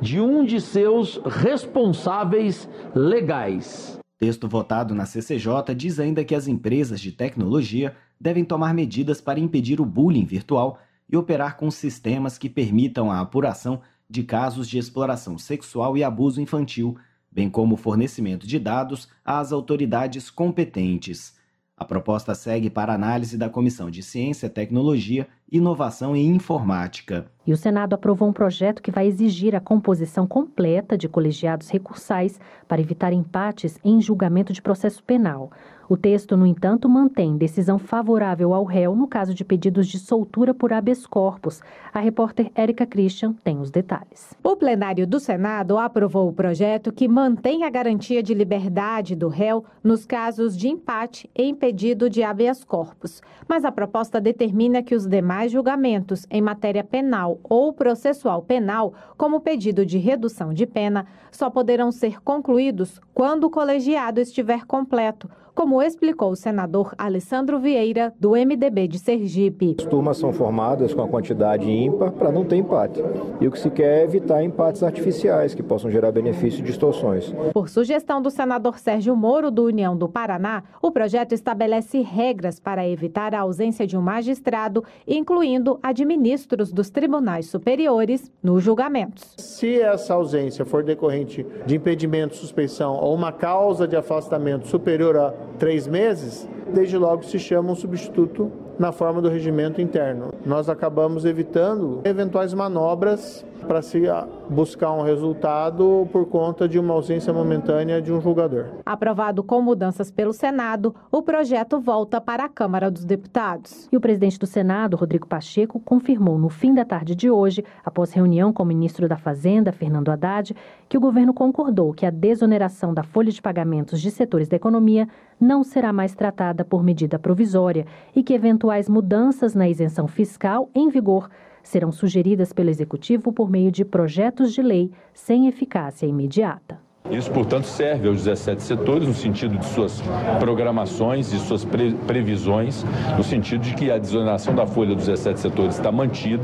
de 0.00 0.20
um 0.20 0.44
de 0.44 0.60
seus 0.60 1.20
responsáveis 1.24 2.68
legais. 2.94 3.98
Texto 4.18 4.48
votado 4.48 4.94
na 4.94 5.06
CCJ 5.06 5.74
diz 5.74 5.98
ainda 5.98 6.24
que 6.24 6.34
as 6.34 6.46
empresas 6.48 7.00
de 7.00 7.12
tecnologia 7.12 7.94
devem 8.20 8.44
tomar 8.44 8.74
medidas 8.74 9.20
para 9.20 9.40
impedir 9.40 9.80
o 9.80 9.86
bullying 9.86 10.24
virtual 10.24 10.78
e 11.10 11.16
operar 11.16 11.56
com 11.56 11.70
sistemas 11.70 12.36
que 12.36 12.48
permitam 12.48 13.10
a 13.10 13.20
apuração 13.20 13.80
de 14.10 14.24
casos 14.24 14.68
de 14.68 14.76
exploração 14.76 15.38
sexual 15.38 15.96
e 15.96 16.02
abuso 16.02 16.40
infantil, 16.40 16.96
bem 17.30 17.48
como 17.48 17.74
o 17.74 17.78
fornecimento 17.78 18.44
de 18.44 18.58
dados 18.58 19.08
às 19.24 19.52
autoridades 19.52 20.28
competentes. 20.28 21.38
A 21.76 21.84
proposta 21.84 22.34
segue 22.34 22.68
para 22.68 22.92
análise 22.92 23.38
da 23.38 23.48
Comissão 23.48 23.90
de 23.90 24.02
Ciência, 24.02 24.50
Tecnologia, 24.50 25.26
Inovação 25.50 26.14
e 26.14 26.22
Informática. 26.26 27.30
E 27.46 27.52
o 27.52 27.56
Senado 27.56 27.94
aprovou 27.94 28.28
um 28.28 28.34
projeto 28.34 28.82
que 28.82 28.90
vai 28.90 29.06
exigir 29.06 29.54
a 29.56 29.60
composição 29.60 30.26
completa 30.26 30.98
de 30.98 31.08
colegiados 31.08 31.70
recursais 31.70 32.38
para 32.68 32.82
evitar 32.82 33.12
empates 33.12 33.78
em 33.82 33.98
julgamento 34.00 34.52
de 34.52 34.60
processo 34.60 35.02
penal. 35.02 35.50
O 35.90 35.96
texto, 35.96 36.36
no 36.36 36.46
entanto, 36.46 36.88
mantém 36.88 37.36
decisão 37.36 37.76
favorável 37.76 38.54
ao 38.54 38.62
réu 38.62 38.94
no 38.94 39.08
caso 39.08 39.34
de 39.34 39.44
pedidos 39.44 39.88
de 39.88 39.98
soltura 39.98 40.54
por 40.54 40.72
habeas 40.72 41.04
corpus. 41.04 41.60
A 41.92 41.98
repórter 41.98 42.48
Érica 42.54 42.86
Christian 42.86 43.32
tem 43.42 43.58
os 43.58 43.72
detalhes. 43.72 44.32
O 44.40 44.54
plenário 44.54 45.04
do 45.04 45.18
Senado 45.18 45.76
aprovou 45.76 46.28
o 46.28 46.32
projeto 46.32 46.92
que 46.92 47.08
mantém 47.08 47.64
a 47.64 47.70
garantia 47.70 48.22
de 48.22 48.32
liberdade 48.32 49.16
do 49.16 49.26
réu 49.26 49.64
nos 49.82 50.06
casos 50.06 50.56
de 50.56 50.68
empate 50.68 51.28
em 51.34 51.52
pedido 51.56 52.08
de 52.08 52.22
habeas 52.22 52.62
corpus. 52.62 53.20
Mas 53.48 53.64
a 53.64 53.72
proposta 53.72 54.20
determina 54.20 54.84
que 54.84 54.94
os 54.94 55.08
demais 55.08 55.50
julgamentos 55.50 56.24
em 56.30 56.40
matéria 56.40 56.84
penal 56.84 57.40
ou 57.42 57.72
processual 57.72 58.42
penal, 58.42 58.94
como 59.16 59.40
pedido 59.40 59.84
de 59.84 59.98
redução 59.98 60.54
de 60.54 60.66
pena, 60.66 61.04
só 61.32 61.50
poderão 61.50 61.90
ser 61.90 62.22
concluídos 62.22 63.00
quando 63.12 63.42
o 63.42 63.50
colegiado 63.50 64.20
estiver 64.20 64.64
completo 64.66 65.28
como 65.54 65.82
explicou 65.82 66.30
o 66.30 66.36
senador 66.36 66.94
Alessandro 66.96 67.58
Vieira, 67.58 68.12
do 68.18 68.30
MDB 68.30 68.88
de 68.88 68.98
Sergipe. 68.98 69.76
As 69.78 69.86
turmas 69.86 70.16
são 70.18 70.32
formadas 70.32 70.94
com 70.94 71.02
a 71.02 71.08
quantidade 71.08 71.70
ímpar 71.70 72.12
para 72.12 72.32
não 72.32 72.44
ter 72.44 72.56
empate. 72.56 73.02
E 73.40 73.46
o 73.46 73.50
que 73.50 73.58
se 73.58 73.70
quer 73.70 74.00
é 74.00 74.04
evitar 74.04 74.42
empates 74.42 74.82
artificiais 74.82 75.54
que 75.54 75.62
possam 75.62 75.90
gerar 75.90 76.12
benefício 76.12 76.60
e 76.60 76.62
distorções. 76.62 77.34
Por 77.52 77.68
sugestão 77.68 78.22
do 78.22 78.30
senador 78.30 78.78
Sérgio 78.78 79.14
Moro, 79.16 79.50
do 79.50 79.64
União 79.64 79.96
do 79.96 80.08
Paraná, 80.08 80.62
o 80.80 80.90
projeto 80.90 81.32
estabelece 81.32 82.00
regras 82.00 82.60
para 82.60 82.88
evitar 82.88 83.34
a 83.34 83.40
ausência 83.40 83.86
de 83.86 83.96
um 83.96 84.02
magistrado, 84.02 84.84
incluindo 85.06 85.78
administros 85.82 86.72
dos 86.72 86.90
tribunais 86.90 87.46
superiores, 87.46 88.30
nos 88.42 88.62
julgamentos. 88.62 89.34
Se 89.38 89.80
essa 89.80 90.14
ausência 90.14 90.64
for 90.64 90.82
decorrente 90.82 91.46
de 91.66 91.76
impedimento, 91.76 92.36
suspeição 92.36 92.94
ou 92.94 93.14
uma 93.14 93.32
causa 93.32 93.86
de 93.86 93.96
afastamento 93.96 94.66
superior 94.66 95.16
a 95.16 95.34
três 95.58 95.86
meses, 95.86 96.48
desde 96.72 96.96
logo 96.96 97.22
se 97.24 97.38
chama 97.38 97.72
um 97.72 97.74
substituto 97.74 98.50
na 98.80 98.92
forma 98.92 99.20
do 99.20 99.28
regimento 99.28 99.78
interno. 99.78 100.32
Nós 100.46 100.70
acabamos 100.70 101.26
evitando 101.26 102.00
eventuais 102.02 102.54
manobras 102.54 103.44
para 103.68 103.82
se 103.82 104.00
buscar 104.48 104.90
um 104.92 105.02
resultado 105.02 106.08
por 106.10 106.26
conta 106.26 106.66
de 106.66 106.78
uma 106.78 106.94
ausência 106.94 107.30
momentânea 107.30 108.00
de 108.00 108.10
um 108.10 108.22
julgador. 108.22 108.68
Aprovado 108.86 109.42
com 109.44 109.60
mudanças 109.60 110.10
pelo 110.10 110.32
Senado, 110.32 110.94
o 111.12 111.20
projeto 111.20 111.78
volta 111.78 112.22
para 112.22 112.44
a 112.44 112.48
Câmara 112.48 112.90
dos 112.90 113.04
Deputados. 113.04 113.86
E 113.92 113.96
o 113.98 114.00
presidente 114.00 114.38
do 114.38 114.46
Senado, 114.46 114.96
Rodrigo 114.96 115.26
Pacheco, 115.26 115.78
confirmou 115.80 116.38
no 116.38 116.48
fim 116.48 116.72
da 116.74 116.84
tarde 116.84 117.14
de 117.14 117.30
hoje, 117.30 117.62
após 117.84 118.12
reunião 118.12 118.50
com 118.50 118.62
o 118.62 118.66
ministro 118.66 119.06
da 119.06 119.18
Fazenda, 119.18 119.72
Fernando 119.72 120.10
Haddad, 120.10 120.56
que 120.88 120.96
o 120.96 121.00
governo 121.00 121.34
concordou 121.34 121.92
que 121.92 122.06
a 122.06 122.10
desoneração 122.10 122.94
da 122.94 123.02
folha 123.02 123.30
de 123.30 123.42
pagamentos 123.42 124.00
de 124.00 124.10
setores 124.10 124.48
da 124.48 124.56
economia 124.56 125.06
não 125.40 125.64
será 125.64 125.92
mais 125.92 126.14
tratada 126.14 126.64
por 126.64 126.82
medida 126.84 127.18
provisória 127.18 127.86
e 128.14 128.22
que 128.22 128.34
eventuais 128.34 128.88
mudanças 128.88 129.54
na 129.54 129.68
isenção 129.68 130.06
fiscal 130.06 130.68
em 130.74 130.88
vigor 130.90 131.30
serão 131.62 131.90
sugeridas 131.90 132.52
pelo 132.52 132.70
Executivo 132.70 133.32
por 133.32 133.50
meio 133.50 133.72
de 133.72 133.84
projetos 133.84 134.52
de 134.52 134.62
lei 134.62 134.90
sem 135.14 135.48
eficácia 135.48 136.06
imediata. 136.06 136.89
Isso, 137.08 137.30
portanto, 137.30 137.64
serve 137.64 138.08
aos 138.08 138.18
17 138.18 138.62
setores 138.62 139.08
no 139.08 139.14
sentido 139.14 139.56
de 139.56 139.64
suas 139.66 140.02
programações 140.38 141.32
e 141.32 141.38
suas 141.38 141.64
pre 141.64 141.92
previsões, 142.06 142.84
no 143.16 143.24
sentido 143.24 143.62
de 143.62 143.74
que 143.74 143.90
a 143.90 143.98
desoneração 143.98 144.54
da 144.54 144.66
folha 144.66 144.94
dos 144.94 145.06
17 145.06 145.40
setores 145.40 145.76
está 145.76 145.90
mantida, 145.90 146.42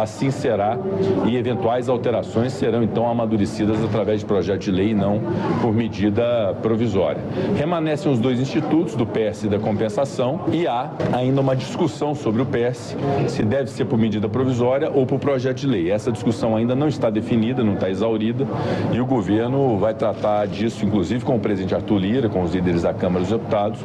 assim 0.00 0.30
será, 0.30 0.78
e 1.26 1.36
eventuais 1.36 1.88
alterações 1.88 2.52
serão 2.52 2.82
então 2.82 3.08
amadurecidas 3.08 3.84
através 3.84 4.20
de 4.20 4.26
projeto 4.26 4.62
de 4.62 4.70
lei 4.72 4.90
e 4.90 4.94
não 4.94 5.20
por 5.60 5.74
medida 5.74 6.54
provisória. 6.62 7.22
Remanescem 7.56 8.10
os 8.10 8.18
dois 8.18 8.40
institutos, 8.40 8.96
do 8.96 9.06
PES 9.06 9.44
e 9.44 9.48
da 9.48 9.58
compensação, 9.58 10.40
e 10.50 10.66
há 10.66 10.90
ainda 11.12 11.40
uma 11.40 11.54
discussão 11.54 12.14
sobre 12.14 12.42
o 12.42 12.46
PES, 12.46 12.96
se 13.28 13.42
deve 13.44 13.70
ser 13.70 13.84
por 13.84 13.98
medida 13.98 14.28
provisória 14.28 14.90
ou 14.90 15.06
por 15.06 15.18
projeto 15.18 15.58
de 15.58 15.66
lei. 15.66 15.90
Essa 15.90 16.10
discussão 16.10 16.56
ainda 16.56 16.74
não 16.74 16.88
está 16.88 17.10
definida, 17.10 17.62
não 17.62 17.74
está 17.74 17.90
exaurida, 17.90 18.46
e 18.92 19.00
o 19.00 19.06
governo 19.06 19.78
vai 19.78 19.97
tratar 19.98 20.46
disso, 20.46 20.84
inclusive 20.84 21.24
com 21.24 21.36
o 21.36 21.40
presidente 21.40 21.74
Arthur 21.74 21.98
Lira, 21.98 22.28
com 22.28 22.42
os 22.42 22.54
líderes 22.54 22.82
da 22.82 22.94
Câmara 22.94 23.20
dos 23.20 23.30
Deputados. 23.30 23.84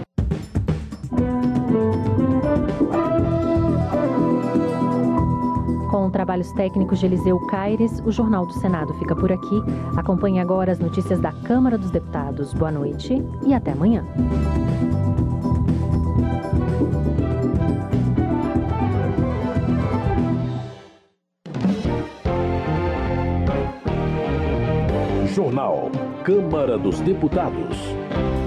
Com 5.90 6.10
trabalhos 6.10 6.52
técnicos 6.54 7.00
de 7.00 7.08
Eliseu 7.08 7.40
Caires, 7.48 8.02
o 8.06 8.12
Jornal 8.12 8.46
do 8.46 8.54
Senado 8.54 8.94
fica 8.96 9.16
por 9.16 9.32
aqui. 9.32 9.62
Acompanhe 9.98 10.40
agora 10.40 10.72
as 10.72 10.80
notícias 10.80 11.20
da 11.20 11.32
Câmara 11.32 11.78
dos 11.78 11.92
Deputados. 11.92 12.54
Boa 12.54 12.72
noite 12.72 13.22
e 13.46 13.54
até 13.54 13.72
amanhã. 13.72 14.06
Jornal. 25.34 25.90
Câmara 26.24 26.78
dos 26.78 27.02
Deputados. 27.02 27.76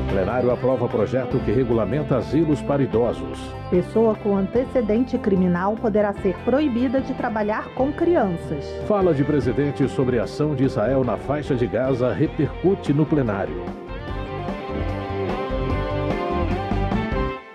Plenário 0.09 0.53
aprova 0.53 0.89
projeto 0.89 1.37
que 1.41 1.51
regulamenta 1.51 2.16
asilos 2.16 2.62
para 2.62 2.80
idosos. 2.80 3.41
Pessoa 3.68 4.14
com 4.14 4.37
antecedente 4.37 5.18
criminal 5.18 5.74
poderá 5.74 6.12
ser 6.12 6.37
proibida 6.45 7.01
de 7.01 7.12
trabalhar 7.14 7.74
com 7.74 7.93
crianças. 7.93 8.64
Fala 8.87 9.12
de 9.12 9.24
presidente 9.24 9.89
sobre 9.89 10.20
a 10.20 10.22
ação 10.22 10.55
de 10.55 10.62
Israel 10.62 11.03
na 11.03 11.16
faixa 11.16 11.57
de 11.57 11.66
Gaza 11.66 12.12
repercute 12.12 12.93
no 12.93 13.05
plenário. 13.05 13.64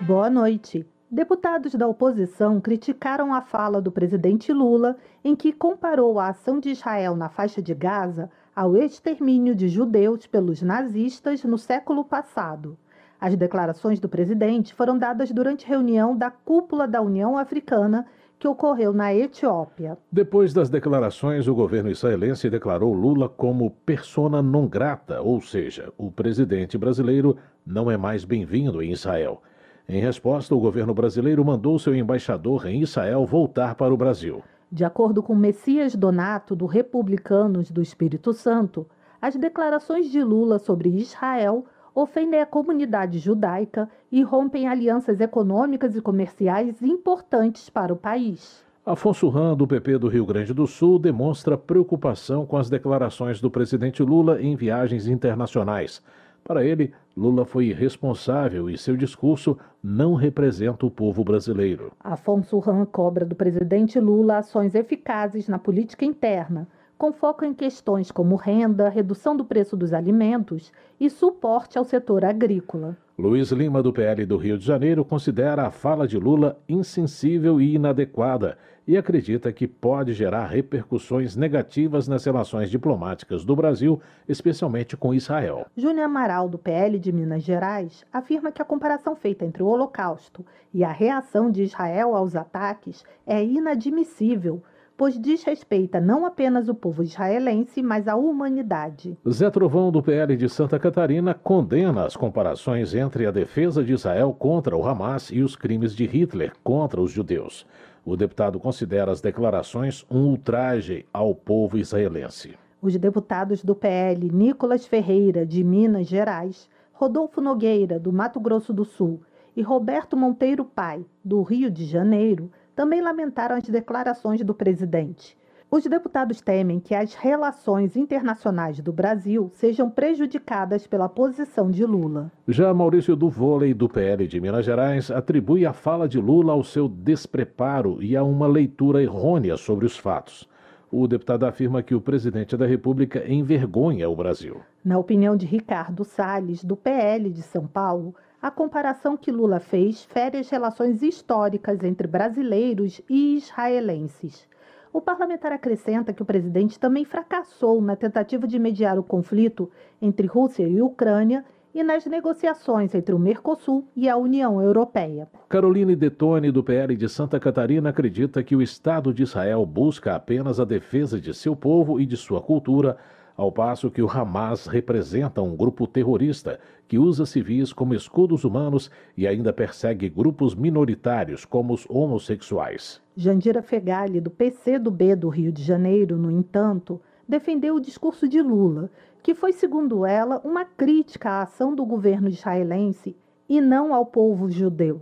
Boa 0.02 0.28
noite. 0.28 0.86
Deputados 1.10 1.74
da 1.74 1.88
oposição 1.88 2.60
criticaram 2.60 3.32
a 3.32 3.40
fala 3.40 3.80
do 3.80 3.90
presidente 3.90 4.52
Lula, 4.52 4.96
em 5.24 5.34
que 5.34 5.54
comparou 5.54 6.18
a 6.18 6.28
ação 6.28 6.60
de 6.60 6.68
Israel 6.68 7.16
na 7.16 7.30
faixa 7.30 7.62
de 7.62 7.74
Gaza 7.74 8.30
ao 8.54 8.76
extermínio 8.76 9.54
de 9.54 9.68
judeus 9.68 10.26
pelos 10.26 10.60
nazistas 10.62 11.42
no 11.44 11.56
século 11.56 12.04
passado. 12.04 12.76
As 13.20 13.36
declarações 13.36 14.00
do 14.00 14.08
presidente 14.08 14.74
foram 14.74 14.98
dadas 14.98 15.30
durante 15.30 15.66
reunião 15.66 16.16
da 16.16 16.30
cúpula 16.30 16.86
da 16.88 17.00
União 17.00 17.38
Africana 17.38 18.06
que 18.38 18.48
ocorreu 18.48 18.92
na 18.92 19.14
Etiópia. 19.14 19.96
Depois 20.10 20.52
das 20.52 20.68
declarações, 20.68 21.46
o 21.46 21.54
governo 21.54 21.88
israelense 21.88 22.50
declarou 22.50 22.92
Lula 22.92 23.28
como 23.28 23.70
persona 23.86 24.42
non 24.42 24.66
grata, 24.66 25.22
ou 25.22 25.40
seja, 25.40 25.92
o 25.96 26.10
presidente 26.10 26.76
brasileiro 26.76 27.36
não 27.64 27.88
é 27.88 27.96
mais 27.96 28.24
bem-vindo 28.24 28.82
em 28.82 28.90
Israel. 28.90 29.40
Em 29.88 30.00
resposta, 30.00 30.54
o 30.54 30.60
governo 30.60 30.92
brasileiro 30.92 31.44
mandou 31.44 31.78
seu 31.78 31.94
embaixador 31.94 32.66
em 32.66 32.82
Israel 32.82 33.24
voltar 33.24 33.76
para 33.76 33.94
o 33.94 33.96
Brasil. 33.96 34.42
De 34.72 34.86
acordo 34.86 35.22
com 35.22 35.34
Messias 35.34 35.94
Donato, 35.94 36.56
do 36.56 36.64
Republicanos 36.64 37.70
do 37.70 37.82
Espírito 37.82 38.32
Santo, 38.32 38.86
as 39.20 39.36
declarações 39.36 40.10
de 40.10 40.24
Lula 40.24 40.58
sobre 40.58 40.88
Israel 40.88 41.66
ofendem 41.94 42.40
a 42.40 42.46
comunidade 42.46 43.18
judaica 43.18 43.86
e 44.10 44.22
rompem 44.22 44.66
alianças 44.66 45.20
econômicas 45.20 45.94
e 45.94 46.00
comerciais 46.00 46.80
importantes 46.80 47.68
para 47.68 47.92
o 47.92 47.96
país. 47.96 48.64
Afonso 48.86 49.28
Ram, 49.28 49.54
do 49.54 49.66
PP 49.66 49.98
do 49.98 50.08
Rio 50.08 50.24
Grande 50.24 50.54
do 50.54 50.66
Sul, 50.66 50.98
demonstra 50.98 51.58
preocupação 51.58 52.46
com 52.46 52.56
as 52.56 52.70
declarações 52.70 53.42
do 53.42 53.50
presidente 53.50 54.02
Lula 54.02 54.40
em 54.40 54.56
viagens 54.56 55.06
internacionais. 55.06 56.02
Para 56.42 56.64
ele, 56.64 56.94
Lula 57.16 57.44
foi 57.44 57.66
irresponsável 57.66 58.70
e 58.70 58.78
seu 58.78 58.96
discurso 58.96 59.58
não 59.82 60.14
representa 60.14 60.86
o 60.86 60.90
povo 60.90 61.22
brasileiro. 61.22 61.92
Afonso 62.00 62.58
Ram 62.58 62.86
cobra 62.86 63.24
do 63.24 63.34
presidente 63.34 64.00
Lula 64.00 64.38
ações 64.38 64.74
eficazes 64.74 65.46
na 65.46 65.58
política 65.58 66.04
interna, 66.04 66.66
com 67.02 67.12
foco 67.12 67.44
em 67.44 67.52
questões 67.52 68.12
como 68.12 68.36
renda, 68.36 68.88
redução 68.88 69.36
do 69.36 69.44
preço 69.44 69.76
dos 69.76 69.92
alimentos 69.92 70.72
e 71.00 71.10
suporte 71.10 71.76
ao 71.76 71.82
setor 71.82 72.24
agrícola. 72.24 72.96
Luiz 73.18 73.50
Lima, 73.50 73.82
do 73.82 73.92
PL 73.92 74.24
do 74.24 74.36
Rio 74.36 74.56
de 74.56 74.64
Janeiro, 74.64 75.04
considera 75.04 75.66
a 75.66 75.70
fala 75.72 76.06
de 76.06 76.16
Lula 76.16 76.60
insensível 76.68 77.60
e 77.60 77.74
inadequada 77.74 78.56
e 78.86 78.96
acredita 78.96 79.52
que 79.52 79.66
pode 79.66 80.12
gerar 80.12 80.46
repercussões 80.46 81.34
negativas 81.34 82.06
nas 82.06 82.24
relações 82.24 82.70
diplomáticas 82.70 83.44
do 83.44 83.56
Brasil, 83.56 84.00
especialmente 84.28 84.96
com 84.96 85.12
Israel. 85.12 85.66
Júnior 85.76 86.04
Amaral, 86.04 86.48
do 86.48 86.56
PL 86.56 87.00
de 87.00 87.10
Minas 87.10 87.42
Gerais, 87.42 88.06
afirma 88.12 88.52
que 88.52 88.62
a 88.62 88.64
comparação 88.64 89.16
feita 89.16 89.44
entre 89.44 89.60
o 89.60 89.66
Holocausto 89.66 90.46
e 90.72 90.84
a 90.84 90.92
reação 90.92 91.50
de 91.50 91.64
Israel 91.64 92.14
aos 92.14 92.36
ataques 92.36 93.04
é 93.26 93.44
inadmissível 93.44 94.62
pois 95.02 95.18
desrespeita 95.18 96.00
não 96.00 96.24
apenas 96.24 96.68
o 96.68 96.74
povo 96.76 97.02
israelense, 97.02 97.82
mas 97.82 98.06
a 98.06 98.14
humanidade. 98.14 99.18
Zé 99.28 99.50
Trovão, 99.50 99.90
do 99.90 100.00
PL 100.00 100.36
de 100.36 100.48
Santa 100.48 100.78
Catarina, 100.78 101.34
condena 101.34 102.06
as 102.06 102.16
comparações 102.16 102.94
entre 102.94 103.26
a 103.26 103.32
defesa 103.32 103.82
de 103.82 103.92
Israel 103.92 104.32
contra 104.32 104.76
o 104.76 104.86
Hamas 104.86 105.28
e 105.32 105.42
os 105.42 105.56
crimes 105.56 105.92
de 105.92 106.06
Hitler 106.06 106.52
contra 106.62 107.00
os 107.00 107.10
judeus. 107.10 107.66
O 108.04 108.16
deputado 108.16 108.60
considera 108.60 109.10
as 109.10 109.20
declarações 109.20 110.06
um 110.08 110.20
ultraje 110.26 111.04
ao 111.12 111.34
povo 111.34 111.76
israelense. 111.76 112.56
Os 112.80 112.96
deputados 112.96 113.64
do 113.64 113.74
PL 113.74 114.30
Nicolas 114.32 114.86
Ferreira, 114.86 115.44
de 115.44 115.64
Minas 115.64 116.06
Gerais, 116.06 116.70
Rodolfo 116.92 117.40
Nogueira, 117.40 117.98
do 117.98 118.12
Mato 118.12 118.38
Grosso 118.38 118.72
do 118.72 118.84
Sul, 118.84 119.20
e 119.56 119.62
Roberto 119.62 120.16
Monteiro 120.16 120.64
Pai, 120.64 121.04
do 121.24 121.42
Rio 121.42 121.72
de 121.72 121.86
Janeiro, 121.86 122.52
também 122.74 123.00
lamentaram 123.00 123.56
as 123.56 123.64
declarações 123.64 124.42
do 124.42 124.54
presidente. 124.54 125.36
Os 125.74 125.84
deputados 125.84 126.42
temem 126.42 126.78
que 126.78 126.94
as 126.94 127.14
relações 127.14 127.96
internacionais 127.96 128.78
do 128.78 128.92
Brasil 128.92 129.50
sejam 129.54 129.88
prejudicadas 129.88 130.86
pela 130.86 131.08
posição 131.08 131.70
de 131.70 131.82
Lula. 131.86 132.30
Já 132.46 132.74
Maurício 132.74 133.16
do 133.16 133.30
Vôlei, 133.30 133.72
do 133.72 133.88
PL 133.88 134.28
de 134.28 134.38
Minas 134.38 134.66
Gerais, 134.66 135.10
atribui 135.10 135.64
a 135.64 135.72
fala 135.72 136.06
de 136.06 136.20
Lula 136.20 136.52
ao 136.52 136.62
seu 136.62 136.86
despreparo 136.86 138.02
e 138.02 138.14
a 138.14 138.22
uma 138.22 138.46
leitura 138.46 139.02
errônea 139.02 139.56
sobre 139.56 139.86
os 139.86 139.96
fatos. 139.96 140.46
O 140.90 141.08
deputado 141.08 141.44
afirma 141.44 141.82
que 141.82 141.94
o 141.94 142.02
presidente 142.02 142.54
da 142.54 142.66
República 142.66 143.26
envergonha 143.26 144.10
o 144.10 144.14
Brasil. 144.14 144.60
Na 144.84 144.98
opinião 144.98 145.34
de 145.34 145.46
Ricardo 145.46 146.04
Salles, 146.04 146.62
do 146.62 146.76
PL 146.76 147.30
de 147.30 147.40
São 147.40 147.66
Paulo, 147.66 148.14
a 148.42 148.50
comparação 148.50 149.16
que 149.16 149.30
Lula 149.30 149.60
fez 149.60 150.02
fere 150.02 150.36
as 150.36 150.50
relações 150.50 151.00
históricas 151.00 151.84
entre 151.84 152.08
brasileiros 152.08 153.00
e 153.08 153.36
israelenses. 153.36 154.48
O 154.92 155.00
parlamentar 155.00 155.52
acrescenta 155.52 156.12
que 156.12 156.22
o 156.22 156.26
presidente 156.26 156.78
também 156.78 157.04
fracassou 157.04 157.80
na 157.80 157.94
tentativa 157.94 158.46
de 158.46 158.58
mediar 158.58 158.98
o 158.98 159.02
conflito 159.04 159.70
entre 160.02 160.26
Rússia 160.26 160.66
e 160.66 160.82
Ucrânia 160.82 161.44
e 161.72 161.84
nas 161.84 162.04
negociações 162.04 162.94
entre 162.94 163.14
o 163.14 163.18
Mercosul 163.18 163.86
e 163.96 164.08
a 164.08 164.16
União 164.16 164.60
Europeia. 164.60 165.28
Caroline 165.48 165.94
Detone, 165.94 166.50
do 166.50 166.64
PL 166.64 166.96
de 166.96 167.08
Santa 167.08 167.38
Catarina, 167.38 167.90
acredita 167.90 168.42
que 168.42 168.56
o 168.56 168.60
Estado 168.60 169.14
de 169.14 169.22
Israel 169.22 169.64
busca 169.64 170.16
apenas 170.16 170.58
a 170.58 170.64
defesa 170.64 171.18
de 171.18 171.32
seu 171.32 171.54
povo 171.54 172.00
e 172.00 172.04
de 172.04 172.16
sua 172.16 172.42
cultura 172.42 172.98
ao 173.36 173.50
passo 173.50 173.90
que 173.90 174.02
o 174.02 174.10
Hamas 174.10 174.66
representa 174.66 175.40
um 175.40 175.56
grupo 175.56 175.86
terrorista 175.86 176.58
que 176.86 176.98
usa 176.98 177.24
civis 177.24 177.72
como 177.72 177.94
escudos 177.94 178.44
humanos 178.44 178.90
e 179.16 179.26
ainda 179.26 179.52
persegue 179.52 180.08
grupos 180.08 180.54
minoritários, 180.54 181.44
como 181.44 181.72
os 181.72 181.86
homossexuais. 181.88 183.00
Jandira 183.16 183.62
Fegali, 183.62 184.20
do 184.20 184.30
PCdoB 184.30 185.16
do 185.16 185.28
Rio 185.28 185.50
de 185.50 185.62
Janeiro, 185.62 186.16
no 186.16 186.30
entanto, 186.30 187.00
defendeu 187.26 187.76
o 187.76 187.80
discurso 187.80 188.28
de 188.28 188.42
Lula, 188.42 188.90
que 189.22 189.34
foi, 189.34 189.52
segundo 189.52 190.04
ela, 190.04 190.40
uma 190.44 190.64
crítica 190.64 191.30
à 191.30 191.42
ação 191.42 191.74
do 191.74 191.84
governo 191.86 192.28
israelense 192.28 193.16
e 193.48 193.60
não 193.60 193.94
ao 193.94 194.04
povo 194.04 194.50
judeu. 194.50 195.00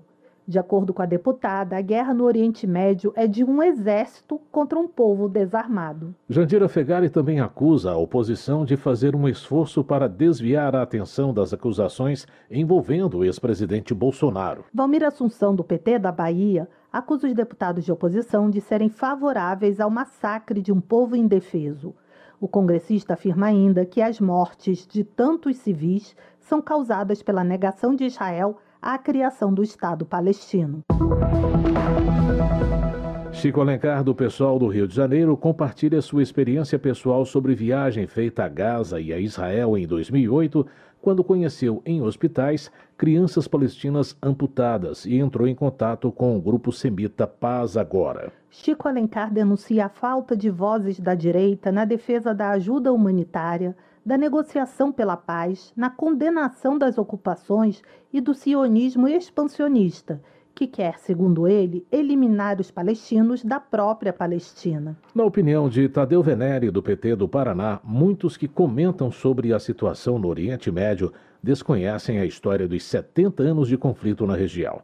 De 0.51 0.59
acordo 0.59 0.93
com 0.93 1.01
a 1.01 1.07
deputada, 1.07 1.77
a 1.77 1.81
guerra 1.81 2.13
no 2.13 2.25
Oriente 2.25 2.67
Médio 2.67 3.13
é 3.15 3.29
de 3.29 3.45
um 3.45 3.63
exército 3.63 4.41
contra 4.51 4.77
um 4.77 4.89
povo 4.89 5.29
desarmado. 5.29 6.13
Jandira 6.29 6.69
Fegari 6.69 7.09
também 7.09 7.39
acusa 7.39 7.93
a 7.93 7.97
oposição 7.97 8.65
de 8.65 8.77
fazer 8.77 9.15
um 9.15 9.29
esforço 9.29 9.85
para 9.85 10.09
desviar 10.09 10.75
a 10.75 10.83
atenção 10.83 11.33
das 11.33 11.53
acusações 11.55 12.27
envolvendo 12.51 13.19
o 13.19 13.25
ex-presidente 13.25 13.95
Bolsonaro. 13.95 14.65
Valmir 14.75 15.05
Assunção, 15.05 15.55
do 15.55 15.63
PT 15.63 16.01
da 16.01 16.11
Bahia, 16.11 16.69
acusa 16.93 17.29
os 17.29 17.33
deputados 17.33 17.85
de 17.85 17.93
oposição 17.93 18.51
de 18.51 18.61
serem 18.61 18.89
favoráveis 18.89 19.79
ao 19.79 19.89
massacre 19.89 20.61
de 20.61 20.73
um 20.73 20.81
povo 20.81 21.15
indefeso. 21.15 21.95
O 22.41 22.49
congressista 22.49 23.15
afirma 23.15 23.47
ainda 23.47 23.87
que 23.87 24.03
as 24.03 24.19
mortes 24.19 24.85
de 24.85 25.05
tantos 25.05 25.59
civis 25.59 26.17
são 26.41 26.61
causadas 26.61 27.23
pela 27.23 27.45
negação 27.45 27.95
de 27.95 28.07
Israel 28.07 28.59
à 28.83 28.97
criação 28.99 29.53
do 29.53 29.63
Estado 29.63 30.07
palestino. 30.07 30.83
Chico 33.33 33.61
Alencar, 33.61 34.05
do 34.05 34.15
pessoal 34.15 34.59
do 34.59 34.67
Rio 34.67 34.87
de 34.87 34.95
Janeiro, 34.95 35.37
compartilha 35.37 36.03
sua 36.03 36.23
experiência 36.23 36.79
pessoal 36.79 37.25
sobre 37.25 37.55
viagem 37.55 38.07
feita 38.07 38.45
a 38.45 38.49
Gaza 38.49 39.01
e 39.01 39.13
a 39.13 39.19
Israel 39.19 39.79
em 39.79 39.87
2008, 39.87 40.67
quando 41.01 41.25
conheceu 41.25 41.81
em 41.87 42.03
hospitais 42.03 42.71
crianças 42.99 43.49
palestinas 43.49 44.15
amputadas 44.23 45.07
e 45.07 45.17
entrou 45.17 45.49
em 45.49 45.55
contato 45.55 46.13
com 46.13 46.37
o 46.37 46.41
grupo 46.41 46.71
semita 46.71 47.27
Paz 47.27 47.77
Agora. 47.77 48.31
Chico 48.51 48.87
Alencar 48.87 49.33
denuncia 49.33 49.87
a 49.87 49.89
falta 49.89 50.37
de 50.37 50.51
vozes 50.51 51.01
da 51.01 51.15
direita 51.15 51.73
na 51.73 51.87
defesa 51.87 52.35
da 52.35 52.51
ajuda 52.51 52.93
humanitária, 52.93 53.75
da 54.05 54.17
negociação 54.17 54.91
pela 54.91 55.17
paz, 55.17 55.73
na 55.77 55.91
condenação 55.91 56.79
das 56.79 56.99
ocupações 56.99 57.83
e 58.13 58.21
do 58.21 58.35
sionismo 58.35 59.09
expansionista 59.09 60.21
que 60.61 60.67
quer, 60.67 60.99
segundo 60.99 61.49
ele, 61.49 61.87
eliminar 61.91 62.61
os 62.61 62.71
palestinos 62.71 63.43
da 63.43 63.59
própria 63.59 64.13
Palestina. 64.13 64.95
Na 65.15 65.25
opinião 65.25 65.71
de 65.71 65.89
Tadeu 65.89 66.23
Venere, 66.23 66.71
do 66.71 66.83
PT 66.83 67.17
do 67.17 67.27
Paraná, 67.27 67.81
muitos 67.83 68.37
que 68.37 68.47
comentam 68.47 69.11
sobre 69.11 69.55
a 69.55 69.59
situação 69.59 70.19
no 70.19 70.29
Oriente 70.29 70.71
Médio 70.71 71.15
desconhecem 71.43 72.19
a 72.19 72.27
história 72.27 72.69
dos 72.69 72.83
70 72.85 73.43
anos 73.43 73.69
de 73.69 73.79
conflito 73.79 74.27
na 74.27 74.37
região. 74.37 74.83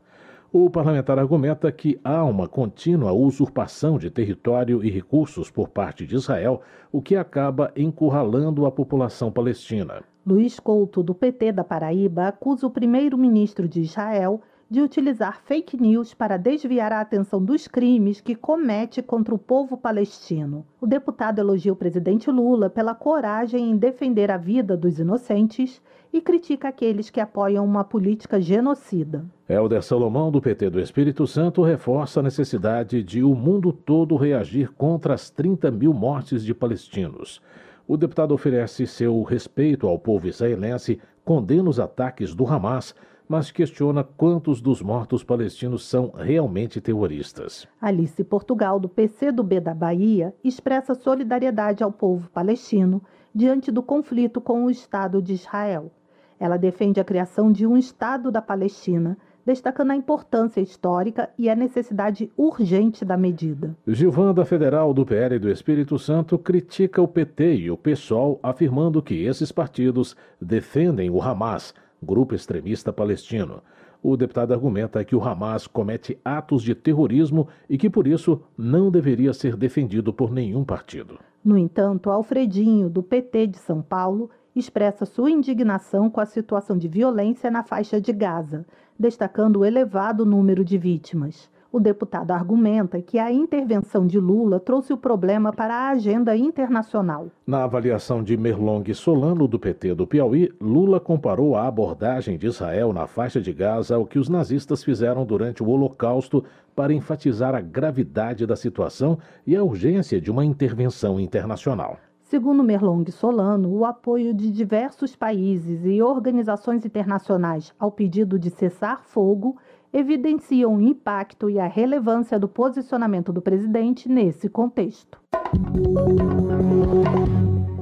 O 0.53 0.71
parlamentar 0.71 1.19
argumenta 1.19 1.71
que 1.73 1.99
há 2.05 2.25
uma 2.25 2.49
contínua 2.49 3.13
usurpação 3.13 3.99
de 3.99 4.11
território 4.11 4.83
e 4.83 4.89
recursos 4.89 5.51
por 5.51 5.69
parte 5.69 6.07
de 6.07 6.15
Israel, 6.15 6.61
o 6.93 7.03
que 7.03 7.17
acaba 7.17 7.73
encurralando 7.77 8.65
a 8.65 8.71
população 8.71 9.31
palestina. 9.31 10.05
Luiz 10.25 10.59
Couto, 10.61 11.03
do 11.03 11.15
PT 11.15 11.53
da 11.53 11.65
Paraíba, 11.65 12.29
acusa 12.29 12.67
o 12.67 12.71
primeiro-ministro 12.71 13.69
de 13.69 13.81
Israel 13.81 14.41
de 14.69 14.81
utilizar 14.81 15.41
fake 15.45 15.77
news 15.77 16.13
para 16.13 16.37
desviar 16.37 16.93
a 16.93 17.01
atenção 17.01 17.43
dos 17.43 17.69
crimes 17.69 18.21
que 18.21 18.35
comete 18.35 19.01
contra 19.01 19.35
o 19.35 19.39
povo 19.39 19.77
palestino. 19.77 20.67
O 20.81 20.87
deputado 20.87 21.39
elogia 21.39 21.73
o 21.73 21.77
presidente 21.77 22.31
Lula 22.31 22.69
pela 22.69 22.95
coragem 22.95 23.71
em 23.71 23.77
defender 23.77 24.29
a 24.31 24.37
vida 24.37 24.77
dos 24.77 24.99
inocentes 24.99 25.81
e 26.13 26.21
critica 26.21 26.69
aqueles 26.69 27.11
que 27.11 27.21
apoiam 27.21 27.65
uma 27.65 27.85
política 27.85 28.41
genocida. 28.41 29.25
Helder 29.49 29.83
Salomão, 29.83 30.33
do 30.33 30.41
PT 30.41 30.71
do 30.71 30.81
Espírito 30.81 31.27
Santo, 31.27 31.63
reforça 31.63 32.19
a 32.19 32.23
necessidade 32.23 33.05
de 33.05 33.23
o 33.23 33.35
mundo 33.35 33.73
todo 33.73 34.17
reagir 34.17 34.73
contra 34.73 35.15
as 35.15 35.31
30 35.31 35.71
mil 35.71 35.93
mortes 35.93 36.45
de 36.45 36.53
palestinos. 36.53 37.41
O 37.87 37.97
deputado 37.97 38.33
oferece 38.33 38.85
seu 38.85 39.23
respeito 39.23 39.87
ao 39.87 39.97
povo 39.97 40.27
israelense, 40.27 40.99
condena 41.25 41.71
os 41.71 41.79
ataques 41.79 42.35
do 42.35 42.45
Hamas 42.45 42.93
mas 43.29 43.51
questiona 43.51 44.05
quantos 44.05 44.61
dos 44.61 44.81
mortos 44.81 45.25
palestinos 45.25 45.85
são 45.85 46.13
realmente 46.17 46.81
terroristas. 46.81 47.67
Alice 47.81 48.23
Portugal, 48.25 48.79
do 48.79 48.89
PCdoB 48.89 49.61
da 49.61 49.75
Bahia, 49.75 50.35
expressa 50.43 50.95
solidariedade 50.95 51.83
ao 51.83 51.93
povo 51.93 52.31
palestino 52.31 53.03
diante 53.35 53.71
do 53.71 53.83
conflito 53.83 54.41
com 54.41 54.65
o 54.65 54.71
Estado 54.71 55.21
de 55.21 55.35
Israel. 55.35 55.91
Ela 56.39 56.57
defende 56.57 57.01
a 57.01 57.05
criação 57.05 57.51
de 57.51 57.67
um 57.67 57.77
Estado 57.77 58.31
da 58.31 58.43
Palestina, 58.43 59.17
destacando 59.45 59.93
a 59.93 59.97
importância 59.97 60.61
histórica 60.61 61.31
e 61.39 61.49
a 61.49 61.55
necessidade 61.55 62.31
urgente 62.37 63.05
da 63.05 63.17
medida. 63.17 63.77
Gilvanda 63.87 64.45
Federal 64.45 64.93
do 64.93 65.07
PL 65.07 65.39
do 65.39 65.49
Espírito 65.49 65.99
Santo 65.99 66.37
critica 66.37 67.01
o 67.01 67.07
PT 67.07 67.55
e 67.55 67.71
o 67.71 67.77
PSOL, 67.77 68.41
afirmando 68.43 69.01
que 69.01 69.25
esses 69.25 69.53
partidos 69.53 70.17
defendem 70.41 71.09
o 71.11 71.23
Hamas 71.23 71.73
grupo 72.03 72.35
extremista 72.35 72.93
palestino. 72.93 73.63
O 74.03 74.17
deputado 74.17 74.53
argumenta 74.53 75.05
que 75.05 75.17
o 75.17 75.23
Hamas 75.23 75.67
comete 75.67 76.19
atos 76.25 76.63
de 76.63 76.75
terrorismo 76.75 77.49
e 77.69 77.77
que, 77.77 77.91
por 77.91 78.07
isso, 78.07 78.41
não 78.57 78.91
deveria 78.91 79.33
ser 79.33 79.57
defendido 79.57 80.13
por 80.13 80.31
nenhum 80.31 80.65
partido. 80.65 81.19
No 81.45 81.57
entanto, 81.57 82.11
Alfredinho, 82.11 82.89
do 82.89 83.03
PT 83.03 83.49
de 83.49 83.59
São 83.59 83.81
Paulo, 83.81 84.31
expressa 84.55 85.05
sua 85.05 85.31
indignação 85.31 86.11
com 86.11 86.21
a 86.21 86.27
situação 86.27 86.79
de 86.79 86.89
violência 86.89 87.51
na 87.51 87.63
faixa 87.63 88.01
de 88.01 88.13
Gaza, 88.13 88.67
destacando 88.99 89.59
o 89.59 89.65
elevado 89.65 90.25
número 90.25 90.65
de 90.65 90.79
vítimas. 90.79 91.51
O 91.77 91.79
deputado 91.79 92.31
argumenta 92.31 93.03
que 93.03 93.19
a 93.19 93.31
intervenção 93.31 94.07
de 94.07 94.19
Lula 94.19 94.59
trouxe 94.59 94.95
o 94.95 94.97
problema 94.97 95.53
para 95.53 95.75
a 95.75 95.91
agenda 95.91 96.35
internacional. 96.35 97.27
Na 97.47 97.65
avaliação 97.65 98.23
de 98.23 98.35
Merlong 98.35 98.95
Solano, 98.95 99.47
do 99.47 99.59
PT 99.59 99.95
do 99.95 100.07
Piauí, 100.07 100.51
Lula 100.59 100.99
comparou 100.99 101.55
a 101.55 101.67
abordagem 101.67 102.39
de 102.39 102.47
Israel 102.47 102.95
na 102.95 103.07
faixa 103.07 103.43
de 103.43 103.53
Gaza 103.53 103.95
ao 103.95 104.07
que 104.07 104.19
os 104.19 104.31
nazistas 104.31 104.83
fizeram 104.83 105.27
durante 105.27 105.63
o 105.63 105.69
Holocausto 105.69 106.43
para 106.75 106.95
enfatizar 106.95 107.55
a 107.55 107.61
gravidade 107.61 108.47
da 108.47 108.57
situação 108.57 109.19
e 109.47 109.55
a 109.55 109.63
urgência 109.63 110.19
de 110.19 110.31
uma 110.31 110.47
intervenção 110.47 111.21
internacional. 111.21 111.99
Segundo 112.23 112.65
Merlong 112.65 113.09
Solano, 113.13 113.71
o 113.73 113.85
apoio 113.85 114.35
de 114.35 114.51
diversos 114.51 115.15
países 115.15 115.85
e 115.85 116.03
organizações 116.03 116.85
internacionais 116.85 117.73
ao 117.79 117.93
pedido 117.93 118.37
de 118.37 118.51
cessar 118.51 119.05
fogo 119.05 119.59
evidenciam 119.93 120.77
o 120.77 120.81
impacto 120.81 121.49
e 121.49 121.59
a 121.59 121.67
relevância 121.67 122.39
do 122.39 122.49
posicionamento 122.49 123.33
do 123.33 123.41
presidente 123.41 124.09
nesse 124.09 124.49
contexto. 124.49 125.19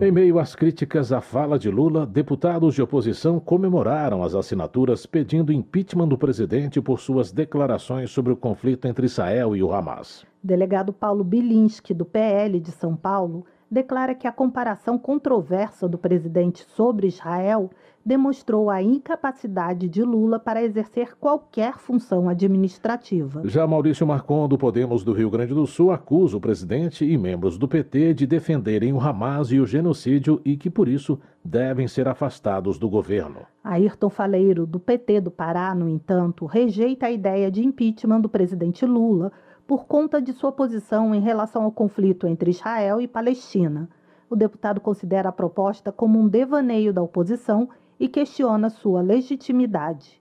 Em 0.01 0.11
meio 0.11 0.39
às 0.39 0.55
críticas 0.55 1.13
à 1.13 1.21
fala 1.21 1.59
de 1.59 1.71
Lula, 1.71 2.05
deputados 2.05 2.75
de 2.75 2.83
oposição 2.83 3.41
comemoraram 3.41 4.23
as 4.23 4.35
assinaturas 4.35 5.07
pedindo 5.07 5.53
impeachment 5.53 6.09
do 6.09 6.19
presidente 6.19 6.81
por 6.81 7.01
suas 7.01 7.33
declarações 7.33 8.11
sobre 8.11 8.33
o 8.33 8.37
conflito 8.37 8.87
entre 8.87 9.07
Israel 9.07 9.57
e 9.57 9.63
o 9.63 9.73
Hamas. 9.73 10.27
Delegado 10.43 10.93
Paulo 10.93 11.25
Bilinski, 11.25 11.95
do 11.95 12.05
PL 12.05 12.61
de 12.61 12.71
São 12.73 12.95
Paulo, 12.95 13.47
declara 13.71 14.15
que 14.15 14.27
a 14.27 14.33
comparação 14.33 14.99
controversa 14.99 15.89
do 15.89 15.97
presidente 15.97 16.65
sobre 16.65 17.07
Israel 17.07 17.71
demonstrou 18.05 18.69
a 18.69 18.83
incapacidade 18.83 19.89
de 19.89 20.03
Lula 20.03 20.39
para 20.39 20.63
exercer 20.63 21.17
qualquer 21.17 21.79
função 21.79 22.29
administrativa. 22.29 23.43
Já 23.45 23.67
Maurício 23.67 24.07
Marcon, 24.07 24.47
do 24.47 24.59
Podemos 24.59 25.03
do 25.03 25.13
Rio 25.13 25.31
Grande 25.31 25.55
do 25.55 25.67
Sul, 25.67 25.91
acusa 25.91 26.37
o 26.37 26.41
presidente 26.41 27.05
e 27.05 27.17
membros 27.17 27.57
do 27.57 27.67
PT 27.67 28.13
de 28.15 28.27
defenderem 28.27 28.93
o 28.93 29.01
Hamas 29.01 29.51
e 29.51 29.59
o 29.59 29.67
genocídio 29.67 30.41
e 30.45 30.57
que, 30.57 30.69
por 30.69 30.89
isso, 30.89 31.19
devem 31.43 31.89
ser 31.89 32.07
afastados 32.07 32.79
do 32.79 32.89
governo. 32.89 33.41
Ayrton 33.63 34.11
Faleiro, 34.11 34.67
do 34.67 34.79
PT 34.79 35.23
do 35.23 35.31
Pará, 35.31 35.75
no 35.75 35.89
entanto, 35.89 36.45
rejeita 36.45 37.07
a 37.07 37.11
ideia 37.11 37.51
de 37.51 37.65
impeachment 37.65 38.21
do 38.21 38.29
presidente 38.29 38.85
Lula 38.85 39.33
por 39.67 39.87
conta 39.87 40.21
de 40.21 40.33
sua 40.33 40.53
posição 40.53 41.15
em 41.15 41.21
relação 41.21 41.63
ao 41.63 41.73
conflito 41.73 42.27
entre 42.27 42.51
Israel 42.51 43.01
e 43.01 43.09
Palestina. 43.09 43.89
O 44.29 44.37
deputado 44.37 44.81
considera 44.81 45.29
a 45.29 45.33
proposta 45.33 45.93
como 45.93 46.19
um 46.19 46.29
devaneio 46.29 46.93
da 46.93 47.03
oposição 47.03 47.69
e 47.99 48.09
questiona 48.09 48.71
sua 48.71 49.03
legitimidade. 49.03 50.21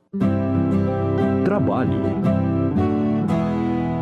Trabalho. 1.44 2.02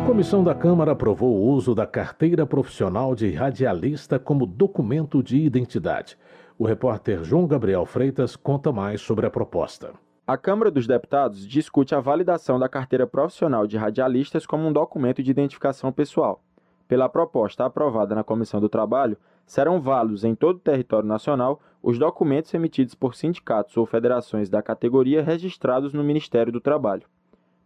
Comissão 0.06 0.44
da 0.44 0.54
Câmara 0.54 0.92
aprovou 0.92 1.36
o 1.36 1.50
uso 1.50 1.74
da 1.74 1.86
carteira 1.86 2.44
profissional 2.44 3.14
de 3.14 3.30
radialista 3.30 4.18
como 4.18 4.46
documento 4.46 5.22
de 5.22 5.38
identidade. 5.38 6.18
O 6.58 6.66
repórter 6.66 7.24
João 7.24 7.46
Gabriel 7.46 7.86
Freitas 7.86 8.36
conta 8.36 8.70
mais 8.70 9.00
sobre 9.00 9.26
a 9.26 9.30
proposta. 9.30 9.92
A 10.26 10.36
Câmara 10.36 10.70
dos 10.70 10.86
Deputados 10.86 11.46
discute 11.46 11.94
a 11.94 12.00
validação 12.00 12.58
da 12.58 12.68
carteira 12.68 13.06
profissional 13.06 13.66
de 13.66 13.76
radialistas 13.76 14.46
como 14.46 14.68
um 14.68 14.72
documento 14.72 15.22
de 15.22 15.30
identificação 15.30 15.90
pessoal. 15.90 16.40
Pela 16.86 17.08
proposta 17.08 17.64
aprovada 17.64 18.14
na 18.14 18.22
Comissão 18.22 18.60
do 18.60 18.68
Trabalho, 18.68 19.16
serão 19.46 19.80
válidos 19.80 20.24
em 20.24 20.34
todo 20.34 20.56
o 20.56 20.60
território 20.60 21.08
nacional 21.08 21.60
os 21.82 21.98
documentos 21.98 22.54
emitidos 22.54 22.94
por 22.94 23.14
sindicatos 23.14 23.76
ou 23.76 23.84
federações 23.84 24.48
da 24.48 24.62
categoria 24.62 25.22
registrados 25.22 25.92
no 25.92 26.04
Ministério 26.04 26.52
do 26.52 26.60
Trabalho. 26.60 27.06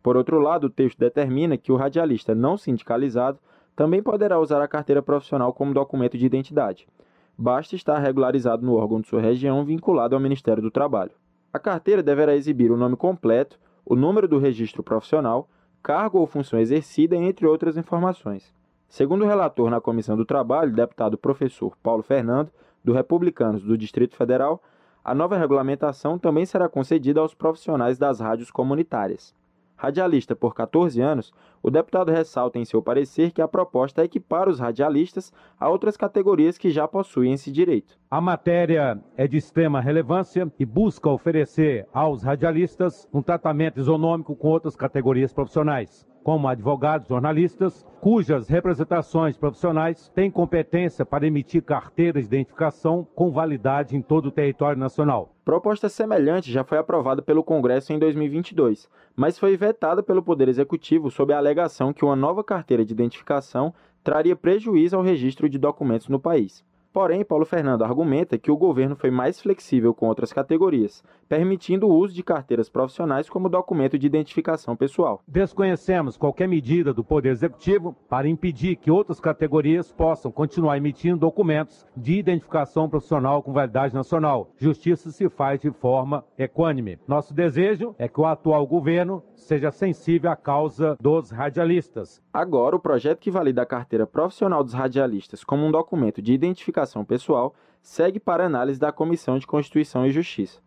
Por 0.03 0.16
outro 0.16 0.39
lado, 0.39 0.68
o 0.68 0.70
texto 0.70 0.99
determina 0.99 1.59
que 1.59 1.72
o 1.72 1.77
radialista 1.77 2.35
não 2.35 2.57
sindicalizado 2.57 3.39
também 3.74 4.03
poderá 4.03 4.41
usar 4.41 4.62
a 4.62 4.68
carteira 4.68 5.03
profissional 5.03 5.53
como 5.53 5.74
documento 5.74 6.16
de 6.16 6.24
identidade. 6.24 6.89
Basta 7.37 7.77
estar 7.77 7.99
regularizado 7.99 8.64
no 8.64 8.74
órgão 8.74 9.01
de 9.01 9.09
sua 9.09 9.20
região 9.20 9.64
vinculado 9.64 10.14
ao 10.14 10.20
Ministério 10.20 10.62
do 10.62 10.70
Trabalho. 10.70 11.12
A 11.53 11.59
carteira 11.59 12.03
deverá 12.03 12.35
exibir 12.35 12.70
o 12.70 12.77
nome 12.77 12.97
completo, 12.97 13.59
o 13.85 13.95
número 13.95 14.27
do 14.27 14.39
registro 14.39 14.83
profissional, 14.83 15.49
cargo 15.83 16.18
ou 16.18 16.27
função 16.27 16.59
exercida, 16.59 17.14
entre 17.16 17.47
outras 17.47 17.77
informações. 17.77 18.55
Segundo 18.89 19.24
o 19.24 19.28
relator 19.28 19.68
na 19.68 19.80
Comissão 19.80 20.16
do 20.16 20.24
Trabalho, 20.24 20.72
deputado 20.72 21.18
professor 21.18 21.76
Paulo 21.82 22.03
Fernando, 22.03 22.51
do 22.84 22.93
Republicanos 22.93 23.62
do 23.62 23.76
Distrito 23.76 24.16
Federal, 24.16 24.62
a 25.05 25.14
nova 25.14 25.37
regulamentação 25.37 26.18
também 26.18 26.47
será 26.47 26.68
concedida 26.68 27.20
aos 27.20 27.34
profissionais 27.34 27.99
das 27.99 28.20
rádios 28.20 28.51
comunitárias. 28.51 29.34
radialista 29.78 30.34
por 30.34 30.55
14 30.55 31.01
anos, 31.03 31.34
o 31.62 31.70
deputado 31.70 32.11
ressalta 32.11 32.59
em 32.59 32.64
seu 32.64 32.80
parecer 32.80 33.30
que 33.32 33.43
a 33.43 33.49
proposta 33.49 34.01
é 34.01 34.05
equipar 34.05 34.49
os 34.49 34.59
radialistas 34.59 35.32
a 35.61 35.68
outras 35.68 35.97
categorias 35.97 36.57
que 36.57 36.70
já 36.70 36.89
possuem 36.89 37.34
esse 37.34 37.53
direito. 37.53 37.99
A 38.11 38.20
matéria 38.20 38.99
é 39.16 39.28
de 39.28 39.37
extrema 39.37 39.80
relevância 39.80 40.51
e 40.59 40.64
busca 40.64 41.11
oferecer 41.11 41.87
aos 41.93 42.22
radialistas 42.22 43.07
um 43.12 43.20
tratamento 43.20 43.78
isonômico 43.78 44.34
com 44.34 44.49
outras 44.49 44.74
categorias 44.74 45.32
profissionais 45.32 46.07
como 46.27 46.49
advogados, 46.49 47.07
jornalistas, 47.07 47.87
cujas 48.01 48.49
representações 48.49 49.37
profissionais 49.37 50.09
têm 50.09 50.29
competência 50.29 51.07
para 51.07 51.24
emitir 51.24 51.62
carteiras 51.62 52.24
de 52.24 52.35
identificação 52.35 53.07
com 53.14 53.31
validade 53.31 53.97
em 53.97 54.03
todo 54.03 54.27
o 54.27 54.33
território 54.33 54.77
nacional. 54.77 55.33
Proposta 55.45 55.89
semelhante 55.89 56.51
já 56.51 56.64
foi 56.64 56.79
aprovada 56.79 57.22
pelo 57.22 57.45
Congresso 57.45 57.93
em 57.93 57.99
2022, 58.01 58.89
mas 59.14 59.39
foi 59.39 59.57
vetada 59.57 60.03
pelo 60.03 60.20
Poder 60.20 60.49
Executivo 60.49 61.12
sob 61.12 61.33
a 61.33 61.39
alegação 61.39 61.93
que 61.93 62.05
uma 62.05 62.16
nova 62.16 62.43
carteira 62.43 62.85
de 62.85 62.93
identificação 62.93 63.72
traria 64.03 64.35
prejuízo 64.35 64.97
ao 64.97 65.05
registro 65.05 65.49
de 65.49 65.59
documentos 65.59 66.09
no 66.09 66.18
país. 66.18 66.64
Porém, 66.97 67.22
Paulo 67.22 67.44
Fernando 67.44 67.84
argumenta 67.84 68.38
que 68.38 68.51
o 68.51 68.57
governo 68.57 68.97
foi 68.97 69.11
mais 69.11 69.38
flexível 69.38 69.92
com 69.92 70.09
outras 70.09 70.32
categorias, 70.32 71.05
permitindo 71.28 71.86
o 71.86 71.94
uso 71.94 72.14
de 72.14 72.22
carteiras 72.22 72.70
profissionais 72.70 73.28
como 73.28 73.51
documento 73.51 73.99
de 73.99 74.07
identificação 74.07 74.74
pessoal. 74.74 75.22
Desconhecemos 75.28 76.16
qualquer 76.16 76.49
medida 76.49 76.94
do 76.94 77.05
Poder 77.05 77.28
Executivo 77.28 77.94
para 78.09 78.26
impedir 78.26 78.76
que 78.76 78.90
outras 78.90 79.20
categorias 79.20 79.92
possam 79.92 80.32
continuar 80.32 80.78
emitindo 80.78 81.18
documentos 81.18 81.84
de 81.94 82.14
identificação 82.14 82.88
profissional 82.88 83.42
com 83.42 83.53
validade 83.53 83.92
nacional. 83.92 84.49
Justiça 84.57 85.11
se 85.11 85.28
faz 85.28 85.61
de 85.61 85.70
forma 85.70 86.24
equânime. 86.38 86.99
Nosso 87.07 87.34
desejo 87.34 87.94
é 87.99 88.09
que 88.09 88.22
o 88.22 88.24
atual 88.24 88.66
governo 88.66 89.22
seja 89.34 89.70
sensível 89.70 90.30
à 90.30 90.36
causa 90.36 90.97
dos 90.99 91.30
radialistas. 91.30 92.22
Agora, 92.32 92.74
o 92.74 92.80
projeto 92.80 93.18
que 93.18 93.30
valida 93.30 93.61
a 93.61 93.66
carteira 93.66 94.07
profissional 94.07 94.64
dos 94.64 94.72
radialistas 94.72 95.44
como 95.44 95.66
um 95.66 95.70
documento 95.70 96.22
de 96.22 96.32
identificação 96.32 96.86
pessoal 97.05 97.55
segue 97.82 98.18
para 98.18 98.47
análise 98.47 98.78
da 98.78 98.93
Comissão 98.93 99.39
de 99.39 99.47
Constituição 99.47 100.07
e 100.07 100.11
Justiça. 100.11 100.61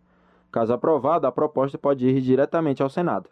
Caso 0.52 0.74
aprovada, 0.74 1.28
a 1.28 1.32
proposta 1.32 1.78
pode 1.78 2.08
ir 2.08 2.22
diretamente 2.22 2.82
ao 2.82 2.90
Senado. 2.90 3.30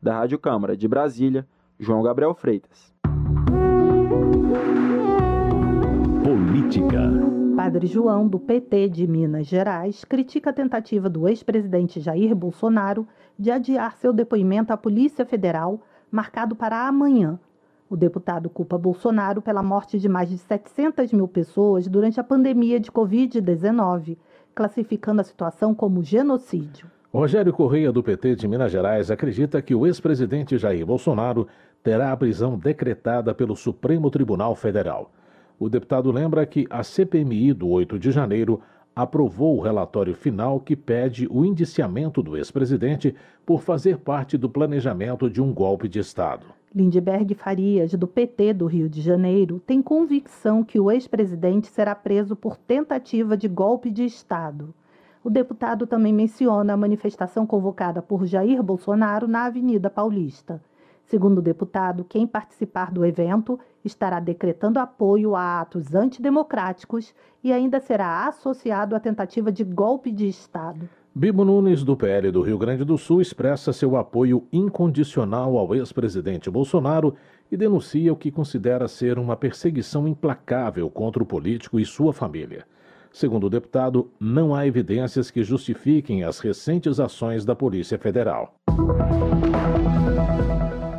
Da 0.00 0.18
Rádio 0.18 0.38
Câmara 0.38 0.76
de 0.76 0.88
Brasília, 0.88 1.46
João 1.78 2.02
Gabriel 2.02 2.34
Freitas. 2.34 2.94
Política. 6.22 7.00
Padre 7.56 7.86
João, 7.86 8.26
do 8.26 8.38
PT 8.38 8.88
de 8.88 9.06
Minas 9.06 9.46
Gerais, 9.46 10.04
critica 10.04 10.50
a 10.50 10.52
tentativa 10.52 11.08
do 11.08 11.28
ex-presidente 11.28 12.00
Jair 12.00 12.34
Bolsonaro 12.34 13.06
de 13.38 13.50
adiar 13.50 13.96
seu 13.96 14.12
depoimento 14.12 14.72
à 14.72 14.76
Polícia 14.76 15.24
Federal, 15.24 15.80
marcado 16.10 16.56
para 16.56 16.86
amanhã. 16.86 17.38
O 17.88 17.96
deputado 17.96 18.48
culpa 18.48 18.78
Bolsonaro 18.78 19.42
pela 19.42 19.62
morte 19.62 19.98
de 19.98 20.08
mais 20.08 20.30
de 20.30 20.38
700 20.38 21.12
mil 21.12 21.28
pessoas 21.28 21.86
durante 21.86 22.18
a 22.18 22.24
pandemia 22.24 22.80
de 22.80 22.90
Covid-19, 22.90 24.16
classificando 24.54 25.20
a 25.20 25.24
situação 25.24 25.74
como 25.74 26.02
genocídio. 26.02 26.90
Rogério 27.12 27.52
Correia, 27.52 27.92
do 27.92 28.02
PT 28.02 28.36
de 28.36 28.48
Minas 28.48 28.72
Gerais, 28.72 29.10
acredita 29.10 29.60
que 29.60 29.74
o 29.74 29.86
ex-presidente 29.86 30.56
Jair 30.56 30.84
Bolsonaro 30.84 31.46
terá 31.82 32.10
a 32.10 32.16
prisão 32.16 32.58
decretada 32.58 33.34
pelo 33.34 33.54
Supremo 33.54 34.10
Tribunal 34.10 34.56
Federal. 34.56 35.12
O 35.60 35.68
deputado 35.68 36.10
lembra 36.10 36.44
que 36.46 36.66
a 36.70 36.82
CPMI 36.82 37.52
do 37.52 37.68
8 37.68 37.98
de 37.98 38.10
janeiro 38.10 38.60
aprovou 38.96 39.58
o 39.58 39.60
relatório 39.60 40.14
final 40.14 40.58
que 40.58 40.74
pede 40.74 41.28
o 41.30 41.44
indiciamento 41.44 42.22
do 42.22 42.36
ex-presidente 42.36 43.14
por 43.44 43.60
fazer 43.60 43.98
parte 43.98 44.38
do 44.38 44.48
planejamento 44.48 45.28
de 45.28 45.42
um 45.42 45.52
golpe 45.52 45.86
de 45.86 45.98
Estado. 45.98 46.46
Lindbergh 46.74 47.36
Farias, 47.36 47.94
do 47.94 48.08
PT 48.08 48.52
do 48.52 48.66
Rio 48.66 48.88
de 48.88 49.00
Janeiro, 49.00 49.60
tem 49.60 49.80
convicção 49.80 50.64
que 50.64 50.80
o 50.80 50.90
ex-presidente 50.90 51.68
será 51.68 51.94
preso 51.94 52.34
por 52.34 52.56
tentativa 52.56 53.36
de 53.36 53.46
golpe 53.46 53.92
de 53.92 54.04
Estado. 54.04 54.74
O 55.22 55.30
deputado 55.30 55.86
também 55.86 56.12
menciona 56.12 56.72
a 56.72 56.76
manifestação 56.76 57.46
convocada 57.46 58.02
por 58.02 58.26
Jair 58.26 58.60
Bolsonaro 58.60 59.28
na 59.28 59.44
Avenida 59.44 59.88
Paulista. 59.88 60.60
Segundo 61.04 61.38
o 61.38 61.42
deputado, 61.42 62.02
quem 62.02 62.26
participar 62.26 62.90
do 62.90 63.06
evento 63.06 63.56
estará 63.84 64.18
decretando 64.18 64.80
apoio 64.80 65.36
a 65.36 65.60
atos 65.60 65.94
antidemocráticos 65.94 67.14
e 67.40 67.52
ainda 67.52 67.78
será 67.78 68.26
associado 68.26 68.96
à 68.96 69.00
tentativa 69.00 69.52
de 69.52 69.62
golpe 69.62 70.10
de 70.10 70.26
Estado. 70.26 70.88
Bibo 71.16 71.44
Nunes, 71.44 71.84
do 71.84 71.96
PL 71.96 72.32
do 72.32 72.42
Rio 72.42 72.58
Grande 72.58 72.82
do 72.82 72.98
Sul, 72.98 73.20
expressa 73.20 73.72
seu 73.72 73.96
apoio 73.96 74.48
incondicional 74.52 75.56
ao 75.56 75.72
ex-presidente 75.72 76.50
Bolsonaro 76.50 77.14
e 77.52 77.56
denuncia 77.56 78.12
o 78.12 78.16
que 78.16 78.32
considera 78.32 78.88
ser 78.88 79.16
uma 79.16 79.36
perseguição 79.36 80.08
implacável 80.08 80.90
contra 80.90 81.22
o 81.22 81.26
político 81.26 81.78
e 81.78 81.84
sua 81.84 82.12
família. 82.12 82.66
Segundo 83.12 83.46
o 83.46 83.50
deputado, 83.50 84.10
não 84.18 84.52
há 84.52 84.66
evidências 84.66 85.30
que 85.30 85.44
justifiquem 85.44 86.24
as 86.24 86.40
recentes 86.40 86.98
ações 86.98 87.44
da 87.44 87.54
Polícia 87.54 87.96
Federal. 87.96 88.52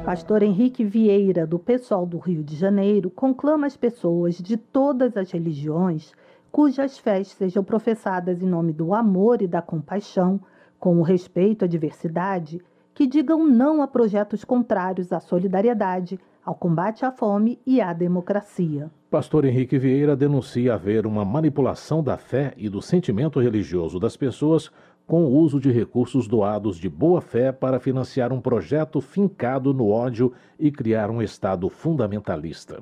Pastor 0.05 0.43
Henrique 0.43 0.85
Vieira, 0.85 1.45
do 1.45 1.59
Pessoal 1.59 2.05
do 2.05 2.19
Rio 2.19 2.41
de 2.41 2.55
Janeiro, 2.55 3.09
conclama 3.09 3.67
as 3.67 3.75
pessoas 3.75 4.37
de 4.37 4.55
todas 4.55 5.17
as 5.17 5.29
religiões 5.31 6.13
cujas 6.55 6.97
fés 6.97 7.27
sejam 7.27 7.61
professadas 7.65 8.41
em 8.41 8.47
nome 8.47 8.71
do 8.71 8.93
amor 8.93 9.41
e 9.41 9.47
da 9.47 9.61
compaixão, 9.61 10.39
com 10.79 10.97
o 10.99 11.01
respeito 11.01 11.65
à 11.65 11.67
diversidade, 11.67 12.61
que 12.93 13.05
digam 13.05 13.45
não 13.45 13.81
a 13.81 13.87
projetos 13.89 14.45
contrários 14.45 15.11
à 15.11 15.19
solidariedade, 15.19 16.17
ao 16.45 16.55
combate 16.55 17.03
à 17.03 17.11
fome 17.11 17.59
e 17.67 17.81
à 17.81 17.91
democracia. 17.91 18.89
Pastor 19.11 19.43
Henrique 19.43 19.77
Vieira 19.77 20.15
denuncia 20.15 20.75
haver 20.75 21.05
uma 21.05 21.25
manipulação 21.25 22.01
da 22.01 22.15
fé 22.15 22.53
e 22.55 22.69
do 22.69 22.81
sentimento 22.81 23.41
religioso 23.41 23.99
das 23.99 24.15
pessoas 24.15 24.71
com 25.05 25.25
o 25.25 25.37
uso 25.37 25.59
de 25.59 25.73
recursos 25.73 26.25
doados 26.25 26.77
de 26.77 26.87
boa 26.87 27.19
fé 27.19 27.51
para 27.51 27.81
financiar 27.81 28.31
um 28.31 28.39
projeto 28.39 29.01
fincado 29.01 29.73
no 29.73 29.89
ódio 29.89 30.31
e 30.57 30.71
criar 30.71 31.09
um 31.09 31.21
Estado 31.21 31.67
fundamentalista. 31.67 32.81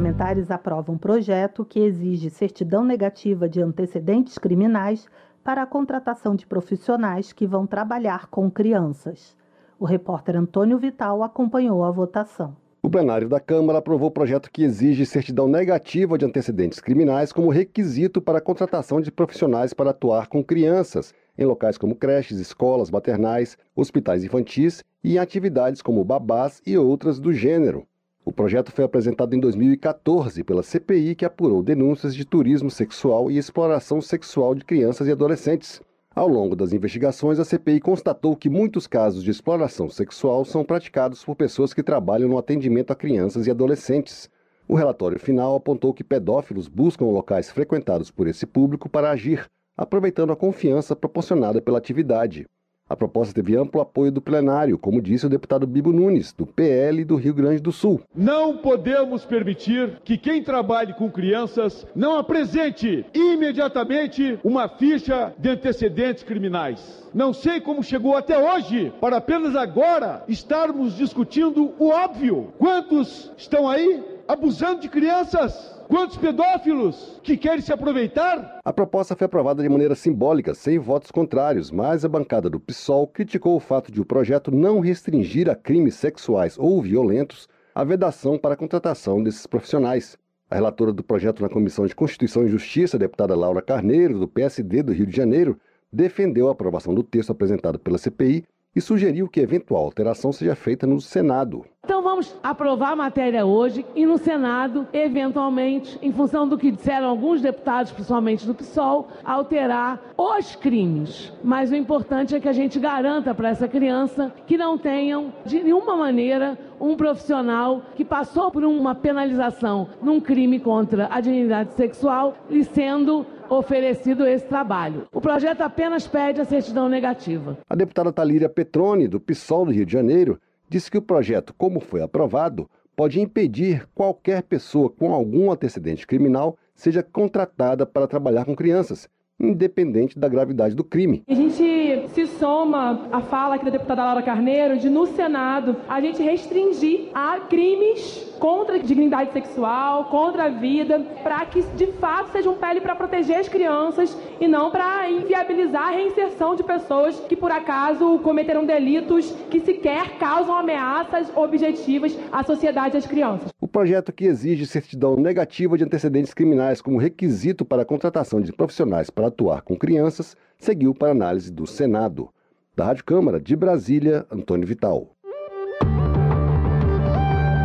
Parlamentares 0.00 0.50
aprovam 0.50 0.94
um 0.94 0.98
projeto 0.98 1.62
que 1.62 1.78
exige 1.78 2.30
certidão 2.30 2.82
negativa 2.82 3.46
de 3.46 3.60
antecedentes 3.60 4.38
criminais 4.38 5.06
para 5.44 5.60
a 5.62 5.66
contratação 5.66 6.34
de 6.34 6.46
profissionais 6.46 7.34
que 7.34 7.46
vão 7.46 7.66
trabalhar 7.66 8.26
com 8.28 8.50
crianças. 8.50 9.36
O 9.78 9.84
repórter 9.84 10.36
Antônio 10.36 10.78
Vital 10.78 11.22
acompanhou 11.22 11.84
a 11.84 11.90
votação. 11.90 12.56
O 12.82 12.88
plenário 12.88 13.28
da 13.28 13.38
Câmara 13.38 13.78
aprovou 13.78 14.08
o 14.08 14.10
projeto 14.10 14.50
que 14.50 14.62
exige 14.62 15.04
certidão 15.04 15.46
negativa 15.46 16.16
de 16.16 16.24
antecedentes 16.24 16.80
criminais 16.80 17.30
como 17.30 17.50
requisito 17.50 18.22
para 18.22 18.38
a 18.38 18.42
contratação 18.42 19.02
de 19.02 19.12
profissionais 19.12 19.74
para 19.74 19.90
atuar 19.90 20.28
com 20.28 20.42
crianças 20.42 21.12
em 21.36 21.44
locais 21.44 21.76
como 21.76 21.94
creches, 21.94 22.38
escolas 22.40 22.90
maternais, 22.90 23.58
hospitais 23.76 24.24
infantis 24.24 24.82
e 25.04 25.16
em 25.16 25.18
atividades 25.18 25.82
como 25.82 26.02
babás 26.02 26.62
e 26.66 26.78
outras 26.78 27.20
do 27.20 27.34
gênero. 27.34 27.86
O 28.30 28.32
projeto 28.32 28.70
foi 28.70 28.84
apresentado 28.84 29.34
em 29.34 29.40
2014 29.40 30.44
pela 30.44 30.62
CPI, 30.62 31.16
que 31.16 31.24
apurou 31.24 31.64
denúncias 31.64 32.14
de 32.14 32.24
turismo 32.24 32.70
sexual 32.70 33.28
e 33.28 33.36
exploração 33.36 34.00
sexual 34.00 34.54
de 34.54 34.64
crianças 34.64 35.08
e 35.08 35.10
adolescentes. 35.10 35.82
Ao 36.14 36.28
longo 36.28 36.54
das 36.54 36.72
investigações, 36.72 37.40
a 37.40 37.44
CPI 37.44 37.80
constatou 37.80 38.36
que 38.36 38.48
muitos 38.48 38.86
casos 38.86 39.24
de 39.24 39.32
exploração 39.32 39.90
sexual 39.90 40.44
são 40.44 40.64
praticados 40.64 41.24
por 41.24 41.34
pessoas 41.34 41.74
que 41.74 41.82
trabalham 41.82 42.28
no 42.28 42.38
atendimento 42.38 42.92
a 42.92 42.94
crianças 42.94 43.48
e 43.48 43.50
adolescentes. 43.50 44.30
O 44.68 44.76
relatório 44.76 45.18
final 45.18 45.56
apontou 45.56 45.92
que 45.92 46.04
pedófilos 46.04 46.68
buscam 46.68 47.06
locais 47.06 47.50
frequentados 47.50 48.12
por 48.12 48.28
esse 48.28 48.46
público 48.46 48.88
para 48.88 49.10
agir, 49.10 49.44
aproveitando 49.76 50.32
a 50.32 50.36
confiança 50.36 50.94
proporcionada 50.94 51.60
pela 51.60 51.78
atividade. 51.78 52.46
A 52.90 52.96
proposta 52.96 53.32
teve 53.32 53.56
amplo 53.56 53.80
apoio 53.80 54.10
do 54.10 54.20
plenário, 54.20 54.76
como 54.76 55.00
disse 55.00 55.24
o 55.24 55.28
deputado 55.28 55.64
Bibo 55.64 55.92
Nunes, 55.92 56.32
do 56.32 56.44
PL 56.44 57.04
do 57.04 57.14
Rio 57.14 57.32
Grande 57.32 57.62
do 57.62 57.70
Sul. 57.70 58.00
Não 58.12 58.56
podemos 58.56 59.24
permitir 59.24 60.00
que 60.02 60.18
quem 60.18 60.42
trabalhe 60.42 60.92
com 60.94 61.08
crianças 61.08 61.86
não 61.94 62.18
apresente 62.18 63.06
imediatamente 63.14 64.40
uma 64.42 64.68
ficha 64.68 65.32
de 65.38 65.50
antecedentes 65.50 66.24
criminais. 66.24 67.08
Não 67.14 67.32
sei 67.32 67.60
como 67.60 67.80
chegou 67.80 68.16
até 68.16 68.36
hoje 68.36 68.92
para 69.00 69.18
apenas 69.18 69.54
agora 69.54 70.24
estarmos 70.26 70.96
discutindo 70.96 71.72
o 71.78 71.90
óbvio. 71.90 72.52
Quantos 72.58 73.30
estão 73.36 73.68
aí 73.68 74.02
abusando 74.26 74.80
de 74.80 74.88
crianças? 74.88 75.79
Quantos 75.90 76.16
pedófilos 76.16 77.20
que 77.20 77.36
querem 77.36 77.60
se 77.60 77.72
aproveitar? 77.72 78.60
A 78.64 78.72
proposta 78.72 79.16
foi 79.16 79.24
aprovada 79.24 79.60
de 79.60 79.68
maneira 79.68 79.96
simbólica, 79.96 80.54
sem 80.54 80.78
votos 80.78 81.10
contrários, 81.10 81.72
mas 81.72 82.04
a 82.04 82.08
bancada 82.08 82.48
do 82.48 82.60
PSOL 82.60 83.08
criticou 83.08 83.56
o 83.56 83.60
fato 83.60 83.90
de 83.90 84.00
o 84.00 84.04
projeto 84.04 84.52
não 84.52 84.78
restringir 84.78 85.50
a 85.50 85.56
crimes 85.56 85.96
sexuais 85.96 86.56
ou 86.56 86.80
violentos 86.80 87.48
a 87.74 87.82
vedação 87.82 88.38
para 88.38 88.54
a 88.54 88.56
contratação 88.56 89.20
desses 89.20 89.48
profissionais. 89.48 90.16
A 90.48 90.54
relatora 90.54 90.92
do 90.92 91.02
projeto 91.02 91.42
na 91.42 91.48
Comissão 91.48 91.84
de 91.84 91.94
Constituição 91.96 92.44
e 92.46 92.48
Justiça, 92.48 92.96
deputada 92.96 93.34
Laura 93.34 93.60
Carneiro, 93.60 94.20
do 94.20 94.28
PSD 94.28 94.84
do 94.84 94.92
Rio 94.92 95.06
de 95.06 95.16
Janeiro, 95.16 95.58
defendeu 95.92 96.46
a 96.46 96.52
aprovação 96.52 96.94
do 96.94 97.02
texto 97.02 97.32
apresentado 97.32 97.80
pela 97.80 97.98
CPI 97.98 98.44
e 98.74 98.80
sugeriu 98.80 99.28
que 99.28 99.40
eventual 99.40 99.84
alteração 99.84 100.32
seja 100.32 100.54
feita 100.54 100.86
no 100.86 101.00
Senado. 101.00 101.64
Então 101.82 102.02
vamos 102.02 102.36
aprovar 102.42 102.92
a 102.92 102.96
matéria 102.96 103.44
hoje 103.44 103.84
e 103.96 104.06
no 104.06 104.16
Senado, 104.16 104.86
eventualmente, 104.92 105.98
em 106.00 106.12
função 106.12 106.46
do 106.46 106.56
que 106.56 106.70
disseram 106.70 107.08
alguns 107.08 107.40
deputados, 107.40 107.90
principalmente 107.90 108.46
do 108.46 108.54
PSOL, 108.54 109.08
alterar 109.24 110.00
os 110.16 110.54
crimes. 110.54 111.32
Mas 111.42 111.70
o 111.70 111.74
importante 111.74 112.34
é 112.34 112.38
que 112.38 112.48
a 112.48 112.52
gente 112.52 112.78
garanta 112.78 113.34
para 113.34 113.48
essa 113.48 113.66
criança 113.66 114.32
que 114.46 114.56
não 114.56 114.78
tenham, 114.78 115.32
de 115.44 115.62
nenhuma 115.62 115.96
maneira, 115.96 116.56
um 116.78 116.96
profissional 116.96 117.82
que 117.96 118.04
passou 118.04 118.50
por 118.50 118.64
uma 118.64 118.94
penalização 118.94 119.88
num 120.00 120.20
crime 120.20 120.60
contra 120.60 121.08
a 121.10 121.20
dignidade 121.20 121.74
sexual 121.74 122.36
e 122.48 122.62
sendo 122.62 123.26
oferecido 123.50 124.26
esse 124.26 124.46
trabalho. 124.46 125.06
O 125.12 125.20
projeto 125.20 125.60
apenas 125.60 126.06
pede 126.06 126.40
a 126.40 126.44
certidão 126.44 126.88
negativa. 126.88 127.58
A 127.68 127.74
deputada 127.74 128.12
Talíria 128.12 128.48
Petrone, 128.48 129.08
do 129.08 129.20
PSOL 129.20 129.66
do 129.66 129.72
Rio 129.72 129.84
de 129.84 129.92
Janeiro, 129.92 130.40
disse 130.68 130.90
que 130.90 130.96
o 130.96 131.02
projeto, 131.02 131.52
como 131.58 131.80
foi 131.80 132.00
aprovado, 132.00 132.70
pode 132.94 133.20
impedir 133.20 133.88
qualquer 133.94 134.42
pessoa 134.42 134.88
com 134.88 135.12
algum 135.12 135.50
antecedente 135.50 136.06
criminal 136.06 136.56
seja 136.74 137.02
contratada 137.02 137.84
para 137.84 138.06
trabalhar 138.06 138.44
com 138.44 138.54
crianças, 138.54 139.08
independente 139.38 140.18
da 140.18 140.28
gravidade 140.28 140.74
do 140.74 140.84
crime. 140.84 141.22
A 141.28 141.34
gente 141.34 142.08
se 142.08 142.26
soma 142.26 143.08
à 143.10 143.20
fala 143.20 143.56
aqui 143.56 143.64
da 143.64 143.70
deputada 143.70 144.04
Laura 144.04 144.22
Carneiro 144.22 144.78
de, 144.78 144.88
no 144.88 145.06
Senado, 145.06 145.76
a 145.88 146.00
gente 146.00 146.22
restringir 146.22 147.08
a 147.14 147.40
crimes 147.40 148.29
contra 148.40 148.76
a 148.76 148.78
dignidade 148.78 149.32
sexual, 149.32 150.06
contra 150.06 150.44
a 150.44 150.48
vida, 150.48 150.98
para 151.22 151.44
que 151.44 151.62
de 151.62 151.86
fato 151.92 152.32
seja 152.32 152.50
um 152.50 152.56
pele 152.56 152.80
para 152.80 152.96
proteger 152.96 153.38
as 153.38 153.48
crianças 153.48 154.16
e 154.40 154.48
não 154.48 154.70
para 154.70 155.08
inviabilizar 155.10 155.88
a 155.88 155.90
reinserção 155.90 156.56
de 156.56 156.64
pessoas 156.64 157.20
que 157.20 157.36
por 157.36 157.52
acaso 157.52 158.18
cometeram 158.20 158.64
delitos 158.64 159.30
que 159.50 159.60
sequer 159.60 160.18
causam 160.18 160.56
ameaças 160.56 161.30
objetivas 161.36 162.18
à 162.32 162.42
sociedade 162.42 162.96
e 162.96 162.98
às 162.98 163.06
crianças. 163.06 163.50
O 163.60 163.68
projeto 163.68 164.10
que 164.10 164.24
exige 164.24 164.66
certidão 164.66 165.16
negativa 165.16 165.76
de 165.76 165.84
antecedentes 165.84 166.32
criminais 166.32 166.80
como 166.80 166.98
requisito 166.98 167.64
para 167.64 167.82
a 167.82 167.86
contratação 167.86 168.40
de 168.40 168.52
profissionais 168.52 169.10
para 169.10 169.26
atuar 169.26 169.60
com 169.60 169.76
crianças 169.76 170.34
seguiu 170.58 170.94
para 170.94 171.12
análise 171.12 171.52
do 171.52 171.66
Senado. 171.66 172.30
Da 172.74 172.86
Rádio 172.86 173.04
Câmara 173.04 173.38
de 173.38 173.54
Brasília, 173.54 174.24
Antônio 174.30 174.66
Vital. 174.66 175.10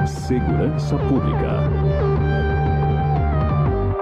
Segurança 0.05 0.97
Pública. 0.97 1.61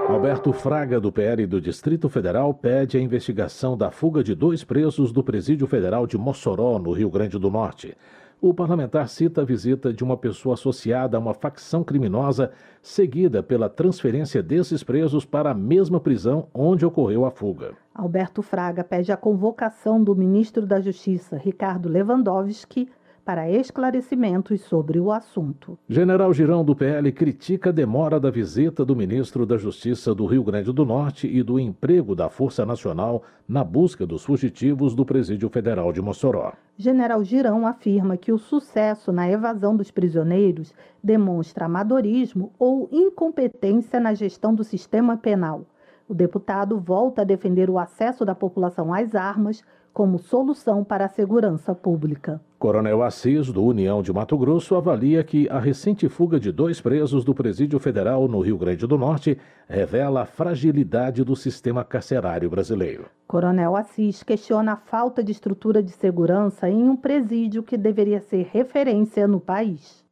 Alberto 0.06 0.52
Fraga, 0.52 1.00
do 1.00 1.10
PL 1.10 1.46
do 1.46 1.60
Distrito 1.60 2.10
Federal, 2.10 2.52
pede 2.52 2.98
a 2.98 3.00
investigação 3.00 3.74
da 3.74 3.90
fuga 3.90 4.22
de 4.22 4.34
dois 4.34 4.62
presos 4.62 5.12
do 5.12 5.24
Presídio 5.24 5.66
Federal 5.66 6.06
de 6.06 6.18
Mossoró, 6.18 6.78
no 6.78 6.92
Rio 6.92 7.08
Grande 7.08 7.38
do 7.38 7.50
Norte. 7.50 7.96
O 8.38 8.52
parlamentar 8.52 9.08
cita 9.08 9.40
a 9.40 9.44
visita 9.44 9.94
de 9.94 10.04
uma 10.04 10.18
pessoa 10.18 10.52
associada 10.52 11.16
a 11.16 11.20
uma 11.20 11.32
facção 11.32 11.82
criminosa, 11.82 12.52
seguida 12.82 13.42
pela 13.42 13.70
transferência 13.70 14.42
desses 14.42 14.82
presos 14.82 15.24
para 15.24 15.52
a 15.52 15.54
mesma 15.54 15.98
prisão 15.98 16.48
onde 16.52 16.84
ocorreu 16.84 17.24
a 17.24 17.30
fuga. 17.30 17.72
Alberto 17.94 18.42
Fraga 18.42 18.84
pede 18.84 19.10
a 19.10 19.16
convocação 19.16 20.04
do 20.04 20.14
ministro 20.14 20.66
da 20.66 20.80
Justiça, 20.80 21.38
Ricardo 21.38 21.88
Lewandowski, 21.88 22.90
para 23.24 23.50
esclarecimentos 23.50 24.60
sobre 24.62 25.00
o 25.00 25.10
assunto. 25.10 25.78
General 25.88 26.32
Girão 26.32 26.64
do 26.64 26.76
PL 26.76 27.10
critica 27.12 27.70
a 27.70 27.72
demora 27.72 28.20
da 28.20 28.30
visita 28.30 28.84
do 28.84 28.94
ministro 28.94 29.46
da 29.46 29.56
Justiça 29.56 30.14
do 30.14 30.26
Rio 30.26 30.44
Grande 30.44 30.72
do 30.72 30.84
Norte 30.84 31.26
e 31.26 31.42
do 31.42 31.58
emprego 31.58 32.14
da 32.14 32.28
Força 32.28 32.66
Nacional 32.66 33.22
na 33.48 33.64
busca 33.64 34.06
dos 34.06 34.24
fugitivos 34.24 34.94
do 34.94 35.06
Presídio 35.06 35.48
Federal 35.48 35.92
de 35.92 36.02
Mossoró. 36.02 36.52
General 36.76 37.22
Girão 37.24 37.66
afirma 37.66 38.16
que 38.16 38.32
o 38.32 38.38
sucesso 38.38 39.12
na 39.12 39.30
evasão 39.30 39.76
dos 39.76 39.90
prisioneiros 39.90 40.74
demonstra 41.02 41.66
amadorismo 41.66 42.52
ou 42.58 42.88
incompetência 42.92 43.98
na 43.98 44.12
gestão 44.12 44.54
do 44.54 44.64
sistema 44.64 45.16
penal. 45.16 45.66
O 46.06 46.12
deputado 46.12 46.78
volta 46.78 47.22
a 47.22 47.24
defender 47.24 47.70
o 47.70 47.78
acesso 47.78 48.24
da 48.24 48.34
população 48.34 48.92
às 48.92 49.14
armas 49.14 49.62
como 49.94 50.18
solução 50.18 50.82
para 50.82 51.04
a 51.04 51.08
segurança 51.08 51.72
pública. 51.72 52.40
Coronel 52.58 53.02
Assis, 53.02 53.52
do 53.52 53.62
União 53.62 54.02
de 54.02 54.12
Mato 54.12 54.36
Grosso, 54.36 54.74
avalia 54.74 55.22
que 55.22 55.48
a 55.48 55.60
recente 55.60 56.08
fuga 56.08 56.40
de 56.40 56.50
dois 56.50 56.80
presos 56.80 57.24
do 57.24 57.32
Presídio 57.32 57.78
Federal 57.78 58.26
no 58.26 58.40
Rio 58.40 58.58
Grande 58.58 58.86
do 58.86 58.98
Norte 58.98 59.38
revela 59.68 60.22
a 60.22 60.26
fragilidade 60.26 61.22
do 61.22 61.36
sistema 61.36 61.84
carcerário 61.84 62.50
brasileiro. 62.50 63.04
Coronel 63.28 63.76
Assis 63.76 64.22
questiona 64.24 64.72
a 64.72 64.76
falta 64.76 65.22
de 65.22 65.30
estrutura 65.30 65.80
de 65.82 65.92
segurança 65.92 66.68
em 66.68 66.88
um 66.88 66.96
presídio 66.96 67.62
que 67.62 67.76
deveria 67.76 68.20
ser 68.20 68.48
referência 68.52 69.28
no 69.28 69.38
país. 69.38 70.04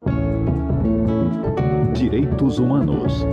Direitos 1.93 2.59
Humanos. 2.59 3.25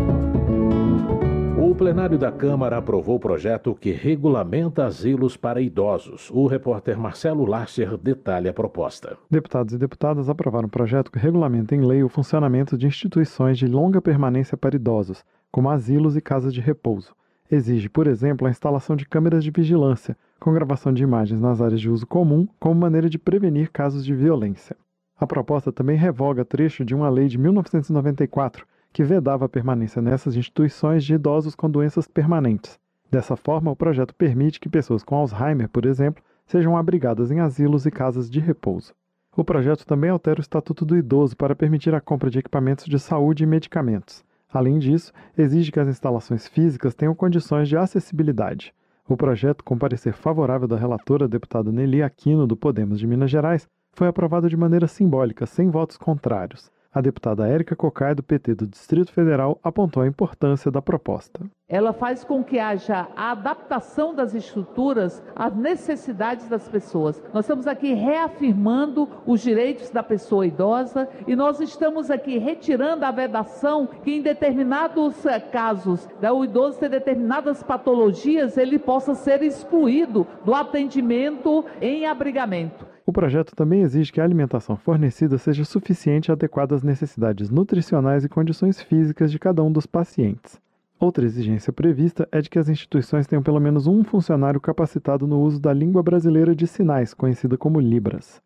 Plenário 1.79 2.17
da 2.17 2.29
Câmara 2.29 2.75
aprovou 2.75 3.15
o 3.15 3.19
projeto 3.21 3.73
que 3.73 3.89
regulamenta 3.91 4.85
asilos 4.85 5.37
para 5.37 5.61
idosos. 5.61 6.29
O 6.29 6.45
repórter 6.45 6.99
Marcelo 6.99 7.45
Larcher 7.45 7.95
detalha 7.95 8.51
a 8.51 8.53
proposta. 8.53 9.17
Deputados 9.31 9.73
e 9.73 9.77
deputadas 9.77 10.27
aprovaram 10.27 10.65
um 10.65 10.69
projeto 10.69 11.09
que 11.09 11.17
regulamenta 11.17 11.73
em 11.73 11.79
lei 11.79 12.03
o 12.03 12.09
funcionamento 12.09 12.77
de 12.77 12.85
instituições 12.85 13.57
de 13.57 13.65
longa 13.65 14.01
permanência 14.01 14.57
para 14.57 14.75
idosos, 14.75 15.23
como 15.49 15.69
asilos 15.69 16.17
e 16.17 16.21
casas 16.21 16.53
de 16.53 16.59
repouso. 16.59 17.15
Exige, 17.49 17.87
por 17.87 18.07
exemplo, 18.07 18.45
a 18.45 18.51
instalação 18.51 18.97
de 18.97 19.05
câmeras 19.05 19.41
de 19.41 19.49
vigilância, 19.49 20.17
com 20.37 20.51
gravação 20.51 20.91
de 20.91 21.01
imagens 21.01 21.39
nas 21.39 21.61
áreas 21.61 21.79
de 21.79 21.89
uso 21.89 22.05
comum, 22.05 22.45
como 22.59 22.75
maneira 22.75 23.09
de 23.09 23.17
prevenir 23.17 23.71
casos 23.71 24.03
de 24.03 24.13
violência. 24.13 24.75
A 25.17 25.25
proposta 25.25 25.71
também 25.71 25.95
revoga 25.95 26.43
trecho 26.43 26.83
de 26.83 26.93
uma 26.93 27.09
lei 27.09 27.29
de 27.29 27.37
1994 27.37 28.67
que 28.91 29.03
vedava 29.03 29.45
a 29.45 29.49
permanência 29.49 30.01
nessas 30.01 30.35
instituições 30.35 31.03
de 31.03 31.13
idosos 31.13 31.55
com 31.55 31.69
doenças 31.69 32.07
permanentes. 32.07 32.79
Dessa 33.09 33.35
forma, 33.35 33.71
o 33.71 33.75
projeto 33.75 34.13
permite 34.13 34.59
que 34.59 34.69
pessoas 34.69 35.03
com 35.03 35.15
Alzheimer, 35.15 35.69
por 35.69 35.85
exemplo, 35.85 36.23
sejam 36.45 36.77
abrigadas 36.77 37.31
em 37.31 37.39
asilos 37.39 37.85
e 37.85 37.91
casas 37.91 38.29
de 38.29 38.39
repouso. 38.39 38.93
O 39.35 39.43
projeto 39.43 39.85
também 39.85 40.09
altera 40.09 40.39
o 40.39 40.41
Estatuto 40.41 40.83
do 40.83 40.97
Idoso 40.97 41.37
para 41.37 41.55
permitir 41.55 41.93
a 41.93 42.01
compra 42.01 42.29
de 42.29 42.39
equipamentos 42.39 42.85
de 42.85 42.99
saúde 42.99 43.43
e 43.43 43.47
medicamentos. 43.47 44.23
Além 44.51 44.79
disso, 44.79 45.13
exige 45.37 45.71
que 45.71 45.79
as 45.79 45.87
instalações 45.87 46.47
físicas 46.47 46.95
tenham 46.95 47.13
condições 47.13 47.69
de 47.69 47.77
acessibilidade. 47.77 48.73
O 49.07 49.15
projeto, 49.15 49.63
com 49.63 49.77
parecer 49.77 50.13
favorável 50.13 50.67
da 50.67 50.77
relatora, 50.77 51.27
deputada 51.27 51.71
Nelly 51.71 52.01
Aquino, 52.03 52.45
do 52.45 52.57
Podemos 52.57 52.99
de 52.99 53.07
Minas 53.07 53.29
Gerais, 53.29 53.67
foi 53.91 54.07
aprovado 54.07 54.49
de 54.49 54.57
maneira 54.57 54.87
simbólica, 54.87 55.45
sem 55.45 55.69
votos 55.69 55.97
contrários. 55.97 56.71
A 56.91 57.01
deputada 57.01 57.47
Érica 57.47 57.75
Cocai, 57.75 58.15
do 58.15 58.23
PT 58.23 58.55
do 58.55 58.67
Distrito 58.67 59.13
Federal, 59.13 59.59
apontou 59.63 60.01
a 60.01 60.07
importância 60.07 60.71
da 60.71 60.81
proposta. 60.81 61.39
Ela 61.67 61.93
faz 61.93 62.23
com 62.23 62.43
que 62.43 62.57
haja 62.57 63.07
a 63.15 63.29
adaptação 63.29 64.15
das 64.15 64.33
estruturas 64.33 65.23
às 65.35 65.55
necessidades 65.55 66.49
das 66.49 66.67
pessoas. 66.67 67.21
Nós 67.31 67.45
estamos 67.45 67.67
aqui 67.67 67.93
reafirmando 67.93 69.07
os 69.27 69.39
direitos 69.39 69.91
da 69.91 70.01
pessoa 70.01 70.47
idosa 70.47 71.07
e 71.27 71.35
nós 71.35 71.59
estamos 71.59 72.09
aqui 72.09 72.39
retirando 72.39 73.05
a 73.05 73.11
vedação 73.11 73.87
que 74.03 74.15
em 74.15 74.23
determinados 74.23 75.23
eh, 75.27 75.39
casos, 75.39 76.09
né, 76.19 76.31
o 76.31 76.43
idoso 76.43 76.79
ter 76.79 76.89
determinadas 76.89 77.61
patologias, 77.61 78.57
ele 78.57 78.79
possa 78.79 79.13
ser 79.13 79.43
excluído 79.43 80.25
do 80.43 80.55
atendimento 80.55 81.63
em 81.79 82.07
abrigamento. 82.07 82.87
O 83.09 83.11
projeto 83.11 83.55
também 83.55 83.81
exige 83.81 84.11
que 84.11 84.21
a 84.21 84.23
alimentação 84.23 84.77
fornecida 84.77 85.39
seja 85.39 85.65
suficiente 85.65 86.27
e 86.27 86.31
adequada 86.31 86.75
às 86.75 86.83
necessidades 86.83 87.49
nutricionais 87.49 88.23
e 88.23 88.29
condições 88.29 88.79
físicas 88.83 89.31
de 89.31 89.39
cada 89.39 89.63
um 89.63 89.71
dos 89.71 89.87
pacientes. 89.87 90.61
Outra 90.99 91.25
exigência 91.25 91.73
prevista 91.73 92.29
é 92.31 92.39
de 92.39 92.47
que 92.51 92.59
as 92.59 92.69
instituições 92.69 93.25
tenham 93.25 93.41
pelo 93.41 93.59
menos 93.59 93.87
um 93.87 94.03
funcionário 94.03 94.61
capacitado 94.61 95.25
no 95.25 95.41
uso 95.41 95.59
da 95.59 95.73
língua 95.73 96.03
brasileira 96.03 96.55
de 96.55 96.67
sinais, 96.67 97.11
conhecida 97.11 97.57
como 97.57 97.79
Libras. 97.79 98.39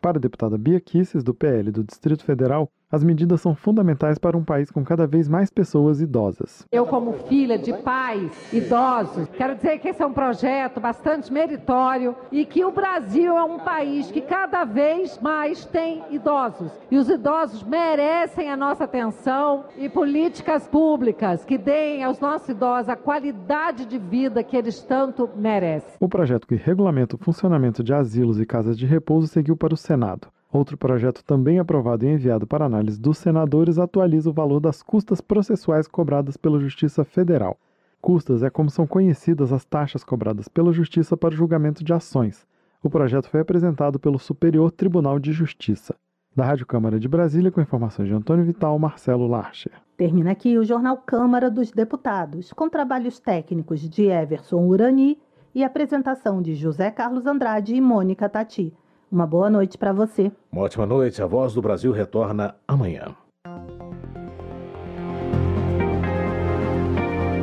Para 0.00 0.18
a 0.18 0.20
deputada 0.20 0.58
Bia 0.58 0.80
Kisses, 0.80 1.22
do 1.22 1.32
PL 1.32 1.70
do 1.70 1.84
Distrito 1.84 2.24
Federal, 2.24 2.68
as 2.90 3.04
medidas 3.04 3.40
são 3.40 3.54
fundamentais 3.54 4.18
para 4.18 4.36
um 4.36 4.42
país 4.42 4.70
com 4.70 4.82
cada 4.82 5.06
vez 5.06 5.28
mais 5.28 5.50
pessoas 5.50 6.00
idosas. 6.00 6.66
Eu, 6.72 6.86
como 6.86 7.12
filha 7.28 7.58
de 7.58 7.72
pais 7.72 8.32
idosos, 8.52 9.28
quero 9.36 9.56
dizer 9.56 9.78
que 9.78 9.88
esse 9.88 10.02
é 10.02 10.06
um 10.06 10.12
projeto 10.12 10.80
bastante 10.80 11.32
meritório 11.32 12.16
e 12.32 12.46
que 12.46 12.64
o 12.64 12.72
Brasil 12.72 13.36
é 13.36 13.44
um 13.44 13.58
país 13.58 14.10
que 14.10 14.22
cada 14.22 14.64
vez 14.64 15.18
mais 15.20 15.66
tem 15.66 16.02
idosos. 16.10 16.72
E 16.90 16.96
os 16.96 17.08
idosos 17.10 17.62
merecem 17.62 18.50
a 18.50 18.56
nossa 18.56 18.84
atenção 18.84 19.64
e 19.76 19.88
políticas 19.88 20.66
públicas 20.66 21.44
que 21.44 21.58
deem 21.58 22.02
aos 22.02 22.18
nossos 22.20 22.48
idosos 22.48 22.88
a 22.88 22.96
qualidade 22.96 23.84
de 23.84 23.98
vida 23.98 24.42
que 24.42 24.56
eles 24.56 24.82
tanto 24.82 25.28
merecem. 25.36 25.94
O 26.00 26.08
projeto 26.08 26.46
que 26.46 26.54
regulamenta 26.54 27.16
o 27.16 27.18
funcionamento 27.18 27.82
de 27.82 27.92
asilos 27.92 28.40
e 28.40 28.46
casas 28.46 28.78
de 28.78 28.86
repouso 28.86 29.26
seguiu 29.26 29.56
para 29.56 29.74
o 29.74 29.76
Senado. 29.76 30.28
Outro 30.50 30.78
projeto 30.78 31.22
também 31.22 31.58
aprovado 31.58 32.06
e 32.06 32.08
enviado 32.08 32.46
para 32.46 32.64
análise 32.64 32.98
dos 32.98 33.18
senadores 33.18 33.78
atualiza 33.78 34.30
o 34.30 34.32
valor 34.32 34.60
das 34.60 34.82
custas 34.82 35.20
processuais 35.20 35.86
cobradas 35.86 36.36
pela 36.36 36.58
Justiça 36.58 37.04
Federal. 37.04 37.58
Custas 38.00 38.42
é 38.42 38.48
como 38.48 38.70
são 38.70 38.86
conhecidas 38.86 39.52
as 39.52 39.64
taxas 39.64 40.02
cobradas 40.02 40.48
pela 40.48 40.72
Justiça 40.72 41.16
para 41.16 41.34
o 41.34 41.36
julgamento 41.36 41.84
de 41.84 41.92
ações. 41.92 42.46
O 42.82 42.88
projeto 42.88 43.28
foi 43.28 43.40
apresentado 43.40 43.98
pelo 43.98 44.18
Superior 44.18 44.70
Tribunal 44.70 45.18
de 45.18 45.32
Justiça. 45.32 45.94
Da 46.34 46.44
Rádio 46.44 46.64
Câmara 46.64 47.00
de 47.00 47.08
Brasília, 47.08 47.50
com 47.50 47.60
informações 47.60 48.06
de 48.06 48.14
Antônio 48.14 48.44
Vital, 48.44 48.78
Marcelo 48.78 49.26
Larcher. 49.26 49.72
Termina 49.96 50.30
aqui 50.30 50.56
o 50.56 50.64
Jornal 50.64 50.96
Câmara 50.98 51.50
dos 51.50 51.72
Deputados, 51.72 52.52
com 52.52 52.68
trabalhos 52.68 53.18
técnicos 53.18 53.80
de 53.80 54.04
Everson 54.04 54.64
Urani 54.64 55.18
e 55.52 55.64
apresentação 55.64 56.40
de 56.40 56.54
José 56.54 56.90
Carlos 56.92 57.26
Andrade 57.26 57.74
e 57.74 57.80
Mônica 57.80 58.28
Tati. 58.28 58.72
Uma 59.10 59.26
boa 59.26 59.48
noite 59.48 59.78
para 59.78 59.92
você. 59.92 60.30
Uma 60.52 60.62
ótima 60.62 60.84
noite. 60.84 61.22
A 61.22 61.26
Voz 61.26 61.54
do 61.54 61.62
Brasil 61.62 61.92
retorna 61.92 62.54
amanhã. 62.66 63.14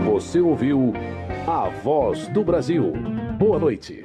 Você 0.05 0.39
ouviu 0.39 0.93
A 1.47 1.67
Voz 1.69 2.27
do 2.27 2.43
Brasil. 2.43 2.93
Boa 3.39 3.57
noite. 3.57 4.03